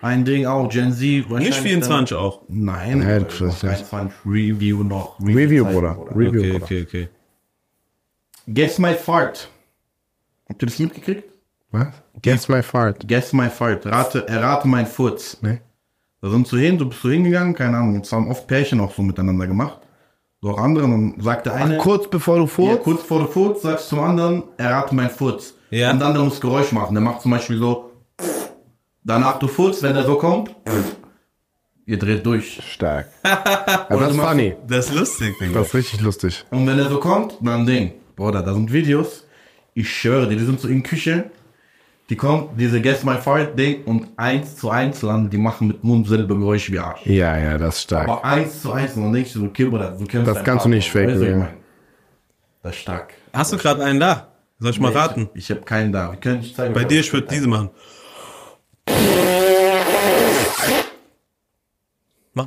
Ein 0.00 0.24
Ding 0.24 0.46
auch, 0.46 0.68
Gen 0.68 0.92
Z. 0.92 1.28
Nicht 1.30 1.54
24 1.58 2.16
dann, 2.16 2.24
auch. 2.24 2.42
Nein, 2.48 2.98
Nein 3.00 3.22
äh, 3.22 3.24
das 3.40 3.62
ja. 3.62 3.70
Review 4.24 4.84
noch. 4.84 5.18
Review, 5.20 5.38
Review 5.38 5.64
Zeit, 5.64 5.74
Bruder. 5.74 5.94
Bruder. 5.94 6.16
Review, 6.16 6.40
okay, 6.40 6.50
Bruder. 6.52 6.64
okay, 6.64 6.82
okay. 6.86 7.08
Guess 8.46 8.78
my 8.78 8.94
fart. 8.94 9.48
Habt 10.48 10.62
ihr 10.62 10.66
das 10.66 10.78
mitgekriegt? 10.78 11.24
Was? 11.72 11.88
Guess, 12.22 12.48
my 12.48 12.62
fart. 12.62 13.06
Guess 13.06 13.32
my 13.34 13.50
fart. 13.50 13.84
Rate, 13.86 14.26
errate 14.28 14.66
mein 14.68 14.86
Furz. 14.86 15.36
Nee. 15.42 15.60
Da 16.22 16.30
sind 16.30 16.46
zu 16.46 16.56
hin, 16.56 16.78
du 16.78 16.88
bist 16.88 17.02
zu 17.02 17.10
hingegangen, 17.10 17.52
keine 17.54 17.76
Ahnung. 17.76 17.96
Jetzt 17.96 18.10
haben 18.12 18.30
oft 18.30 18.46
Pärchen 18.46 18.80
auch 18.80 18.94
so 18.94 19.02
miteinander 19.02 19.46
gemacht. 19.46 19.80
So 20.40 20.50
auch 20.50 20.58
andere. 20.58 20.84
Und 20.84 21.22
sagt 21.22 21.44
der 21.46 21.54
eine. 21.54 21.74
Ach, 21.76 21.82
kurz 21.82 22.08
bevor 22.08 22.38
du 22.38 22.46
furzt? 22.46 22.70
Ja, 22.78 22.82
kurz 22.82 23.02
bevor 23.02 23.18
du 23.20 23.26
furzt, 23.26 23.62
sagst 23.62 23.88
zum 23.88 23.98
anderen, 24.00 24.44
errate 24.56 24.94
mein 24.94 25.10
Furz. 25.10 25.52
Ja. 25.70 25.90
Und 25.90 25.98
der 25.98 26.08
andere 26.08 26.24
muss 26.24 26.40
Geräusch 26.40 26.72
machen. 26.72 26.94
Der 26.94 27.02
macht 27.04 27.20
zum 27.22 27.32
Beispiel 27.32 27.58
so. 27.58 27.92
Danach 29.08 29.38
du 29.38 29.48
Furz, 29.48 29.82
wenn 29.82 29.96
er 29.96 30.04
so 30.04 30.16
kommt. 30.16 30.54
Ihr 31.86 31.98
dreht 31.98 32.26
durch. 32.26 32.60
Stark. 32.70 33.06
Aber 33.22 34.00
das 34.00 34.10
ist 34.14 34.20
funny. 34.20 34.54
Das 34.66 34.90
ist 34.90 34.94
lustig, 34.94 35.34
Digga. 35.40 35.54
Das 35.60 35.68
ist 35.68 35.74
richtig 35.74 36.00
lustig. 36.02 36.44
Und 36.50 36.66
wenn 36.66 36.78
er 36.78 36.90
so 36.90 37.00
kommt, 37.00 37.38
dann 37.40 37.64
Ding. 37.64 37.94
Bruder, 38.16 38.42
da 38.42 38.52
sind 38.52 38.70
Videos. 38.70 39.24
Ich 39.72 39.90
schwöre 39.90 40.28
dir, 40.28 40.36
die 40.36 40.44
sind 40.44 40.60
so 40.60 40.68
in 40.68 40.82
Küche. 40.82 41.30
Die 42.10 42.16
kommt, 42.16 42.60
diese 42.60 42.82
Guess 42.82 43.02
My 43.02 43.14
Fight 43.16 43.58
Ding 43.58 43.82
und 43.84 44.08
eins 44.18 44.56
zu 44.56 44.68
eins 44.68 45.00
landen, 45.00 45.30
die 45.30 45.38
machen 45.38 45.68
mit 45.68 45.82
Mund 45.82 46.06
selber 46.06 46.36
Geräusche 46.36 46.70
wie 46.72 46.78
Arsch. 46.78 47.06
Ja, 47.06 47.38
ja, 47.38 47.56
das 47.56 47.76
ist 47.76 47.84
stark. 47.84 48.08
Aber 48.10 48.22
eins 48.26 48.60
zu 48.60 48.72
eins, 48.72 48.94
und 48.94 49.04
dann 49.04 49.14
denkst 49.14 49.32
du 49.32 49.38
so, 49.40 49.46
okay, 49.46 49.64
Bruder, 49.64 49.96
du 49.98 50.04
kennst 50.04 50.26
Das 50.26 50.34
deinen 50.34 50.44
kannst 50.44 50.66
du 50.66 50.68
nicht 50.68 50.90
faken. 50.92 51.08
Weißt 51.18 51.22
du, 51.22 51.30
ja. 51.30 51.48
Das 52.62 52.74
ist 52.74 52.82
stark. 52.82 53.14
Hast 53.32 53.54
du 53.54 53.56
gerade 53.56 53.82
einen 53.82 54.00
da? 54.00 54.28
Soll 54.58 54.72
ich 54.72 54.80
mal 54.80 54.92
raten? 54.92 55.30
Ich, 55.32 55.44
ich 55.44 55.50
habe 55.50 55.62
keinen 55.62 55.92
da. 55.92 56.12
Wir 56.12 56.18
können 56.20 56.40
nicht 56.40 56.54
zeigen. 56.56 56.74
Bei 56.74 56.84
dir, 56.84 57.00
ich 57.00 57.10
würde 57.10 57.28
diese 57.30 57.48
machen. 57.48 57.70
Mach 62.34 62.46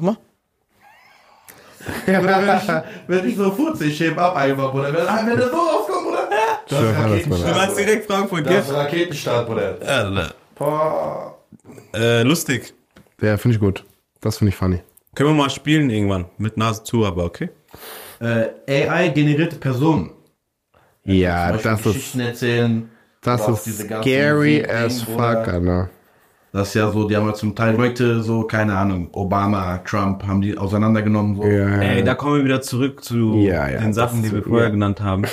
mal. 2.21 2.61
wenn 3.07 3.27
ich 3.29 3.35
so 3.35 3.51
furzig 3.51 3.97
schäme 3.97 4.17
ab 4.21 4.35
einfach, 4.35 4.71
Bruder. 4.71 4.93
Wenn, 4.93 5.05
ah, 5.07 5.21
wenn 5.25 5.37
das 5.37 5.51
so 5.51 5.57
rauskommt, 5.57 6.05
Bruder. 6.05 6.29
Das 6.67 6.81
ist 6.81 6.97
Raketenstart. 6.97 7.55
Du 7.55 7.59
machst 7.59 7.77
direkt 7.77 8.05
Frankfurt, 8.11 8.43
gell? 8.47 8.57
Das 8.57 8.67
ist 8.69 8.73
Raketenstart, 8.75 9.47
Bruder. 9.47 10.35
Äh, 11.93 12.21
lustig. 12.23 12.73
Ja, 13.21 13.35
finde 13.37 13.55
ich 13.55 13.59
gut. 13.61 13.83
Das 14.21 14.37
finde 14.37 14.49
ich 14.49 14.55
funny. 14.55 14.79
Können 15.15 15.31
wir 15.31 15.35
mal 15.35 15.49
spielen 15.49 15.89
irgendwann. 15.89 16.25
Mit 16.37 16.55
Nase 16.57 16.83
zu, 16.85 17.05
aber 17.05 17.25
okay. 17.25 17.49
Äh, 18.21 18.87
AI-generierte 18.87 19.57
Personen. 19.57 20.11
Ja, 21.03 21.51
das 21.51 21.85
ist. 21.85 22.15
erzählen. 22.17 22.89
Das 23.21 23.45
ist 23.47 23.79
scary 23.81 24.65
as 24.65 25.01
fuck, 25.01 25.19
Alter. 25.19 25.89
Das 26.53 26.69
ist 26.69 26.73
ja 26.73 26.91
so, 26.91 27.07
die 27.07 27.15
haben 27.15 27.23
ja 27.23 27.27
halt 27.29 27.37
zum 27.37 27.55
Teil 27.55 27.75
Projekte 27.75 28.21
so, 28.23 28.43
keine 28.43 28.75
Ahnung, 28.77 29.07
Obama, 29.13 29.77
Trump, 29.85 30.23
haben 30.27 30.41
die 30.41 30.57
auseinandergenommen. 30.57 31.37
So. 31.37 31.45
Ja, 31.45 31.79
Ey, 31.79 32.03
da 32.03 32.13
kommen 32.13 32.37
wir 32.39 32.43
wieder 32.45 32.61
zurück 32.61 33.05
zu 33.05 33.35
ja, 33.37 33.69
ja, 33.69 33.79
den 33.79 33.93
Sachen, 33.93 34.21
die 34.21 34.31
wir 34.31 34.43
vorher 34.43 34.69
genannt 34.69 34.99
haben. 34.99 35.23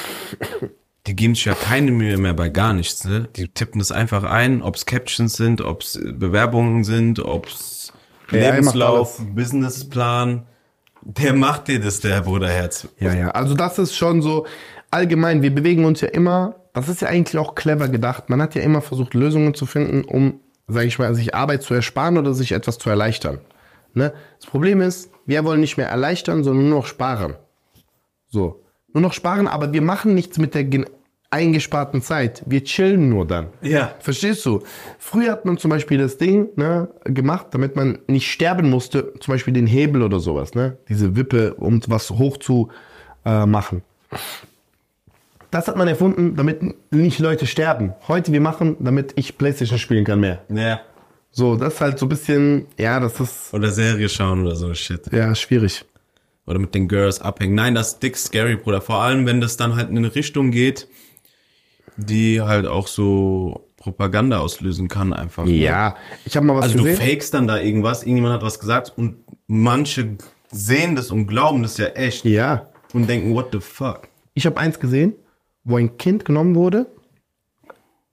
Die 1.08 1.16
geben 1.16 1.34
sich 1.34 1.44
ja 1.46 1.54
keine 1.54 1.90
Mühe 1.90 2.18
mehr 2.18 2.34
bei 2.34 2.50
gar 2.50 2.72
nichts. 2.72 3.04
Ne? 3.04 3.28
Die 3.34 3.48
tippen 3.48 3.80
das 3.80 3.90
einfach 3.90 4.22
ein, 4.22 4.62
ob 4.62 4.76
es 4.76 4.86
Captions 4.86 5.34
sind, 5.34 5.60
ob 5.60 5.80
es 5.80 5.98
Bewerbungen 6.00 6.84
sind, 6.84 7.18
ob 7.18 7.46
es 7.46 7.92
Lebenslauf, 8.30 9.20
Businessplan. 9.34 10.42
Der 11.02 11.34
macht 11.34 11.66
dir 11.66 11.80
das, 11.80 11.98
der 11.98 12.20
Bruderherz. 12.20 12.86
Ja, 13.00 13.12
ja. 13.12 13.30
Also 13.30 13.54
das 13.54 13.78
ist 13.80 13.96
schon 13.96 14.22
so 14.22 14.46
allgemein. 14.92 15.42
Wir 15.42 15.52
bewegen 15.52 15.84
uns 15.84 16.00
ja 16.00 16.08
immer. 16.08 16.54
Das 16.74 16.88
ist 16.88 17.00
ja 17.02 17.08
eigentlich 17.08 17.38
auch 17.38 17.54
clever 17.56 17.88
gedacht. 17.88 18.28
Man 18.30 18.40
hat 18.40 18.54
ja 18.54 18.62
immer 18.62 18.82
versucht, 18.82 19.14
Lösungen 19.14 19.54
zu 19.54 19.64
finden, 19.66 20.04
um 20.04 20.40
sage 20.68 20.86
ich 20.86 20.98
mal, 20.98 21.14
sich 21.14 21.34
Arbeit 21.34 21.62
zu 21.62 21.74
ersparen 21.74 22.18
oder 22.18 22.34
sich 22.34 22.52
etwas 22.52 22.78
zu 22.78 22.88
erleichtern. 22.90 23.38
Ne? 23.94 24.12
Das 24.40 24.48
Problem 24.48 24.80
ist, 24.80 25.10
wir 25.26 25.44
wollen 25.44 25.60
nicht 25.60 25.76
mehr 25.78 25.88
erleichtern, 25.88 26.44
sondern 26.44 26.68
nur 26.68 26.80
noch 26.80 26.86
sparen. 26.86 27.34
So, 28.28 28.62
nur 28.92 29.00
noch 29.00 29.14
sparen, 29.14 29.48
aber 29.48 29.72
wir 29.72 29.82
machen 29.82 30.14
nichts 30.14 30.38
mit 30.38 30.54
der 30.54 30.66
eingesparten 31.30 32.02
Zeit. 32.02 32.42
Wir 32.46 32.64
chillen 32.64 33.08
nur 33.08 33.26
dann. 33.26 33.48
Ja. 33.62 33.92
Verstehst 34.00 34.44
du? 34.46 34.62
Früher 34.98 35.32
hat 35.32 35.44
man 35.46 35.58
zum 35.58 35.70
Beispiel 35.70 35.98
das 35.98 36.18
Ding 36.18 36.48
ne, 36.56 36.88
gemacht, 37.04 37.46
damit 37.50 37.74
man 37.76 37.98
nicht 38.06 38.30
sterben 38.30 38.68
musste, 38.70 39.12
zum 39.20 39.32
Beispiel 39.34 39.54
den 39.54 39.66
Hebel 39.66 40.02
oder 40.02 40.20
sowas, 40.20 40.54
ne? 40.54 40.78
Diese 40.88 41.16
Wippe, 41.16 41.54
um 41.54 41.82
was 41.86 42.10
hoch 42.10 42.38
zu 42.38 42.68
äh, 43.26 43.44
machen. 43.44 43.82
Das 45.50 45.66
hat 45.66 45.76
man 45.76 45.88
erfunden, 45.88 46.36
damit 46.36 46.60
nicht 46.92 47.18
Leute 47.20 47.46
sterben. 47.46 47.94
Heute 48.06 48.32
wir 48.32 48.40
machen, 48.40 48.76
damit 48.80 49.12
ich 49.16 49.38
Playstation 49.38 49.78
spielen 49.78 50.04
kann 50.04 50.20
mehr. 50.20 50.44
Ja. 50.54 50.80
So, 51.30 51.56
das 51.56 51.74
ist 51.74 51.80
halt 51.80 51.98
so 51.98 52.06
ein 52.06 52.08
bisschen, 52.08 52.66
ja, 52.78 53.00
das 53.00 53.18
ist. 53.20 53.54
Oder 53.54 53.70
Serie 53.70 54.08
schauen 54.08 54.42
oder 54.42 54.56
so 54.56 54.72
Shit. 54.74 55.10
Ja, 55.12 55.34
schwierig. 55.34 55.84
Oder 56.46 56.58
mit 56.58 56.74
den 56.74 56.88
Girls 56.88 57.20
abhängen. 57.20 57.54
Nein, 57.54 57.74
das 57.74 57.94
ist 57.94 58.02
dick 58.02 58.16
scary, 58.16 58.56
Bruder. 58.56 58.80
Vor 58.80 58.96
allem, 59.02 59.26
wenn 59.26 59.40
das 59.40 59.56
dann 59.56 59.76
halt 59.76 59.90
in 59.90 59.98
eine 59.98 60.14
Richtung 60.14 60.50
geht, 60.50 60.88
die 61.96 62.40
halt 62.40 62.66
auch 62.66 62.86
so 62.86 63.68
Propaganda 63.76 64.38
auslösen 64.40 64.88
kann 64.88 65.12
einfach. 65.12 65.44
Ne? 65.44 65.52
Ja, 65.52 65.90
ne? 65.90 65.94
ich 66.24 66.36
habe 66.36 66.46
mal 66.46 66.56
was 66.56 66.64
also 66.64 66.78
gesehen. 66.78 66.90
Also 66.92 67.00
du 67.02 67.08
fakest 67.10 67.34
dann 67.34 67.46
da 67.46 67.58
irgendwas, 67.58 68.02
irgendjemand 68.02 68.34
hat 68.34 68.42
was 68.42 68.58
gesagt 68.58 68.92
und 68.96 69.16
manche 69.46 70.16
sehen 70.50 70.96
das 70.96 71.10
und 71.10 71.26
glauben 71.26 71.62
das 71.62 71.76
ja 71.78 71.86
echt. 71.88 72.24
Ja. 72.24 72.66
Und 72.94 73.08
denken, 73.08 73.34
what 73.34 73.48
the 73.52 73.60
fuck. 73.60 74.08
Ich 74.34 74.46
habe 74.46 74.58
eins 74.58 74.78
gesehen, 74.80 75.14
wo 75.64 75.76
ein 75.76 75.96
Kind 75.96 76.24
genommen 76.24 76.54
wurde, 76.54 76.86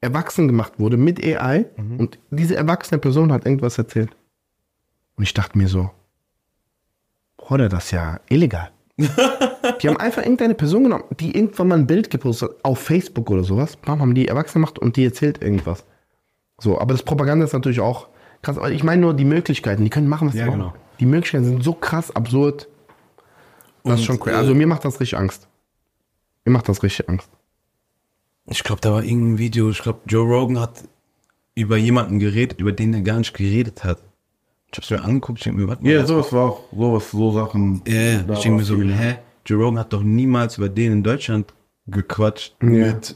erwachsen 0.02 0.48
gemacht 0.48 0.74
wurde 0.78 0.98
mit 0.98 1.24
AI 1.24 1.66
mhm. 1.78 2.00
und 2.00 2.20
diese 2.30 2.56
erwachsene 2.56 3.00
Person 3.00 3.32
hat 3.32 3.46
irgendwas 3.46 3.78
erzählt. 3.78 4.10
Und 5.16 5.24
ich 5.24 5.34
dachte 5.34 5.58
mir 5.58 5.68
so, 5.68 5.90
Bruder, 7.38 7.70
das 7.70 7.86
ist 7.86 7.92
ja 7.92 8.20
illegal. 8.30 8.72
die 8.98 9.88
haben 9.90 9.98
einfach 9.98 10.22
irgendeine 10.22 10.54
Person 10.56 10.84
genommen, 10.84 11.04
die 11.20 11.36
irgendwann 11.36 11.68
mal 11.68 11.78
ein 11.80 11.88
Bild 11.88 12.10
gepostet 12.10 12.50
hat, 12.52 12.56
auf 12.66 12.80
Facebook 12.80 13.30
oder 13.30 13.44
sowas. 13.44 13.76
Bam, 13.78 14.00
haben 14.02 14.16
die 14.16 14.28
erwachsen 14.28 14.56
gemacht 14.62 14.80
und 14.80 14.96
die 14.98 15.04
erzählt 15.06 15.42
irgendwas. 15.42 15.84
So, 16.60 16.80
aber 16.80 16.94
das 16.94 17.04
Propaganda 17.04 17.44
ist 17.46 17.54
natürlich 17.54 17.82
auch 17.82 18.08
krass. 18.42 18.58
ich 18.72 18.84
meine 18.84 19.02
nur 19.02 19.14
die 19.14 19.26
Möglichkeiten, 19.26 19.84
die 19.84 19.90
können 19.90 20.08
machen, 20.08 20.28
was 20.28 20.34
sie 20.34 20.40
ja, 20.40 20.48
wollen. 20.48 20.60
Genau. 20.60 20.74
Die 21.00 21.06
Möglichkeiten 21.06 21.44
sind 21.44 21.64
so 21.64 21.74
krass 21.74 22.16
absurd. 22.16 22.70
Das 23.84 23.94
und, 23.94 24.00
ist 24.00 24.06
schon 24.06 24.20
crazy. 24.20 24.32
Äh, 24.32 24.40
also 24.40 24.56
mir 24.56 24.68
macht 24.68 24.86
das 24.86 25.00
richtig 25.02 25.18
Angst. 25.20 25.48
Mir 26.46 26.54
macht 26.54 26.70
das 26.70 26.82
richtig 26.82 27.10
Angst 27.10 27.30
ich 28.48 28.64
glaube, 28.64 28.82
da 28.82 28.92
war 28.94 29.04
irgendein 29.04 29.38
Video, 29.38 29.70
ich 29.70 29.82
glaube, 29.82 30.02
Joe 30.08 30.24
Rogan 30.24 30.60
hat 30.60 30.84
über 31.56 31.78
jemanden 31.78 32.20
geredet, 32.20 32.60
über 32.60 32.72
den 32.72 32.94
er 32.94 33.02
gar 33.02 33.18
nicht 33.20 33.34
geredet 33.34 33.84
hat. 33.84 34.00
Ich 34.72 34.78
hab's 34.78 34.90
mir 34.90 35.04
angeguckt, 35.04 35.40
ich 35.40 35.46
denke 35.46 35.60
mir, 35.62 35.68
was? 35.68 35.78
Ja, 35.82 36.06
sowas 36.06 36.34
war 36.34 36.44
auch, 36.52 36.60
sowas, 36.72 37.12
so 37.12 37.32
Sachen. 37.32 37.82
Ja, 37.88 37.94
yeah, 37.94 38.26
ich 38.34 38.40
denke 38.40 38.58
mir 38.60 38.64
so, 38.66 38.78
hä? 38.82 39.16
Joe 39.46 39.62
Rogan 39.64 39.80
hat 39.80 39.94
doch 39.94 40.04
niemals 40.04 40.58
über 40.58 40.70
den 40.70 40.92
in 40.92 41.04
Deutschland 41.04 41.54
gequatscht 41.88 42.56
yeah. 42.62 42.94
mit, 42.94 43.16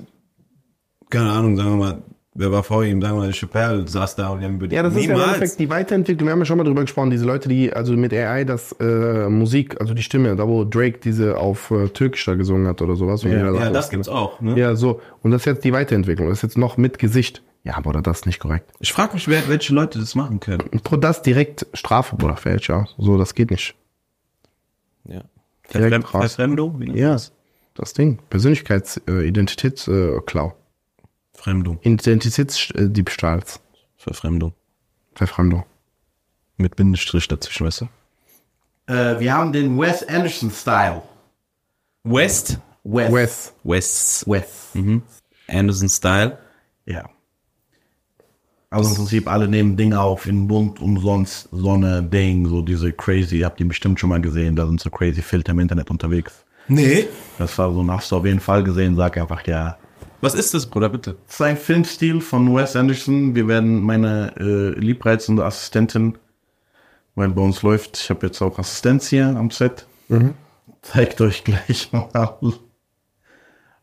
keine 1.09 1.31
Ahnung, 1.31 1.57
sagen 1.57 1.71
wir 1.77 1.77
mal, 1.77 2.01
Wer 2.35 2.51
war 2.51 2.61
vor 2.63 2.83
ihm? 2.85 3.01
Sagen 3.01 3.15
wir 3.17 3.21
mal, 3.25 3.33
Chappelle 3.33 3.87
saß 3.87 4.15
da 4.15 4.29
und 4.29 4.39
wir 4.39 4.45
haben 4.47 4.55
über 4.57 4.67
die 4.67 4.75
Ja, 4.75 4.83
das 4.83 4.95
ist 4.95 5.03
ja 5.05 5.15
im 5.15 5.19
Endeffekt 5.21 5.57
die 5.59 5.67
Weiterentwicklung. 5.69 6.27
Wir 6.27 6.31
haben 6.33 6.39
ja 6.39 6.45
schon 6.45 6.57
mal 6.59 6.63
drüber 6.63 6.81
gesprochen. 6.81 7.09
Diese 7.09 7.25
Leute, 7.25 7.49
die 7.49 7.73
also 7.73 7.93
mit 7.93 8.13
AI 8.13 8.43
das 8.45 8.71
äh, 8.79 9.27
Musik, 9.29 9.81
also 9.81 9.93
die 9.95 10.03
Stimme, 10.03 10.35
da 10.35 10.47
wo 10.47 10.63
Drake 10.63 10.99
diese 10.99 11.37
auf 11.37 11.71
äh, 11.71 11.87
Türkisch 11.87 12.23
da 12.25 12.35
gesungen 12.35 12.67
hat 12.67 12.81
oder 12.83 12.95
sowas. 12.95 13.23
Ja, 13.23 13.31
ja 13.31 13.49
oh, 13.51 13.57
das, 13.57 13.73
das 13.73 13.89
gibt's 13.89 14.07
auch. 14.07 14.39
Ne? 14.41 14.55
Ja, 14.57 14.75
so. 14.75 15.01
Und 15.23 15.31
das 15.31 15.41
ist 15.41 15.45
jetzt 15.47 15.63
die 15.63 15.73
Weiterentwicklung. 15.73 16.29
Das 16.29 16.37
ist 16.39 16.43
jetzt 16.43 16.57
noch 16.59 16.77
mit 16.77 16.99
Gesicht. 16.99 17.41
Ja, 17.63 17.77
aber 17.77 17.93
das 18.01 18.19
ist 18.19 18.25
nicht 18.27 18.37
korrekt. 18.39 18.69
Ich 18.79 18.93
frage 18.93 19.15
mich, 19.15 19.27
wer, 19.27 19.47
welche 19.49 19.73
Leute 19.73 19.97
das 19.99 20.13
machen 20.15 20.39
können. 20.39 20.69
Pro 20.83 20.97
das 20.97 21.23
direkt 21.23 21.65
Strafe, 21.73 22.15
Bruder, 22.15 22.37
fällt 22.37 22.67
ja. 22.67 22.85
So, 22.99 23.17
das 23.17 23.33
geht 23.33 23.49
nicht. 23.49 23.73
Ja. 25.05 25.21
Direkt 25.73 26.07
Verfremdung? 26.07 26.79
Ja, 26.93 27.17
das 27.73 27.93
Ding. 27.93 28.19
Persönlichkeitsidentitätsklau. 28.29 30.45
Äh, 30.47 30.51
äh, 30.51 30.55
Verfremdung. 31.39 31.79
Identitätsdiebstahls. 31.83 33.59
Verfremdung. 33.97 34.53
Verfremdung. 35.15 35.63
Mit 36.57 36.75
Bindestrich 36.75 37.27
dazwischen, 37.29 37.65
weißt 37.65 37.81
du? 38.85 38.93
Äh, 38.93 39.19
wir 39.21 39.33
haben 39.33 39.53
den 39.53 39.79
Wes 39.79 40.03
Anderson-Style. 40.07 41.01
West? 42.03 42.59
West. 42.83 43.13
West. 43.13 43.53
West. 43.63 44.27
West. 44.27 44.75
Mhm. 44.75 45.01
Anderson-Style. 45.47 46.37
Ja. 46.85 47.05
Also 48.69 48.89
im 48.89 48.95
Prinzip 48.97 49.27
alle 49.29 49.47
nehmen 49.47 49.77
Dinge 49.77 49.99
auf 50.01 50.25
in 50.25 50.45
Bund 50.47 50.79
umsonst 50.81 51.47
Sonne, 51.53 52.03
Ding, 52.03 52.47
so 52.47 52.61
diese 52.61 52.91
crazy, 52.93 53.39
habt 53.39 53.59
ihr 53.61 53.67
bestimmt 53.67 53.97
schon 53.99 54.09
mal 54.09 54.21
gesehen, 54.21 54.55
da 54.57 54.67
sind 54.67 54.79
so 54.81 54.89
crazy 54.91 55.21
Filter 55.23 55.53
im 55.53 55.59
Internet 55.59 55.89
unterwegs. 55.89 56.43
Nee. 56.67 57.07
Das 57.39 57.57
war 57.57 57.71
so, 57.73 57.87
hast 57.91 58.11
du 58.11 58.17
auf 58.17 58.25
jeden 58.25 58.39
Fall 58.41 58.63
gesehen, 58.63 58.95
sag 58.97 59.17
einfach 59.17 59.45
ja, 59.47 59.78
was 60.21 60.33
ist 60.33 60.53
das, 60.53 60.65
Bruder, 60.65 60.89
bitte? 60.89 61.17
Das 61.25 61.35
ist 61.35 61.41
ein 61.41 61.57
Filmstil 61.57 62.19
von 62.19 62.53
Wes 62.53 62.75
Anderson. 62.75 63.35
Wir 63.35 63.47
werden 63.47 63.81
meine 63.81 64.33
äh, 64.37 64.77
liebreizende 64.77 65.45
Assistentin, 65.45 66.17
weil 67.15 67.29
bei 67.29 67.41
uns 67.41 67.61
läuft, 67.63 67.97
ich 67.97 68.09
habe 68.09 68.27
jetzt 68.27 68.41
auch 68.41 68.59
Assistenz 68.59 69.07
hier 69.07 69.27
am 69.29 69.49
Set, 69.49 69.87
mhm. 70.09 70.33
zeigt 70.81 71.21
euch 71.21 71.45
gleich 71.45 71.91
mal, 71.93 72.09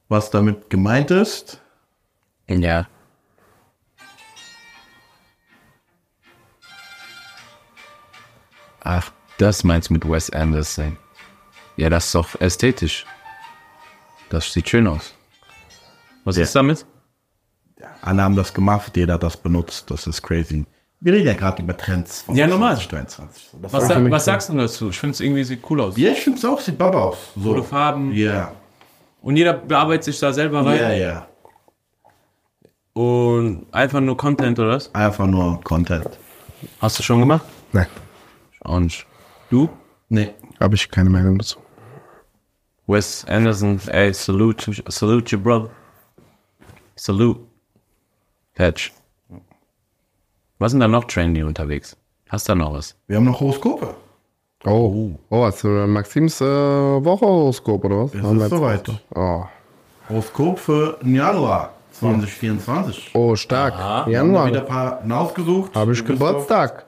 was 0.09 0.31
damit 0.31 0.68
gemeint 0.68 1.11
ist. 1.11 1.61
Ja. 2.49 2.87
Ach, 8.81 9.11
das 9.38 9.64
meinst 9.64 9.88
du 9.88 9.94
mit 9.94 10.09
Wes 10.09 10.29
Anderson? 10.29 10.99
Ja, 11.79 11.88
das 11.88 12.07
ist 12.07 12.14
doch 12.14 12.38
ästhetisch. 12.40 13.07
Das 14.29 14.53
sieht 14.53 14.68
schön 14.68 14.87
aus. 14.87 15.15
Was 16.26 16.36
ja. 16.36 16.42
ist 16.42 16.54
damit? 16.56 16.84
Ja, 17.80 17.86
haben 18.04 18.34
das 18.34 18.52
gemacht, 18.52 18.96
jeder 18.96 19.14
hat 19.14 19.22
das 19.22 19.36
benutzt, 19.36 19.88
das 19.92 20.06
ist 20.08 20.20
crazy. 20.22 20.66
Wir 20.98 21.12
reden 21.12 21.26
ja 21.28 21.34
gerade 21.34 21.62
über 21.62 21.76
Trends. 21.76 22.24
ja, 22.32 22.46
normal. 22.48 22.76
2022. 22.76 23.48
was, 23.60 23.86
sag, 23.88 24.10
was 24.10 24.24
sagst 24.24 24.48
du 24.48 24.56
dazu? 24.56 24.88
Ich 24.88 24.98
finde 24.98 25.12
es 25.12 25.20
irgendwie 25.20 25.44
sieht 25.44 25.60
cool 25.70 25.80
aus. 25.80 25.96
Ja, 25.96 26.10
ich 26.10 26.18
finde 26.20 26.38
es 26.40 26.44
auch, 26.44 26.60
sieht 26.60 26.76
baba 26.78 26.98
aus. 26.98 27.16
So. 27.36 27.42
Coole 27.50 27.62
Farben. 27.62 28.10
Ja. 28.12 28.32
Yeah. 28.32 28.52
Und 29.22 29.36
jeder 29.36 29.52
bearbeitet 29.52 30.04
sich 30.04 30.18
da 30.18 30.32
selber 30.32 30.66
rein. 30.66 30.78
Ja, 30.80 30.90
ja. 30.92 31.26
Und 32.94 33.66
einfach 33.72 34.00
nur 34.00 34.16
Content, 34.16 34.58
oder 34.58 34.70
was? 34.70 34.92
Einfach 34.94 35.26
nur 35.26 35.60
Content. 35.62 36.06
Hast 36.80 36.98
du 36.98 37.02
schon 37.04 37.20
gemacht? 37.20 37.44
Nein. 37.72 37.86
Auch 38.64 38.80
nicht. 38.80 39.06
Du? 39.50 39.68
Nee. 40.08 40.30
Habe 40.58 40.74
ich 40.74 40.90
keine 40.90 41.10
Meinung 41.10 41.38
dazu. 41.38 41.58
Wes 42.88 43.24
Anderson, 43.28 43.80
ey, 43.88 44.12
salute, 44.12 44.72
salute 44.88 45.36
your 45.36 45.42
brother. 45.42 45.70
Salute. 46.98 47.40
Patch. 48.54 48.90
Was 50.59 50.70
sind 50.70 50.80
da 50.80 50.88
noch 50.88 51.04
Trendy 51.04 51.42
unterwegs? 51.42 51.94
Hast 52.30 52.48
du 52.48 52.52
da 52.52 52.56
noch 52.56 52.72
was? 52.72 52.96
Wir 53.06 53.16
haben 53.16 53.26
noch 53.26 53.38
Horoskope. 53.38 53.94
Oh, 54.64 55.11
oh 55.28 55.44
hast 55.44 55.62
du 55.62 55.68
Maxims 55.68 56.40
äh, 56.40 56.44
Wochehoroskop 56.46 57.85
oder 57.85 57.96
was? 58.04 58.14
Es 58.14 58.42
ist 58.44 58.48
soweit. 58.50 58.88
Oh. 59.14 59.44
Horoskop 60.09 60.59
für 60.59 60.96
Januar 61.04 61.74
2024. 61.92 63.11
Oh, 63.12 63.37
stark. 63.37 63.74
Aha. 63.74 64.09
Januar. 64.09 64.46
wieder 64.46 64.61
ein 64.61 64.66
paar 64.66 65.02
rausgesucht. 65.09 65.74
Habe 65.76 65.92
ich 65.92 66.02
Geburtstag. 66.02 66.87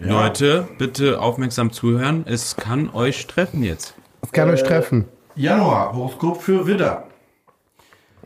Ja. 0.00 0.06
Leute, 0.22 0.66
bitte 0.78 1.20
aufmerksam 1.20 1.70
zuhören. 1.70 2.24
Es 2.26 2.56
kann 2.56 2.88
euch 2.94 3.26
treffen 3.26 3.62
jetzt. 3.62 3.94
Es 4.22 4.32
kann 4.32 4.48
äh, 4.48 4.52
euch 4.52 4.62
treffen. 4.62 5.04
Januar, 5.36 5.92
Horoskop 5.94 6.40
für 6.40 6.66
Widder. 6.66 7.04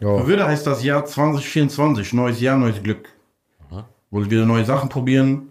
Ja. 0.01 0.27
Würde 0.27 0.47
heißt 0.47 0.67
das 0.67 0.83
Jahr 0.85 1.05
2024, 1.05 2.13
neues 2.13 2.41
Jahr, 2.41 2.57
neues 2.57 2.83
Glück. 2.83 3.09
Mhm. 3.71 3.85
Wo 4.11 4.25
wieder 4.25 4.45
neue 4.47 4.65
Sachen 4.65 4.89
probieren. 4.89 5.49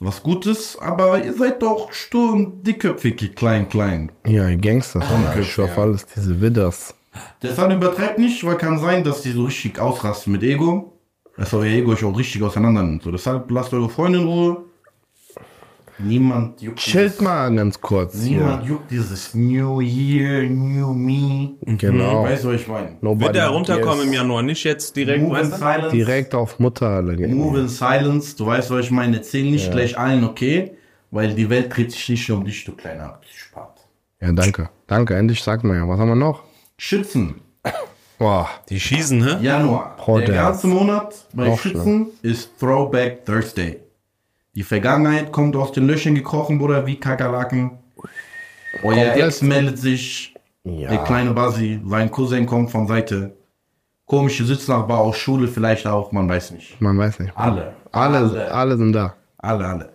Was 0.00 0.20
Gutes, 0.22 0.76
aber 0.80 1.24
ihr 1.24 1.32
seid 1.32 1.62
doch 1.62 1.92
sturm 1.92 2.64
dickköpfig, 2.64 3.36
klein, 3.36 3.68
klein. 3.68 4.10
Ja, 4.26 4.48
ihr 4.48 4.56
Gangster. 4.56 4.98
Ich 5.40 5.58
auf 5.60 5.78
ah, 5.78 5.82
alles 5.82 6.04
diese 6.16 6.40
Widders. 6.40 6.92
Deshalb 7.40 7.72
übertreibt 7.74 8.18
nicht, 8.18 8.44
weil 8.44 8.56
kann 8.56 8.80
sein, 8.80 9.04
dass 9.04 9.22
die 9.22 9.30
so 9.30 9.44
richtig 9.44 9.78
ausrasten 9.78 10.32
mit 10.32 10.42
Ego. 10.42 10.98
Dass 11.36 11.54
euer 11.54 11.66
Ego 11.66 11.92
euch 11.92 12.02
auch 12.04 12.18
richtig 12.18 12.42
auseinander 12.42 12.82
nimmt. 12.82 13.04
So, 13.04 13.12
deshalb 13.12 13.48
lasst 13.52 13.72
eure 13.72 13.88
Freundin 13.88 14.22
in 14.22 14.26
Ruhe. 14.28 14.64
Niemand 16.04 16.60
juckt. 16.60 16.78
Chillt 16.78 17.20
mal 17.20 17.54
ganz 17.54 17.80
kurz. 17.80 18.14
Niemand 18.14 18.62
hier. 18.62 18.70
juckt 18.72 18.90
dieses 18.90 19.34
New 19.34 19.80
Year, 19.80 20.42
New 20.48 20.92
Me. 20.94 21.50
Mhm. 21.64 21.78
Genau. 21.78 22.24
Weißt 22.24 22.44
du, 22.44 22.48
was 22.48 22.60
ich 22.60 22.68
meine? 22.68 22.96
Nobody 23.00 23.26
Wird 23.26 23.36
er 23.36 23.48
runterkommen 23.48 23.98
yes. 23.98 24.06
im 24.06 24.12
Januar, 24.12 24.42
nicht 24.42 24.64
jetzt 24.64 24.96
direkt. 24.96 25.22
Move 25.22 25.40
in 25.40 25.50
Silence. 25.50 25.90
Direkt 25.96 26.34
auf 26.34 26.58
Mutter. 26.58 27.02
Move 27.02 27.60
in 27.60 27.68
Silence. 27.68 28.34
Du 28.36 28.46
weißt, 28.46 28.70
was 28.70 28.86
ich 28.86 28.90
meine. 28.90 29.22
Zähl 29.22 29.50
nicht 29.50 29.66
ja. 29.66 29.72
gleich 29.72 29.96
allen, 29.98 30.24
okay? 30.24 30.72
Weil 31.10 31.34
die 31.34 31.48
Welt 31.48 31.74
dreht 31.74 31.92
sich 31.92 32.08
nicht 32.08 32.30
um 32.30 32.44
dich, 32.44 32.64
du 32.64 32.72
kleiner 32.72 33.20
Spart. 33.30 33.80
Ja, 34.20 34.32
danke. 34.32 34.70
Danke. 34.86 35.14
Endlich 35.14 35.42
sagt 35.42 35.64
man 35.64 35.76
ja. 35.76 35.88
Was 35.88 35.98
haben 35.98 36.08
wir 36.08 36.16
noch? 36.16 36.42
Schützen. 36.78 37.36
Boah. 38.18 38.48
Die 38.68 38.78
schießen, 38.80 39.18
ne? 39.18 39.38
Januar. 39.42 39.96
Pro 39.96 40.18
der 40.18 40.28
ganze 40.34 40.66
Monat 40.68 41.26
bei 41.32 41.56
Schützen 41.56 42.08
schlimm. 42.22 42.30
ist 42.30 42.50
Throwback 42.58 43.24
Thursday. 43.26 43.81
Die 44.54 44.62
Vergangenheit 44.64 45.32
kommt 45.32 45.56
aus 45.56 45.72
den 45.72 45.86
Löchern 45.86 46.14
gekrochen, 46.14 46.58
Bruder, 46.58 46.84
wie 46.86 46.96
Kakerlaken. 46.96 47.78
Euer 48.82 49.14
Ex 49.16 49.40
meldet 49.40 49.78
sich. 49.78 50.34
Ja. 50.64 50.90
Der 50.90 50.98
kleine 50.98 51.32
Basi, 51.32 51.80
sein 51.86 52.10
Cousin 52.10 52.46
kommt 52.46 52.70
von 52.70 52.86
Seite. 52.86 53.34
Komische 54.04 54.44
Sitznachbar 54.44 54.98
aus 54.98 55.16
Schule 55.16 55.48
vielleicht 55.48 55.86
auch, 55.86 56.12
man 56.12 56.28
weiß 56.28 56.50
nicht. 56.52 56.80
Man 56.80 56.98
weiß 56.98 57.20
nicht. 57.20 57.32
Alle. 57.36 57.72
Alle, 57.92 58.18
alle, 58.18 58.52
alle 58.52 58.76
sind 58.76 58.92
da. 58.92 59.14
Alle, 59.38 59.64
alle. 59.66 59.92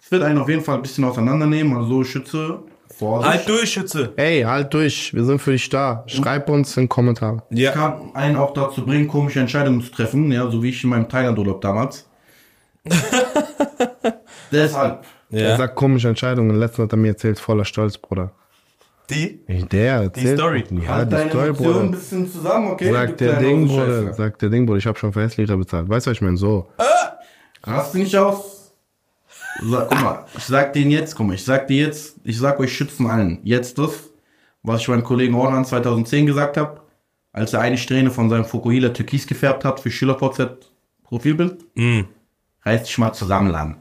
Es 0.00 0.10
wird 0.10 0.22
einen 0.22 0.38
auf 0.38 0.48
jeden 0.48 0.62
Fall 0.62 0.76
ein 0.76 0.82
bisschen 0.82 1.04
auseinandernehmen, 1.04 1.76
also 1.76 2.02
Schütze, 2.04 2.60
Vorsicht. 2.96 3.30
Halt 3.34 3.48
durch, 3.48 3.70
Schütze. 3.72 4.12
Ey, 4.16 4.42
halt 4.42 4.72
durch. 4.72 5.12
Wir 5.12 5.24
sind 5.24 5.40
für 5.42 5.50
dich 5.52 5.68
da. 5.68 6.04
Schreib 6.06 6.48
uns 6.48 6.76
in 6.76 6.84
den 6.84 6.88
Kommentaren. 6.88 7.42
Ja. 7.50 7.70
Ich 7.70 7.74
kann 7.76 8.14
einen 8.14 8.36
auch 8.36 8.54
dazu 8.54 8.86
bringen, 8.86 9.08
komische 9.08 9.40
Entscheidungen 9.40 9.82
zu 9.82 9.90
treffen, 9.90 10.30
ja, 10.32 10.48
so 10.50 10.62
wie 10.62 10.68
ich 10.70 10.82
in 10.84 10.90
meinem 10.90 11.08
Thailand-Urlaub 11.08 11.60
damals. 11.60 12.06
Deshalb. 14.50 15.04
Ja. 15.30 15.40
Er 15.40 15.56
sagt 15.56 15.76
komische 15.76 16.08
Entscheidungen. 16.08 16.56
Letztens 16.58 16.84
hat 16.84 16.92
er 16.92 16.96
mir 16.96 17.08
erzählt, 17.08 17.38
voller 17.38 17.64
Stolz, 17.64 17.98
Bruder. 17.98 18.32
Die? 19.10 19.40
Der 19.46 19.94
erzählt, 20.02 20.16
die 20.16 20.34
Story. 20.36 20.64
Ja, 20.84 20.88
halt 20.88 21.12
die 21.12 21.28
Story, 21.28 21.52
Bruder. 21.52 21.80
ein 21.80 21.90
bisschen 21.92 22.28
zusammen, 22.30 22.68
okay? 22.72 22.92
Sagt 22.92 23.20
der 23.20 23.36
Ding, 23.38 23.66
Bruder. 23.66 24.12
Sagt 24.12 24.42
der 24.42 24.50
Ding, 24.50 24.66
Bruder. 24.66 24.78
Ich 24.78 24.86
habe 24.86 24.98
schon 24.98 25.12
für 25.12 25.22
Hässlicher 25.22 25.56
bezahlt. 25.56 25.88
Weißt 25.88 26.06
du, 26.06 26.10
was 26.10 26.16
ich 26.18 26.22
meine? 26.22 26.36
So. 26.36 26.68
Äh, 26.78 26.82
hast 27.70 27.94
nicht 27.94 28.14
aus? 28.16 28.56
So, 29.60 29.76
guck 29.76 30.02
mal, 30.02 30.24
ich 30.36 30.44
sag 30.44 30.72
denen 30.72 30.90
jetzt, 30.92 31.16
guck 31.16 31.26
mal, 31.26 31.34
ich 31.34 31.44
sag 31.44 31.66
dir 31.66 31.86
jetzt, 31.86 32.16
ich 32.22 32.38
sag 32.38 32.60
euch 32.60 32.72
schützen 32.76 33.06
allen. 33.10 33.40
Jetzt 33.42 33.76
das, 33.78 34.10
was 34.62 34.82
ich 34.82 34.88
meinem 34.88 35.02
Kollegen 35.02 35.34
Orhan 35.34 35.64
2010 35.64 36.26
gesagt 36.26 36.56
habe, 36.56 36.80
als 37.32 37.54
er 37.54 37.60
eine 37.62 37.76
Strähne 37.76 38.10
von 38.12 38.30
seinem 38.30 38.44
Fukuhila 38.44 38.90
türkis 38.90 39.26
gefärbt 39.26 39.64
hat 39.64 39.80
für 39.80 39.90
schüler 39.90 40.16
vz 40.18 40.50
Profilbild. 41.02 41.64
Mm. 41.74 42.02
Reißt 42.64 42.86
dich 42.86 42.98
mal 42.98 43.12
zusammen, 43.14 43.50
Land. 43.50 43.78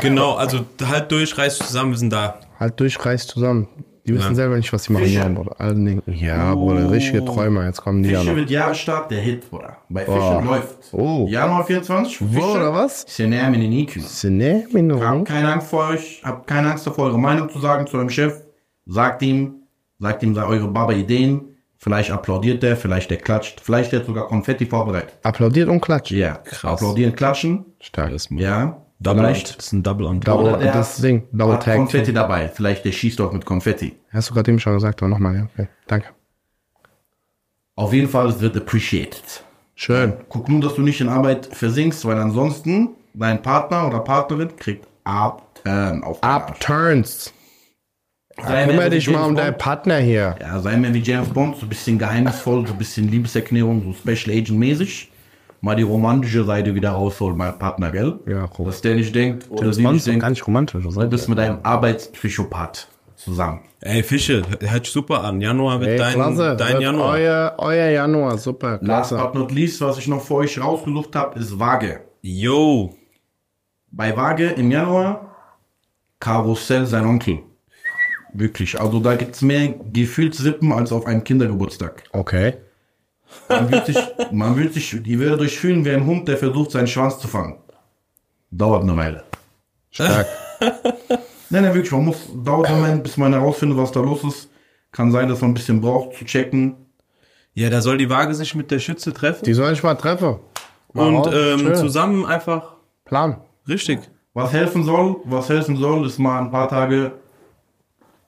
Genau, 0.00 0.34
also 0.34 0.60
halt 0.86 1.10
durch, 1.10 1.36
reiß 1.36 1.58
zusammen, 1.58 1.92
wir 1.92 1.98
sind 1.98 2.12
da. 2.12 2.40
Halt 2.60 2.78
durch, 2.80 3.02
reiß 3.04 3.26
zusammen. 3.26 3.68
Die 4.06 4.12
wissen 4.14 4.34
selber 4.34 4.56
nicht, 4.56 4.70
was 4.70 4.84
sie 4.84 4.92
machen 4.92 5.06
Fischer. 5.06 5.22
wollen, 5.22 5.34
Bruder. 5.34 5.56
Allen 5.60 5.70
also 5.70 5.84
Dingen. 5.84 6.02
Ja, 6.06 6.52
oh. 6.52 6.56
Bruder, 6.56 6.90
richtige 6.90 7.24
Träumer. 7.24 7.64
Jetzt 7.64 7.80
kommen 7.80 8.02
die 8.02 8.10
Fische 8.10 8.26
ja 8.26 8.32
mit 8.34 8.50
Jahresstart, 8.50 9.10
der 9.10 9.20
Hit, 9.22 9.48
Bruder. 9.48 9.78
Bei 9.88 10.04
Fischer 10.04 10.40
oh. 10.40 10.44
läuft. 10.44 10.76
Oh. 10.92 11.26
Januar 11.26 11.64
24. 11.64 12.18
Fischer. 12.18 12.34
Wo, 12.34 12.44
oder 12.52 12.74
was? 12.74 13.06
Senemine 13.08 13.66
Niku. 13.66 14.00
Senemine. 14.00 15.00
Hab 15.00 15.24
keine 15.24 15.54
Angst 15.54 15.68
vor 15.68 15.88
euch. 15.88 16.20
Hab 16.22 16.46
keine 16.46 16.72
Angst 16.72 16.86
davor, 16.86 17.06
eure 17.06 17.18
Meinung 17.18 17.48
zu 17.48 17.58
sagen 17.60 17.86
zu 17.86 17.96
eurem 17.96 18.10
Chef. 18.10 18.42
Sagt 18.84 19.22
ihm, 19.22 19.62
sagt 19.98 20.22
ihm 20.22 20.36
eure 20.36 20.68
Baba-Ideen. 20.68 21.40
Vielleicht 21.78 22.10
applaudiert 22.10 22.62
der, 22.62 22.76
vielleicht 22.76 23.10
der 23.10 23.16
klatscht. 23.18 23.60
Vielleicht 23.62 23.90
der 23.92 24.04
sogar 24.04 24.26
Konfetti 24.28 24.66
vorbereitet. 24.66 25.14
Applaudiert 25.22 25.70
und 25.70 25.80
klatscht? 25.80 26.12
Ja. 26.12 26.34
Krass. 26.44 26.72
Applaudieren, 26.82 27.16
klatschen. 27.16 27.64
Starkes 27.80 28.28
Mann. 28.30 28.38
Ja. 28.42 28.82
Double 29.00 29.24
Echt? 29.26 29.58
Das 29.58 29.66
ist 29.66 29.72
ein 29.72 29.82
Double 29.82 30.06
und 30.06 30.26
Double, 30.26 30.48
Oder 30.54 30.58
der 30.58 30.72
das 30.72 30.96
Ding, 30.96 31.24
Double 31.32 31.54
hat 31.54 31.64
Tag. 31.64 31.76
Konfetti 31.76 32.12
dabei. 32.12 32.48
Vielleicht 32.48 32.84
der 32.84 32.92
schießt 32.92 33.20
auch 33.20 33.32
mit 33.32 33.44
Konfetti. 33.44 33.94
Hast 34.12 34.30
du 34.30 34.34
gerade 34.34 34.50
eben 34.50 34.60
schon 34.60 34.74
gesagt, 34.74 35.02
aber 35.02 35.08
nochmal, 35.10 35.34
ja. 35.36 35.44
Okay, 35.52 35.68
danke. 35.86 36.06
Auf 37.76 37.92
jeden 37.92 38.08
Fall, 38.08 38.28
es 38.28 38.40
wird 38.40 38.56
appreciated. 38.56 39.42
Schön. 39.74 40.12
Guck 40.28 40.48
nur, 40.48 40.60
dass 40.60 40.76
du 40.76 40.82
nicht 40.82 41.00
in 41.00 41.08
Arbeit 41.08 41.46
versinkst, 41.52 42.04
weil 42.04 42.18
ansonsten 42.18 42.90
dein 43.14 43.42
Partner 43.42 43.88
oder 43.88 43.98
Partnerin 43.98 44.54
kriegt 44.56 44.86
Upturn 45.04 46.04
auf 46.04 46.20
den 46.20 46.28
Arsch. 46.30 46.50
Upturns. 46.50 47.32
Sei 48.40 48.48
mehr 48.52 48.66
Kümmere 48.66 48.86
wie 48.86 48.90
dich 48.90 49.06
James 49.06 49.18
mal 49.20 49.26
um 49.28 49.34
Bond. 49.34 49.46
deinen 49.46 49.58
Partner 49.58 49.98
hier. 49.98 50.36
Ja, 50.40 50.58
sei 50.60 50.76
mehr 50.76 50.94
wie 50.94 51.00
James 51.00 51.28
Bond, 51.28 51.56
so 51.56 51.66
ein 51.66 51.68
bisschen 51.68 51.98
geheimnisvoll, 51.98 52.66
so 52.66 52.72
ein 52.72 52.78
bisschen 52.78 53.08
Liebeserklärung, 53.08 53.82
so 53.82 53.92
Special 53.92 54.36
Agent 54.36 54.58
mäßig 54.58 55.10
mal 55.64 55.74
die 55.74 55.82
romantische 55.82 56.44
Seite 56.44 56.74
wieder 56.74 56.90
rausholen, 56.90 57.36
mein 57.36 57.58
Partner, 57.58 57.90
gell? 57.90 58.18
Ja, 58.28 58.48
cool. 58.58 58.66
Dass 58.66 58.82
der 58.82 58.94
nicht 58.94 59.14
denkt, 59.14 59.46
oder 59.50 59.66
das 59.68 59.76
sie 59.76 59.86
nicht 59.86 60.06
denkt, 60.06 60.20
gar 60.20 60.30
nicht 60.30 60.46
romantisch. 60.46 60.84
Also, 60.84 61.00
du 61.00 61.08
bist 61.08 61.28
mit 61.28 61.38
einem 61.38 61.58
Arbeitspsychopath 61.62 62.86
zusammen. 63.16 63.60
Ey, 63.80 64.02
Fische, 64.02 64.42
hört 64.60 64.86
super 64.86 65.24
an. 65.24 65.40
Januar 65.40 65.80
wird 65.80 65.90
Ey, 65.92 65.98
dein, 65.98 66.14
klasse, 66.14 66.56
dein 66.56 66.74
wird 66.74 66.82
Januar. 66.82 67.14
Euer, 67.14 67.54
euer 67.58 67.90
Januar, 67.90 68.36
super, 68.38 68.78
klasse. 68.78 69.14
Last 69.16 69.32
but 69.32 69.34
not 69.34 69.52
least, 69.52 69.80
was 69.80 69.96
ich 69.98 70.06
noch 70.06 70.20
für 70.22 70.34
euch 70.34 70.60
rausgesucht 70.60 71.16
habe, 71.16 71.38
ist 71.38 71.58
Waage. 71.58 72.00
Yo. 72.20 72.94
Bei 73.90 74.14
Waage 74.16 74.48
im 74.50 74.70
Januar, 74.70 75.30
Karussell 76.20 76.84
sein 76.86 77.06
Onkel. 77.06 77.38
Wirklich, 78.34 78.78
also 78.80 78.98
da 79.00 79.14
gibt 79.14 79.34
es 79.36 79.42
mehr 79.42 79.68
Gefühlsrippen 79.92 80.72
als 80.72 80.92
auf 80.92 81.06
einem 81.06 81.22
Kindergeburtstag. 81.24 82.02
Okay. 82.12 82.54
Man 83.48 83.70
wird 83.70 83.86
sich, 83.86 83.98
man 84.32 84.56
wird 84.56 84.74
sich, 84.74 84.96
die 85.02 85.18
wird 85.18 85.38
durchfühlen 85.40 85.84
wie 85.84 85.90
ein 85.90 86.06
Hund, 86.06 86.28
der 86.28 86.38
versucht, 86.38 86.70
seinen 86.70 86.86
Schwanz 86.86 87.18
zu 87.18 87.28
fangen. 87.28 87.56
Dauert 88.50 88.82
eine 88.82 88.96
Weile. 88.96 89.24
Stark. 89.90 90.26
nein, 90.60 90.84
nein, 91.62 91.74
wirklich, 91.74 91.92
man 91.92 92.06
muss, 92.06 92.28
dauert 92.42 92.66
einen 92.68 92.80
Moment, 92.80 93.02
bis 93.02 93.16
man 93.16 93.32
herausfindet, 93.32 93.76
was 93.78 93.92
da 93.92 94.00
los 94.00 94.24
ist. 94.24 94.48
Kann 94.92 95.10
sein, 95.12 95.28
dass 95.28 95.40
man 95.40 95.50
ein 95.50 95.54
bisschen 95.54 95.80
braucht, 95.80 96.16
zu 96.16 96.24
checken. 96.24 96.76
Ja, 97.52 97.68
da 97.70 97.80
soll 97.80 97.98
die 97.98 98.08
Waage 98.10 98.34
sich 98.34 98.54
mit 98.54 98.70
der 98.70 98.78
Schütze 98.78 99.12
treffen. 99.12 99.44
Die 99.44 99.52
soll 99.54 99.72
ich 99.72 99.82
mal 99.82 99.94
treffen. 99.96 100.36
Mal 100.92 101.14
Und 101.14 101.32
ähm, 101.32 101.74
zusammen 101.74 102.24
einfach. 102.26 102.74
Plan. 103.04 103.36
Richtig. 103.68 103.98
Was 104.32 104.52
helfen 104.52 104.82
soll, 104.84 105.16
was 105.24 105.48
helfen 105.48 105.76
soll, 105.76 106.06
ist 106.06 106.18
mal 106.18 106.40
ein 106.40 106.50
paar 106.50 106.68
Tage 106.68 107.12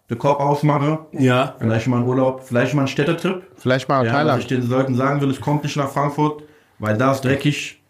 den 0.08 0.18
Korb 0.18 0.40
aufmache. 0.40 0.98
Ja. 1.12 1.56
Vielleicht 1.58 1.86
mal 1.88 1.98
einen 1.98 2.06
Urlaub, 2.08 2.42
vielleicht 2.44 2.74
mal 2.74 2.82
einen 2.82 2.88
Städtetrip. 2.88 3.42
Vielleicht 3.56 3.88
mal 3.88 4.04
ja, 4.04 4.12
Thailand. 4.12 4.38
Was 4.38 4.50
ich 4.50 4.60
den 4.60 4.68
Leuten 4.68 4.94
sagen 4.94 5.20
will, 5.20 5.30
ich 5.30 5.40
komme 5.40 5.60
nicht 5.62 5.76
nach 5.76 5.88
Frankfurt, 5.88 6.42
weil 6.78 6.96
da 6.96 7.12
ist 7.12 7.22
dreckig. 7.24 7.80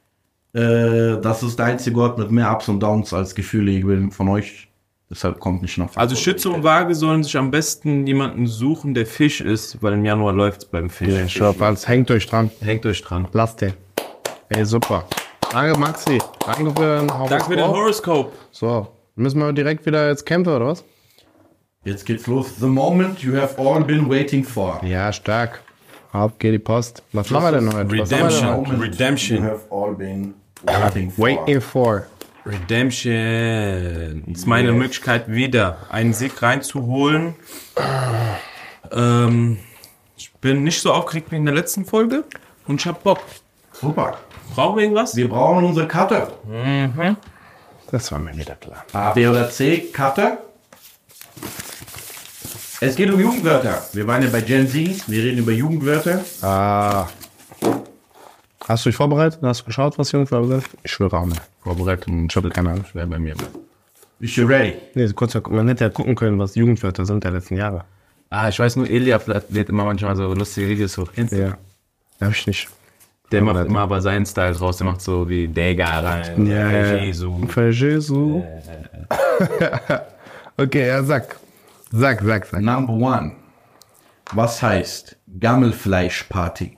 Äh, 0.55 1.21
das 1.21 1.43
ist 1.43 1.59
der 1.59 1.67
einzige 1.67 2.01
Ort 2.01 2.19
mit 2.19 2.31
mehr 2.31 2.51
Ups 2.51 2.69
und 2.69 2.81
Downs 2.81 3.13
als 3.13 3.35
Gefühle 3.35 3.71
ich 3.73 3.85
bin 3.85 4.11
von 4.11 4.29
euch. 4.29 4.69
Deshalb 5.11 5.39
kommt 5.39 5.63
nicht 5.63 5.77
nach 5.79 5.85
also 5.95 5.95
Frankfurt. 5.95 6.11
Also 6.19 6.23
Schütze 6.31 6.51
und 6.51 6.65
Waage 6.65 6.95
sollen 6.95 7.23
sich 7.23 7.37
am 7.37 7.51
besten 7.51 8.07
jemanden 8.07 8.47
suchen, 8.47 8.95
der 8.95 9.07
Fisch 9.07 9.41
ist, 9.43 9.83
weil 9.83 9.93
im 9.93 10.05
Januar 10.05 10.33
läuft 10.33 10.63
es 10.65 10.69
beim 10.69 10.89
Fisch. 10.91 11.09
Ja, 11.09 11.29
Shop, 11.29 11.61
also 11.61 11.87
hängt 11.87 12.11
euch 12.11 12.27
dran. 12.27 12.51
Hängt 12.63 12.87
euch 12.87 13.03
dran. 13.03 13.29
Lasst 13.33 13.61
den. 13.61 13.75
Ey, 14.49 14.65
super. 14.65 15.05
Danke, 15.53 15.79
Maxi. 15.79 16.19
Danke 16.45 16.71
für 16.71 16.87
den 17.01 17.09
Horoskop. 17.13 17.29
Danke 17.29 17.45
für 17.45 17.57
den 17.57 17.67
Horoskop. 17.69 18.33
So, 18.51 18.89
müssen 19.15 19.39
wir 19.41 19.53
direkt 19.53 19.85
wieder 19.87 20.09
jetzt 20.09 20.25
kämpfen, 20.27 20.55
oder 20.55 20.67
was? 20.69 20.85
Jetzt 21.87 22.05
geht's 22.05 22.27
los. 22.27 22.57
The 22.59 22.67
moment 22.67 23.21
you 23.21 23.37
have 23.41 23.57
all 23.61 23.81
been 23.85 24.09
waiting 24.11 24.45
for. 24.45 24.83
Ja, 24.85 25.13
stark. 25.13 25.61
Auf 26.13 26.33
geht 26.41 26.53
die 26.53 26.59
Post. 26.59 27.01
Was 27.13 27.31
machen 27.31 27.45
wir 27.45 27.53
denn 27.53 27.73
heute? 27.73 27.93
Redemption. 27.93 28.65
Denn? 28.65 28.81
Redemption. 28.81 29.37
You 29.39 29.45
have 29.45 29.61
all 29.71 29.95
been 29.95 30.35
waiting 30.65 31.13
for. 31.13 31.25
Waiting 31.29 31.61
for. 31.61 32.07
Redemption. 32.45 34.23
Das 34.27 34.39
ist 34.41 34.47
meine 34.49 34.71
yes. 34.71 34.77
Möglichkeit, 34.77 35.29
wieder 35.31 35.77
einen 35.89 36.13
Sieg 36.13 36.43
reinzuholen. 36.43 37.37
Ähm, 38.91 39.59
ich 40.17 40.33
bin 40.41 40.65
nicht 40.65 40.81
so 40.81 40.93
aufgeregt 40.93 41.31
wie 41.31 41.37
in 41.37 41.47
der 41.47 41.55
letzten 41.55 41.85
Folge 41.85 42.25
und 42.67 42.81
ich 42.81 42.87
hab 42.89 43.05
Bock. 43.05 43.21
Super. 43.73 44.17
Brauchen 44.57 44.77
wir 44.77 44.83
irgendwas? 44.83 45.15
Wir 45.15 45.29
brauchen 45.29 45.65
unsere 45.65 45.87
Karte. 45.87 46.27
Mhm. 46.49 47.17
Das 47.93 48.11
war 48.11 48.19
mir 48.19 48.37
wieder 48.37 48.57
klar. 48.57 48.85
A, 48.93 49.11
B 49.13 49.29
oder 49.29 49.49
C, 49.51 49.85
Karte. 49.93 50.39
Es 52.81 52.95
geht 52.95 53.11
um 53.11 53.19
Jugendwörter. 53.19 53.83
Wir 53.95 54.07
waren 54.07 54.23
ja 54.23 54.29
bei 54.29 54.43
Gen 54.43 54.69
Z, 54.69 55.03
wir 55.09 55.23
reden 55.23 55.39
über 55.39 55.53
Jugendwörter. 55.53 56.23
Ah. 56.43 57.07
Hast 58.69 58.85
du 58.85 58.91
dich 58.91 58.97
vorbereitet? 58.97 59.39
Hast 59.43 59.63
du 59.63 59.65
geschaut, 59.65 59.97
was 59.99 60.13
Jugendwörter 60.13 60.47
sind? 60.49 60.65
Ich 60.83 60.91
schwöre 60.93 61.17
auch 61.19 61.25
nicht. 61.27 61.41
Vorbereitet 61.63 62.09
ich 62.29 62.37
habe 62.37 62.51
keine 62.51 62.71
Ahnung, 62.71 62.85
wer 62.93 63.07
bei 63.07 63.19
mir 63.19 63.39
war. 63.41 63.49
Bist 64.19 64.37
du 64.37 64.45
ready? 64.45 64.75
Nee, 64.95 65.09
kurz, 65.15 65.35
man 65.49 65.69
hätte 65.69 65.85
ja 65.85 65.91
gucken 65.91 66.15
können, 66.17 66.39
was 66.39 66.55
Jugendwörter 66.55 67.07
sind 67.07 67.25
der 67.25 67.31
letzten 67.31 67.57
Jahre. 67.57 67.85
Ah, 68.29 68.49
ich 68.51 68.59
weiß 68.59 68.77
nur, 68.77 68.89
Elia 68.91 69.21
lädt 69.51 69.69
immer 69.71 69.85
manchmal 69.85 70.15
so 70.17 70.33
lustige 70.35 70.69
Videos 70.69 70.99
hoch. 70.99 71.09
Kennst 71.15 71.33
Ja. 71.33 71.57
Hab 72.21 72.31
ich 72.33 72.47
nicht. 72.47 72.69
Der 73.33 73.41
macht 73.43 73.67
immer 73.67 73.81
aber 73.81 74.03
seinen 74.03 74.27
Style 74.27 74.55
draus, 74.55 74.77
der 74.79 74.87
macht 74.87 75.01
so 75.01 75.29
wie 75.29 75.49
Dega 75.49 76.01
rein. 76.01 76.47
Ja, 76.47 76.97
Jesu. 76.97 77.47
Für 77.49 77.71
Jesu. 77.71 78.45
okay, 80.59 80.89
ja, 80.89 81.03
sag. 81.03 81.37
Sag, 81.93 82.21
sag, 82.21 82.47
sag. 82.47 82.63
Number 82.63 82.93
one. 82.93 83.37
Was 84.35 84.61
heißt 84.61 85.15
Gammelfleischparty? 85.39 86.77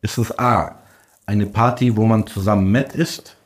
Ist 0.00 0.16
es 0.16 0.38
A, 0.38 0.78
eine 1.26 1.46
Party, 1.46 1.96
wo 1.96 2.06
man 2.06 2.24
zusammen 2.24 2.70
Met 2.70 2.94
isst? 2.94 3.36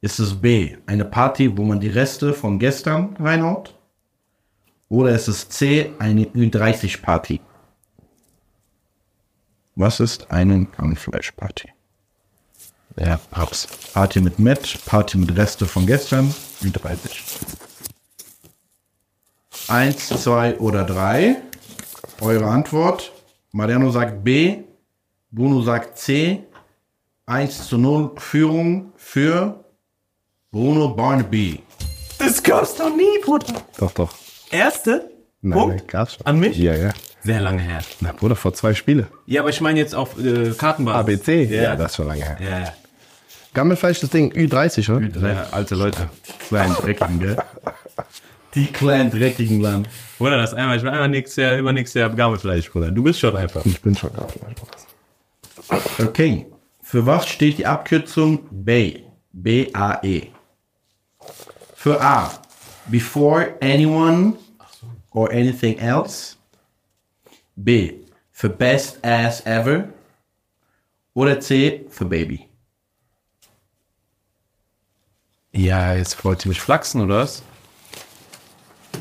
Ist 0.00 0.18
es 0.20 0.40
B, 0.40 0.74
eine 0.86 1.04
Party, 1.04 1.54
wo 1.54 1.64
man 1.64 1.80
die 1.80 1.88
Reste 1.90 2.32
von 2.32 2.58
gestern 2.58 3.14
reinhaut? 3.20 3.74
Oder 4.88 5.10
ist 5.10 5.28
es 5.28 5.46
C, 5.50 5.92
eine 5.98 6.24
Ü30-Party? 6.24 7.42
Was 9.74 10.00
ist 10.00 10.30
eine 10.30 10.64
Gammelfleischparty? 10.64 11.68
Ja, 12.96 13.18
Paps. 13.32 13.66
Party 13.92 14.22
mit 14.22 14.38
Met, 14.38 14.82
Party 14.86 15.18
mit 15.18 15.36
Reste 15.36 15.66
von 15.66 15.86
gestern, 15.86 16.34
Ü30. 16.62 17.65
Eins, 19.68 20.08
zwei 20.08 20.56
oder 20.58 20.84
drei. 20.84 21.36
Eure 22.20 22.44
Antwort. 22.46 23.10
Mariano 23.50 23.90
sagt 23.90 24.22
B. 24.22 24.58
Bruno 25.30 25.60
sagt 25.62 25.98
C. 25.98 26.44
1 27.26 27.66
zu 27.66 27.76
0 27.76 28.12
Führung 28.16 28.92
für 28.94 29.64
Bruno 30.52 30.90
Barnaby. 30.90 31.60
Das 32.18 32.40
gab's 32.40 32.76
doch 32.76 32.94
nie, 32.94 33.18
Bruder. 33.24 33.46
Doch, 33.78 33.90
doch. 33.90 34.14
Erste? 34.52 35.10
Nein, 35.40 35.58
Punkt 35.58 35.74
nein, 35.78 35.84
gab's 35.88 36.14
schon. 36.14 36.26
An 36.26 36.38
mich? 36.38 36.56
Ja, 36.56 36.74
ja. 36.76 36.90
Sehr 37.24 37.40
lange 37.40 37.60
her. 37.60 37.80
Na, 38.00 38.12
Bruder, 38.12 38.36
vor 38.36 38.54
zwei 38.54 38.72
Spiele. 38.74 39.08
Ja, 39.26 39.40
aber 39.40 39.50
ich 39.50 39.60
meine 39.60 39.80
jetzt 39.80 39.96
auf 39.96 40.16
äh, 40.16 40.52
Kartenbasis. 40.52 41.00
ABC? 41.20 41.42
Ja. 41.52 41.62
ja. 41.62 41.76
das 41.76 41.98
war 41.98 42.06
lange 42.06 42.22
her. 42.24 42.36
Ja, 42.40 42.58
ja. 42.60 42.72
Gammelfleisch, 43.52 43.98
das 43.98 44.10
Ding, 44.10 44.30
Ü30, 44.32 44.94
oder? 44.94 45.04
Ü30, 45.06 45.36
alte 45.50 45.74
Leute. 45.74 46.08
Das 46.38 46.52
war 46.52 46.60
ein 46.60 46.74
Drecken, 46.74 47.18
gell? 47.18 47.36
Die 48.56 48.66
kleinen 48.72 49.10
dreckigen 49.10 49.60
Land. 49.60 49.86
Bruder, 50.16 50.38
das 50.38 50.54
einmal, 50.54 50.78
ich 50.78 50.82
bin 50.82 50.90
einmal 50.90 51.10
nächstes 51.10 51.36
Jahr, 51.36 51.58
übernächstes 51.58 52.00
Jahr 52.00 52.08
Gabelfleisch, 52.08 52.70
Bruder. 52.70 52.90
Du 52.90 53.02
bist 53.02 53.20
schon 53.20 53.36
einfach. 53.36 53.62
Ich 53.66 53.80
bin 53.82 53.94
schon 53.94 54.10
Gabelfleisch, 54.14 54.56
Okay. 56.06 56.46
Für 56.80 57.04
was 57.04 57.26
steht 57.28 57.58
die 57.58 57.66
Abkürzung 57.66 58.46
BAE? 58.50 59.02
B-A-E. 59.32 60.28
Für 61.74 62.00
A. 62.00 62.32
Before 62.86 63.54
anyone 63.60 64.34
or 65.10 65.30
anything 65.30 65.76
else. 65.78 66.36
B. 67.56 67.92
Für 68.32 68.48
best 68.48 68.98
ass 69.04 69.44
ever. 69.44 69.86
Oder 71.12 71.40
C. 71.40 71.84
Für 71.90 72.06
Baby. 72.06 72.48
Ja, 75.52 75.94
jetzt 75.94 76.24
wollt 76.24 76.46
ihr 76.46 76.48
mich 76.50 76.60
flachsen, 76.60 77.02
oder 77.02 77.18
was? 77.18 77.42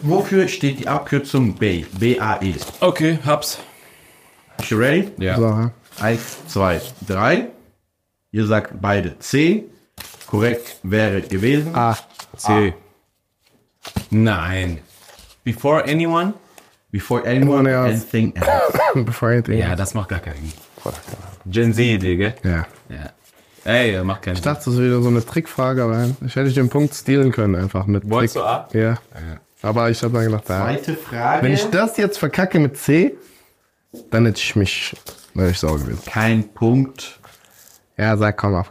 wofür 0.07 0.47
steht 0.47 0.79
die 0.79 0.87
Abkürzung 0.87 1.55
BAE? 1.55 1.85
B-A-E. 1.99 2.53
Okay, 2.79 3.19
hab's. 3.25 3.59
Bist 4.57 4.71
du 4.71 4.75
ready? 4.75 5.09
Ja. 5.17 5.35
So. 5.37 5.71
Eins, 6.03 6.37
zwei, 6.47 6.81
drei. 7.07 7.47
Ihr 8.31 8.45
sagt 8.45 8.81
beide 8.81 9.17
C. 9.19 9.65
Korrekt 10.27 10.77
wäre 10.83 11.21
gewesen. 11.21 11.75
A. 11.75 11.97
C. 12.37 12.73
A. 12.73 13.93
Nein. 14.09 14.79
Before 15.43 15.83
anyone? 15.83 16.33
Before 16.91 17.21
anyone, 17.25 17.69
anyone 17.69 17.69
else. 17.71 18.01
anything 18.05 18.33
else. 18.37 18.73
Before 18.95 19.31
anything 19.33 19.57
ja, 19.59 19.75
das 19.75 19.93
macht 19.93 20.09
gar 20.09 20.19
keinen 20.19 20.51
Gen 21.45 21.73
Z-Idee, 21.73 22.15
gell? 22.15 22.35
Ja. 22.43 22.65
ja. 22.89 23.11
Ey, 23.71 24.03
macht 24.03 24.23
keinen 24.23 24.35
Ich 24.35 24.41
dachte, 24.41 24.59
das 24.65 24.67
ist 24.73 24.79
wieder 24.79 25.01
so 25.01 25.09
eine 25.09 25.23
Trickfrage, 25.25 25.83
aber 25.83 26.09
ich 26.25 26.35
hätte 26.35 26.51
den 26.51 26.69
Punkt 26.69 26.93
stehlen 26.93 27.31
können 27.31 27.55
einfach 27.55 27.85
mit 27.85 28.09
Wolltest 28.09 28.37
du 28.37 28.43
A? 28.43 28.67
Ja. 28.73 28.79
ja. 28.91 28.97
Aber 29.65 29.89
ich 29.89 30.03
habe 30.03 30.13
dann 30.13 30.25
gedacht, 30.25 30.47
ja, 30.47 30.63
ah, 30.63 30.77
Frage. 31.09 31.41
wenn 31.43 31.51
ich 31.53 31.63
das 31.71 31.97
jetzt 31.97 32.19
verkacke 32.19 32.59
mit 32.59 32.77
C, 32.77 33.17
dann 34.11 34.27
hätte 34.27 34.39
ich 34.39 34.55
mich, 34.55 34.95
wäre 35.33 35.49
ich 35.49 35.57
sauer 35.57 35.79
gewesen. 35.79 36.03
Kein 36.05 36.47
Punkt. 36.53 37.19
Ja, 37.97 38.15
sag 38.15 38.37
komm 38.37 38.53
auf. 38.53 38.69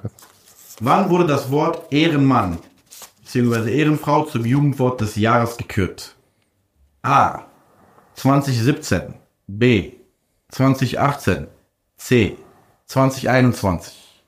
Wann 0.79 1.11
wurde 1.11 1.27
das 1.27 1.51
Wort 1.51 1.93
Ehrenmann 1.93 2.59
bzw. 3.25 3.73
Ehrenfrau 3.73 4.25
zum 4.27 4.45
Jugendwort 4.47 5.01
des 5.01 5.17
Jahres 5.17 5.57
gekürt? 5.57 6.15
A. 7.03 7.41
2017. 8.15 9.15
B. 9.49 9.95
2018. 10.53 11.49
C. 11.97 12.37
2021. 12.87 14.23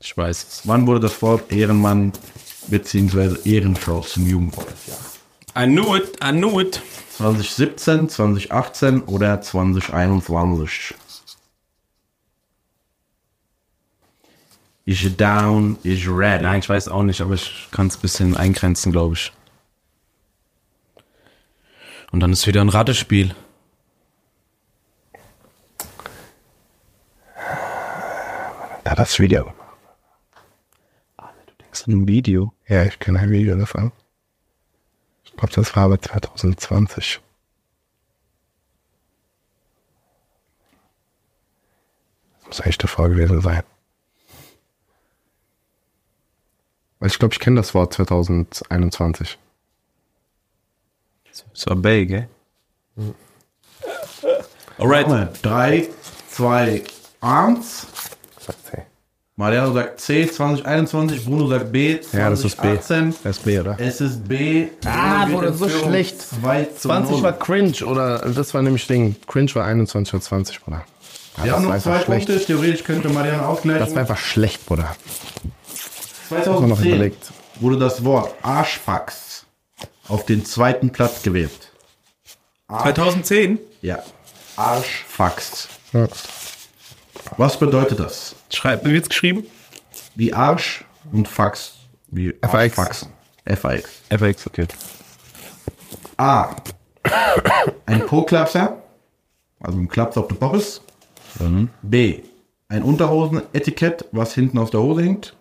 Ich 0.00 0.16
weiß 0.16 0.42
es. 0.48 0.62
Wann 0.66 0.86
wurde 0.86 1.00
das 1.00 1.20
Wort 1.20 1.52
Ehrenmann 1.52 2.14
beziehungsweise 2.70 3.38
Ehrenfrau 3.44 4.00
zum 4.00 4.26
Jugendpreisjahr. 4.26 4.98
I 5.58 5.64
knew 5.66 5.94
it, 5.96 6.18
I 6.22 6.32
knew 6.32 6.60
it. 6.60 6.82
2017, 7.16 8.08
2018 8.10 9.02
oder 9.04 9.40
2021. 9.40 10.94
Is 14.84 15.02
Ich 15.02 15.16
down, 15.16 15.78
ich 15.82 16.06
red? 16.08 16.42
Nein, 16.42 16.60
ich 16.60 16.68
weiß 16.68 16.88
auch 16.88 17.02
nicht, 17.02 17.20
aber 17.20 17.34
ich 17.34 17.68
kann 17.72 17.86
es 17.88 17.96
ein 17.96 18.02
bisschen 18.02 18.36
eingrenzen, 18.36 18.92
glaube 18.92 19.14
ich. 19.14 19.32
Und 22.12 22.20
dann 22.20 22.32
ist 22.32 22.46
wieder 22.46 22.60
ein 22.60 22.68
Ratespiel. 22.68 23.34
Da 28.84 28.94
das 28.94 29.18
Video 29.18 29.40
gemacht. 29.46 29.65
Ist 31.76 31.88
ein 31.88 32.08
Video? 32.08 32.54
Ja, 32.68 32.84
ich 32.84 32.98
kenne 32.98 33.18
ein 33.18 33.30
Video 33.30 33.54
davon. 33.54 33.92
Ich 35.24 35.32
glaube, 35.36 35.52
das 35.52 35.76
war 35.76 35.82
aber 35.84 36.00
2020. 36.00 37.20
Das 42.38 42.46
muss 42.46 42.60
echt 42.66 42.82
davor 42.82 43.10
gewesen 43.10 43.42
sein. 43.42 43.62
Weil 46.98 47.08
ich 47.10 47.18
glaube, 47.18 47.34
ich 47.34 47.40
kenne 47.40 47.56
das 47.60 47.74
Wort 47.74 47.92
2021. 47.92 49.38
So 51.52 51.76
bay, 51.76 52.06
gell? 52.06 52.28
Alright. 54.78 55.44
3, 55.44 55.90
2, 56.30 56.84
1. 57.20 57.86
Sagt 58.40 58.66
sie. 58.72 58.82
Mariano 59.38 59.74
sagt 59.74 60.00
C 60.00 60.26
2021, 60.26 61.26
Bruno 61.26 61.46
sagt 61.48 61.70
B 61.70 61.98
2018. 62.00 62.14
Ja, 62.18 62.30
das 62.30 62.40
ist 62.40 62.56
B. 62.62 63.12
Das 63.22 63.36
ist 63.36 63.44
B, 63.44 63.60
oder? 63.60 63.76
Es 63.78 64.00
ist 64.00 64.26
B. 64.26 64.68
Ah, 64.86 65.28
wurde 65.30 65.52
so 65.52 65.68
schlecht. 65.68 66.16
20 66.22 67.22
war 67.22 67.34
cringe, 67.34 67.84
oder? 67.84 68.20
Das 68.30 68.54
war 68.54 68.62
nämlich 68.62 68.86
Ding. 68.86 69.14
Cringe 69.28 69.54
war 69.54 69.66
21 69.66 70.14
oder 70.14 70.22
20, 70.22 70.60
Bruder. 70.62 70.84
Ja, 71.38 71.44
Wir 71.44 71.52
haben 71.52 71.68
noch 71.68 71.78
zwei 71.78 72.00
schlecht. 72.00 72.28
Punkte. 72.28 72.46
Theoretisch 72.46 72.84
könnte 72.84 73.10
Mariano 73.10 73.44
ausgleichen. 73.44 73.80
Das 73.80 73.92
war 73.94 73.98
einfach 74.00 74.16
schlecht, 74.16 74.64
Bruder. 74.64 74.96
2010 76.30 76.68
noch 76.70 76.80
überlegt. 76.80 77.30
wurde 77.60 77.78
das 77.78 78.02
Wort 78.06 78.34
Arschfax 78.40 79.44
auf 80.08 80.24
den 80.24 80.46
zweiten 80.46 80.88
Platz 80.92 81.20
gewählt. 81.22 81.72
Arsch. 82.68 82.84
2010? 82.94 83.58
Ja. 83.82 83.98
Arschfax. 84.56 85.68
Ja. 85.92 86.08
Was 87.36 87.58
bedeutet 87.58 87.98
das? 87.98 88.34
Schreibt, 88.50 88.84
wie 88.86 88.92
wird's 88.92 89.08
geschrieben? 89.08 89.44
Wie 90.14 90.32
Arsch 90.32 90.84
und 91.12 91.28
Fax. 91.28 91.76
Wie 92.08 92.32
Arsch, 92.40 92.72
FAX. 92.72 92.74
Faxen. 92.74 93.12
FAX. 94.12 94.46
okay. 94.46 94.66
A. 96.16 96.56
Ein 97.84 98.06
Po-Klapser, 98.06 98.82
also 99.60 99.78
ein 99.78 99.88
Klaps 99.88 100.16
auf 100.16 100.28
der 100.28 100.36
Poppes. 100.36 100.80
Mhm. 101.38 101.68
B. 101.82 102.22
Ein 102.68 102.82
Unterhosenetikett, 102.82 104.06
was 104.12 104.34
hinten 104.34 104.58
aus 104.58 104.70
der 104.70 104.80
Hose 104.80 105.02
hängt. 105.02 105.36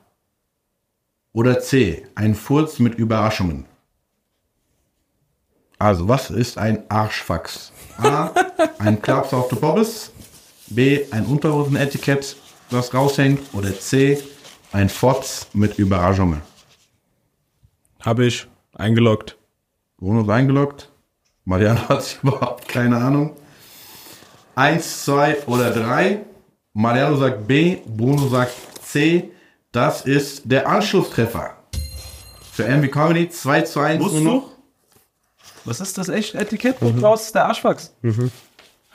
Oder 1.34 1.60
C. 1.60 2.06
Ein 2.16 2.36
Furz 2.36 2.80
mit 2.80 2.96
Überraschungen. 2.96 3.66
Also, 5.80 6.08
was 6.08 6.30
ist 6.30 6.58
ein 6.58 6.90
Arschfax? 6.90 7.72
A. 7.98 8.32
Ein 8.80 9.02
Klaps 9.02 9.34
auf 9.34 9.48
der 9.50 9.58
Poppes. 9.58 10.12
B. 10.68 11.05
Ein 11.11 11.26
Unterhosenetikett, 11.26 12.36
das 12.70 12.93
raushängt. 12.93 13.39
Oder 13.53 13.78
C. 13.80 14.20
Ein 14.72 14.89
Fotz 14.89 15.47
mit 15.53 15.78
Überraschungen. 15.78 16.41
Habe 18.01 18.26
ich. 18.26 18.47
Eingeloggt. 18.74 19.38
Bruno 19.97 20.24
ist 20.24 20.30
eingeloggt. 20.30 20.89
Marianne 21.45 21.88
hat 21.88 22.20
überhaupt 22.24 22.68
keine 22.68 22.97
Ahnung. 22.97 23.36
Eins, 24.55 25.05
zwei 25.05 25.38
oder 25.45 25.72
drei. 25.72 26.22
Mariano 26.74 27.16
sagt 27.18 27.47
B. 27.47 27.78
Bruno 27.86 28.28
sagt 28.28 28.53
C. 28.86 29.32
Das 29.72 30.01
ist 30.01 30.41
der 30.45 30.68
Anschlusstreffer. 30.68 31.55
Für 32.51 32.63
MV 32.68 32.89
Comedy 32.89 33.30
2 33.30 33.61
zu 33.61 33.80
1 33.82 34.01
Musst 34.01 34.16
nur 34.16 34.22
noch. 34.34 34.49
Was 35.66 35.82
ist 35.82 35.97
das 35.97 36.07
echt 36.09 36.36
Etikett? 36.36 36.82
Mhm. 36.82 37.03
Raus 37.03 37.24
ist 37.26 37.36
der 37.36 37.45
Arschwachs. 37.47 37.93
Mhm. 38.01 38.32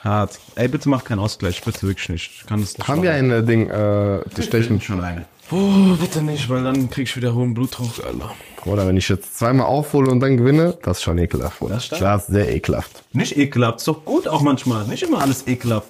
Hart. 0.03 0.39
Ey, 0.55 0.67
bitte 0.67 0.89
mach 0.89 1.03
keinen 1.03 1.19
Ausgleich, 1.19 1.61
bitte 1.63 1.83
wirklich 1.87 2.09
nicht. 2.09 2.47
Kann 2.47 2.59
das 2.61 2.75
Haben 2.87 3.03
wir 3.03 3.13
ein 3.13 3.29
äh, 3.29 3.43
Ding, 3.43 3.67
äh, 3.69 4.21
zu 4.33 4.41
stechen? 4.41 4.81
schon 4.81 5.01
eine. 5.03 5.25
Oh, 5.51 5.95
bitte 5.99 6.21
nicht, 6.23 6.49
weil 6.49 6.63
dann 6.63 6.89
krieg 6.89 7.07
ich 7.07 7.15
wieder 7.17 7.35
hohen 7.35 7.53
Blutdruck, 7.53 8.03
Alter. 8.05 8.31
Oder 8.65 8.87
wenn 8.87 8.95
ich 8.97 9.07
jetzt 9.09 9.37
zweimal 9.37 9.67
aufhole 9.67 10.09
und 10.09 10.19
dann 10.19 10.37
gewinne, 10.37 10.77
das 10.81 10.97
ist 10.97 11.03
schon 11.03 11.17
ekelhaft. 11.17 11.61
Oder? 11.61 11.75
Das, 11.75 11.85
stimmt. 11.85 12.23
sehr 12.27 12.49
ekelhaft. 12.55 13.03
Nicht 13.13 13.37
ekelhaft, 13.37 13.79
ist 13.79 13.87
doch 13.87 14.03
gut 14.05 14.27
auch 14.27 14.41
manchmal. 14.41 14.85
Nicht 14.87 15.03
immer 15.03 15.21
alles 15.21 15.45
ekelhaft. 15.45 15.87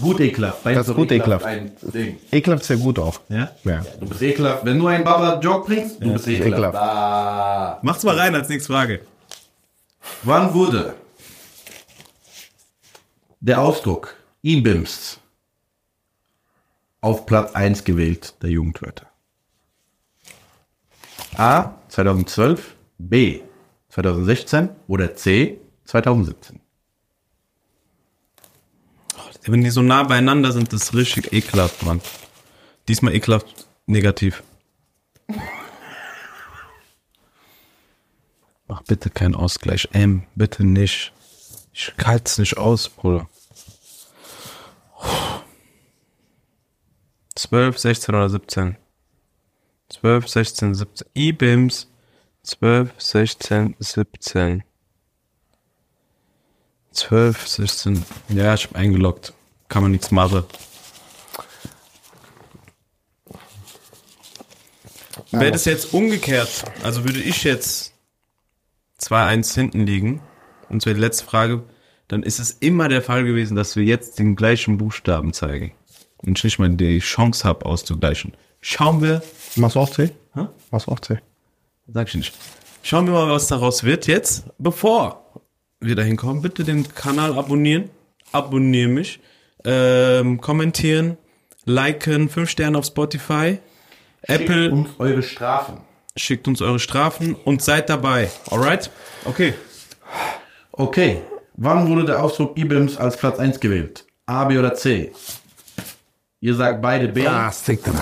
Gut 0.00 0.18
ekelhaft. 0.18 0.60
das 0.64 0.88
ist 0.88 0.94
gut 0.96 1.12
ekelhaft. 1.12 1.44
ekelhaft. 1.44 1.84
Ein 1.92 2.16
Ekelhaft 2.32 2.62
ist 2.64 2.70
ja 2.70 2.76
gut 2.76 2.98
auch. 2.98 3.20
Ja? 3.28 3.36
ja? 3.36 3.50
ja? 3.70 3.84
Du 4.00 4.06
bist 4.06 4.22
ekelhaft. 4.22 4.64
Wenn 4.64 4.78
du 4.78 4.86
einen 4.88 5.04
baba 5.04 5.38
Jog 5.38 5.66
bringst, 5.66 6.00
du 6.02 6.06
ja. 6.06 6.12
bist 6.14 6.26
ekelhaft. 6.26 6.52
ekelhaft. 6.56 6.76
Ah. 6.76 7.78
Macht's 7.82 8.02
mal 8.02 8.18
rein 8.18 8.34
als 8.34 8.48
nächste 8.48 8.72
Frage. 8.72 9.00
Wann 10.24 10.52
wurde 10.54 10.94
der 13.44 13.60
Ausdruck 13.60 14.14
Inbimst 14.42 15.20
auf 17.00 17.26
Platz 17.26 17.52
1 17.56 17.82
gewählt 17.82 18.34
der 18.40 18.50
Jugendwörter. 18.50 19.06
A 21.36 21.72
2012, 21.88 22.76
B 22.98 23.40
2016 23.88 24.68
oder 24.86 25.16
C 25.16 25.58
2017. 25.86 26.60
Wenn 29.46 29.64
die 29.64 29.70
so 29.70 29.82
nah 29.82 30.04
beieinander 30.04 30.52
sind, 30.52 30.72
ist 30.72 30.94
richtig 30.94 31.32
ekelhaft, 31.32 31.82
Mann. 31.82 32.00
Diesmal 32.86 33.12
ekelhaft 33.12 33.66
negativ. 33.86 34.44
Mach 38.68 38.82
bitte 38.82 39.10
keinen 39.10 39.34
Ausgleich. 39.34 39.88
M, 39.90 40.28
bitte 40.36 40.62
nicht. 40.64 41.12
Ich 41.74 41.94
kalt's 41.96 42.36
nicht 42.36 42.58
aus, 42.58 42.90
Bruder. 42.90 43.26
12, 47.42 47.76
16 47.78 48.14
oder 48.14 48.30
17. 48.30 48.76
12, 49.88 50.28
16, 50.28 50.74
17. 50.76 51.06
IBIMS 51.14 51.90
12, 52.44 52.88
16, 52.96 53.76
17. 53.80 54.62
12, 56.92 57.48
16. 57.48 58.04
Ja, 58.28 58.54
ich 58.54 58.66
habe 58.66 58.76
eingeloggt. 58.76 59.34
Kann 59.68 59.82
man 59.82 59.90
nichts 59.92 60.10
machen. 60.12 60.44
Wäre 65.32 65.50
das 65.52 65.64
jetzt 65.64 65.92
umgekehrt, 65.94 66.64
also 66.84 67.02
würde 67.04 67.18
ich 67.20 67.42
jetzt 67.42 67.92
2-1 69.00 69.54
hinten 69.54 69.80
liegen, 69.86 70.20
und 70.68 70.80
zwar 70.82 70.92
die 70.94 71.00
letzte 71.00 71.24
Frage, 71.24 71.64
dann 72.08 72.22
ist 72.22 72.38
es 72.38 72.50
immer 72.60 72.88
der 72.88 73.00
Fall 73.02 73.24
gewesen, 73.24 73.56
dass 73.56 73.74
wir 73.74 73.82
jetzt 73.82 74.18
den 74.20 74.36
gleichen 74.36 74.76
Buchstaben 74.78 75.32
zeigen 75.32 75.72
und 76.26 76.38
ich 76.38 76.44
nicht 76.44 76.58
mal 76.58 76.70
die 76.70 76.98
Chance 77.00 77.44
habe 77.44 77.66
auszugleichen. 77.66 78.32
Schauen 78.60 79.02
wir. 79.02 79.22
Machst 79.56 79.76
du 79.76 79.80
auch 79.80 79.90
C? 79.90 80.10
Machst 80.70 80.86
du 80.86 80.90
auch 80.92 81.00
C? 81.00 81.18
Sag 81.88 82.08
ich 82.08 82.14
nicht. 82.14 82.34
Schauen 82.82 83.06
wir 83.06 83.12
mal, 83.12 83.30
was 83.30 83.48
daraus 83.48 83.84
wird 83.84 84.06
jetzt. 84.06 84.44
Bevor 84.58 85.24
wir 85.80 85.96
da 85.96 86.02
hinkommen, 86.02 86.42
bitte 86.42 86.62
den 86.64 86.94
Kanal 86.94 87.36
abonnieren. 87.38 87.90
Abonniere 88.30 88.88
mich. 88.88 89.20
Ähm, 89.64 90.40
kommentieren, 90.40 91.16
liken, 91.64 92.28
5 92.28 92.48
Sterne 92.50 92.78
auf 92.78 92.86
Spotify. 92.86 93.58
Apple. 94.22 94.70
Schickt 94.70 94.76
uns 94.76 94.88
eure 95.00 95.22
Strafen. 95.22 95.76
Schickt 96.16 96.48
uns 96.48 96.62
eure 96.62 96.78
Strafen 96.78 97.34
und 97.34 97.62
seid 97.62 97.88
dabei. 97.90 98.30
Alright? 98.50 98.90
Okay. 99.24 99.54
Okay. 100.72 101.20
Wann 101.54 101.88
wurde 101.88 102.04
der 102.06 102.22
Ausdruck 102.22 102.56
IBIMS 102.56 102.96
als 102.96 103.16
Platz 103.16 103.38
1 103.38 103.60
gewählt? 103.60 104.06
A, 104.26 104.44
B 104.44 104.58
oder 104.58 104.74
C? 104.74 105.12
Ihr 106.44 106.56
sagt 106.56 106.82
beide 106.82 107.06
B. 107.06 107.24
Ah, 107.24 107.52
stick 107.52 107.84
them. 107.84 107.94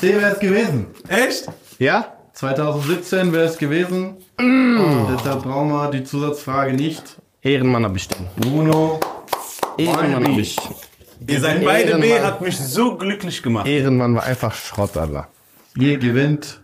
C 0.00 0.04
wäre 0.08 0.32
es 0.32 0.38
gewesen. 0.38 0.86
Echt? 1.06 1.44
Ja? 1.78 2.14
2017 2.32 3.34
wäre 3.34 3.44
es 3.44 3.58
gewesen. 3.58 4.16
Und 4.38 5.06
deshalb 5.12 5.42
brauchen 5.42 5.68
wir 5.70 5.90
die 5.90 6.02
Zusatzfrage 6.02 6.72
nicht. 6.72 7.02
Ehrenmann 7.42 7.84
habe 7.84 7.98
ich 7.98 8.08
bestimmt. 8.08 8.34
Bruno. 8.36 8.98
Ehrenmanner 9.76 10.30
B. 10.34 10.42
Ihr 11.26 11.40
seid 11.40 11.62
beide 11.62 11.98
B, 11.98 12.18
hat 12.18 12.40
mich 12.40 12.56
so 12.56 12.96
glücklich 12.96 13.42
gemacht. 13.42 13.66
Ehrenmann 13.66 14.14
war 14.16 14.22
einfach 14.24 14.54
Schrott, 14.54 14.96
Alter. 14.96 15.28
Ihr 15.76 15.98
gewinnt 15.98 16.58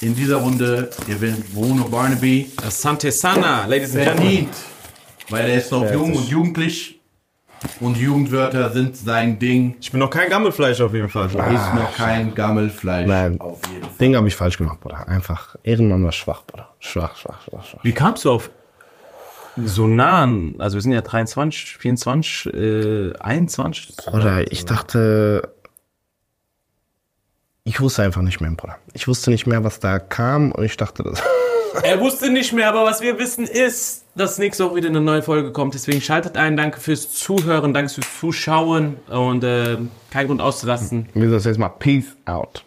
in 0.00 0.14
dieser 0.14 0.36
Runde 0.36 0.88
gewinnt 1.06 1.52
Bruno 1.52 1.84
Barnaby. 1.84 2.50
Sante 2.70 3.12
Sana, 3.12 3.66
Ladies 3.66 3.94
and 3.94 4.04
Gentlemen. 4.06 4.30
Verdient. 4.46 4.56
Weil 5.30 5.48
er 5.50 5.56
ist 5.58 5.72
noch 5.72 5.80
Fertig. 5.82 5.98
jung 6.00 6.14
und 6.16 6.28
jugendlich 6.28 6.98
und 7.80 7.96
Jugendwörter 7.96 8.70
sind 8.72 8.96
sein 8.96 9.38
Ding. 9.38 9.76
Ich 9.80 9.92
bin 9.92 10.00
noch 10.00 10.10
kein 10.10 10.28
Gammelfleisch 10.28 10.80
auf 10.80 10.92
jeden 10.94 11.08
Fall. 11.08 11.28
Ah, 11.38 11.46
ist 11.48 11.74
noch 11.74 11.96
kein 11.96 12.34
Gammelfleisch. 12.34 13.06
Nein, 13.06 13.40
auf 13.40 13.60
jeden 13.72 13.84
Fall. 13.84 13.92
Ding 14.00 14.16
habe 14.16 14.26
ich 14.26 14.34
falsch 14.34 14.58
gemacht, 14.58 14.80
Bruder. 14.80 15.06
Einfach 15.08 15.54
Ehrenmann 15.62 16.02
war 16.02 16.10
schwach, 16.10 16.44
Bruder. 16.44 16.70
Schwach, 16.80 17.16
schwach, 17.16 17.40
schwach, 17.42 17.64
schwach. 17.64 17.84
Wie 17.84 17.92
kamst 17.92 18.24
du 18.24 18.32
auf 18.32 18.50
so 19.56 19.86
nahen? 19.86 20.56
Also 20.58 20.76
wir 20.76 20.82
sind 20.82 20.90
ja 20.90 21.02
23, 21.02 21.76
24, 21.78 22.46
äh, 22.52 23.12
21. 23.20 23.94
Bruder, 23.96 24.50
ich 24.50 24.64
dachte, 24.64 25.48
ich 27.62 27.80
wusste 27.80 28.02
einfach 28.02 28.22
nicht 28.22 28.40
mehr, 28.40 28.50
Bruder. 28.50 28.76
Ich 28.92 29.06
wusste 29.06 29.30
nicht 29.30 29.46
mehr, 29.46 29.62
was 29.62 29.78
da 29.78 30.00
kam 30.00 30.50
und 30.50 30.64
ich 30.64 30.76
dachte 30.76 31.04
das. 31.04 31.22
er 31.84 32.00
wusste 32.00 32.28
nicht 32.28 32.52
mehr, 32.52 32.68
aber 32.70 32.82
was 32.84 33.02
wir 33.02 33.20
wissen 33.20 33.46
ist, 33.46 34.01
dass 34.14 34.38
nächste 34.38 34.64
Woche 34.66 34.74
wieder 34.76 34.88
eine 34.88 35.00
neue 35.00 35.22
Folge 35.22 35.52
kommt. 35.52 35.74
Deswegen 35.74 36.00
schaltet 36.00 36.36
ein. 36.36 36.56
Danke 36.56 36.80
fürs 36.80 37.12
Zuhören, 37.12 37.72
danke 37.72 37.94
fürs 38.02 38.18
Zuschauen 38.20 38.98
und 39.08 39.42
äh, 39.42 39.78
keinen 40.10 40.26
Grund 40.26 40.42
auszulassen. 40.42 41.08
Wir 41.14 41.28
sagen 41.30 41.42
jetzt 41.44 41.58
mal 41.58 41.70
Peace 41.70 42.16
out. 42.26 42.64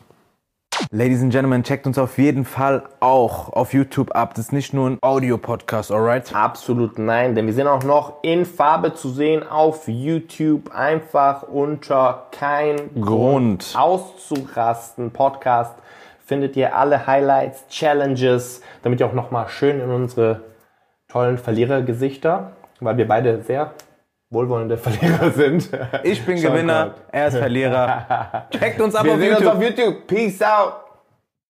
Ladies 0.91 1.21
and 1.21 1.31
Gentlemen, 1.31 1.63
checkt 1.63 1.87
uns 1.87 1.97
auf 1.97 2.17
jeden 2.17 2.43
Fall 2.43 2.83
auch 2.99 3.53
auf 3.53 3.73
YouTube 3.73 4.13
ab. 4.13 4.33
Das 4.35 4.45
ist 4.47 4.51
nicht 4.51 4.73
nur 4.73 4.89
ein 4.89 4.97
Audio-Podcast, 5.01 5.89
alright? 5.89 6.35
Absolut 6.35 6.99
nein, 6.99 7.33
denn 7.33 7.45
wir 7.45 7.53
sind 7.53 7.67
auch 7.67 7.83
noch 7.83 8.13
in 8.23 8.45
Farbe 8.45 8.93
zu 8.93 9.09
sehen 9.09 9.47
auf 9.47 9.87
YouTube. 9.87 10.71
Einfach 10.71 11.43
unter 11.43 12.25
kein 12.31 12.75
Grund, 12.95 13.05
Grund 13.05 13.73
auszurasten. 13.77 15.11
Podcast 15.11 15.75
findet 16.25 16.57
ihr 16.57 16.75
alle 16.75 17.07
Highlights, 17.07 17.67
Challenges, 17.69 18.61
damit 18.83 18.99
ihr 18.99 19.05
auch 19.07 19.13
nochmal 19.13 19.47
schön 19.47 19.79
in 19.79 19.91
unsere 19.91 20.41
tollen 21.15 21.37
Verlierergesichter, 21.37 22.51
weil 22.81 22.97
wir 22.97 23.07
beide 23.07 23.41
sehr 23.41 23.71
wohlwollende 24.29 24.77
Verlierer 24.77 25.31
sind. 25.31 25.69
Ich 26.03 26.25
bin 26.25 26.35
Gewinner, 26.41 26.93
er 27.09 27.27
ist 27.27 27.37
Verlierer. 27.37 28.47
Checkt 28.51 28.81
uns 28.81 28.93
ab 28.95 29.05
wir 29.05 29.13
auf 29.13 29.19
sehen 29.19 29.29
YouTube. 29.31 29.47
uns 29.55 29.55
auf 29.55 29.63
YouTube. 29.63 30.07
Peace 30.07 30.41
out. 30.41 30.84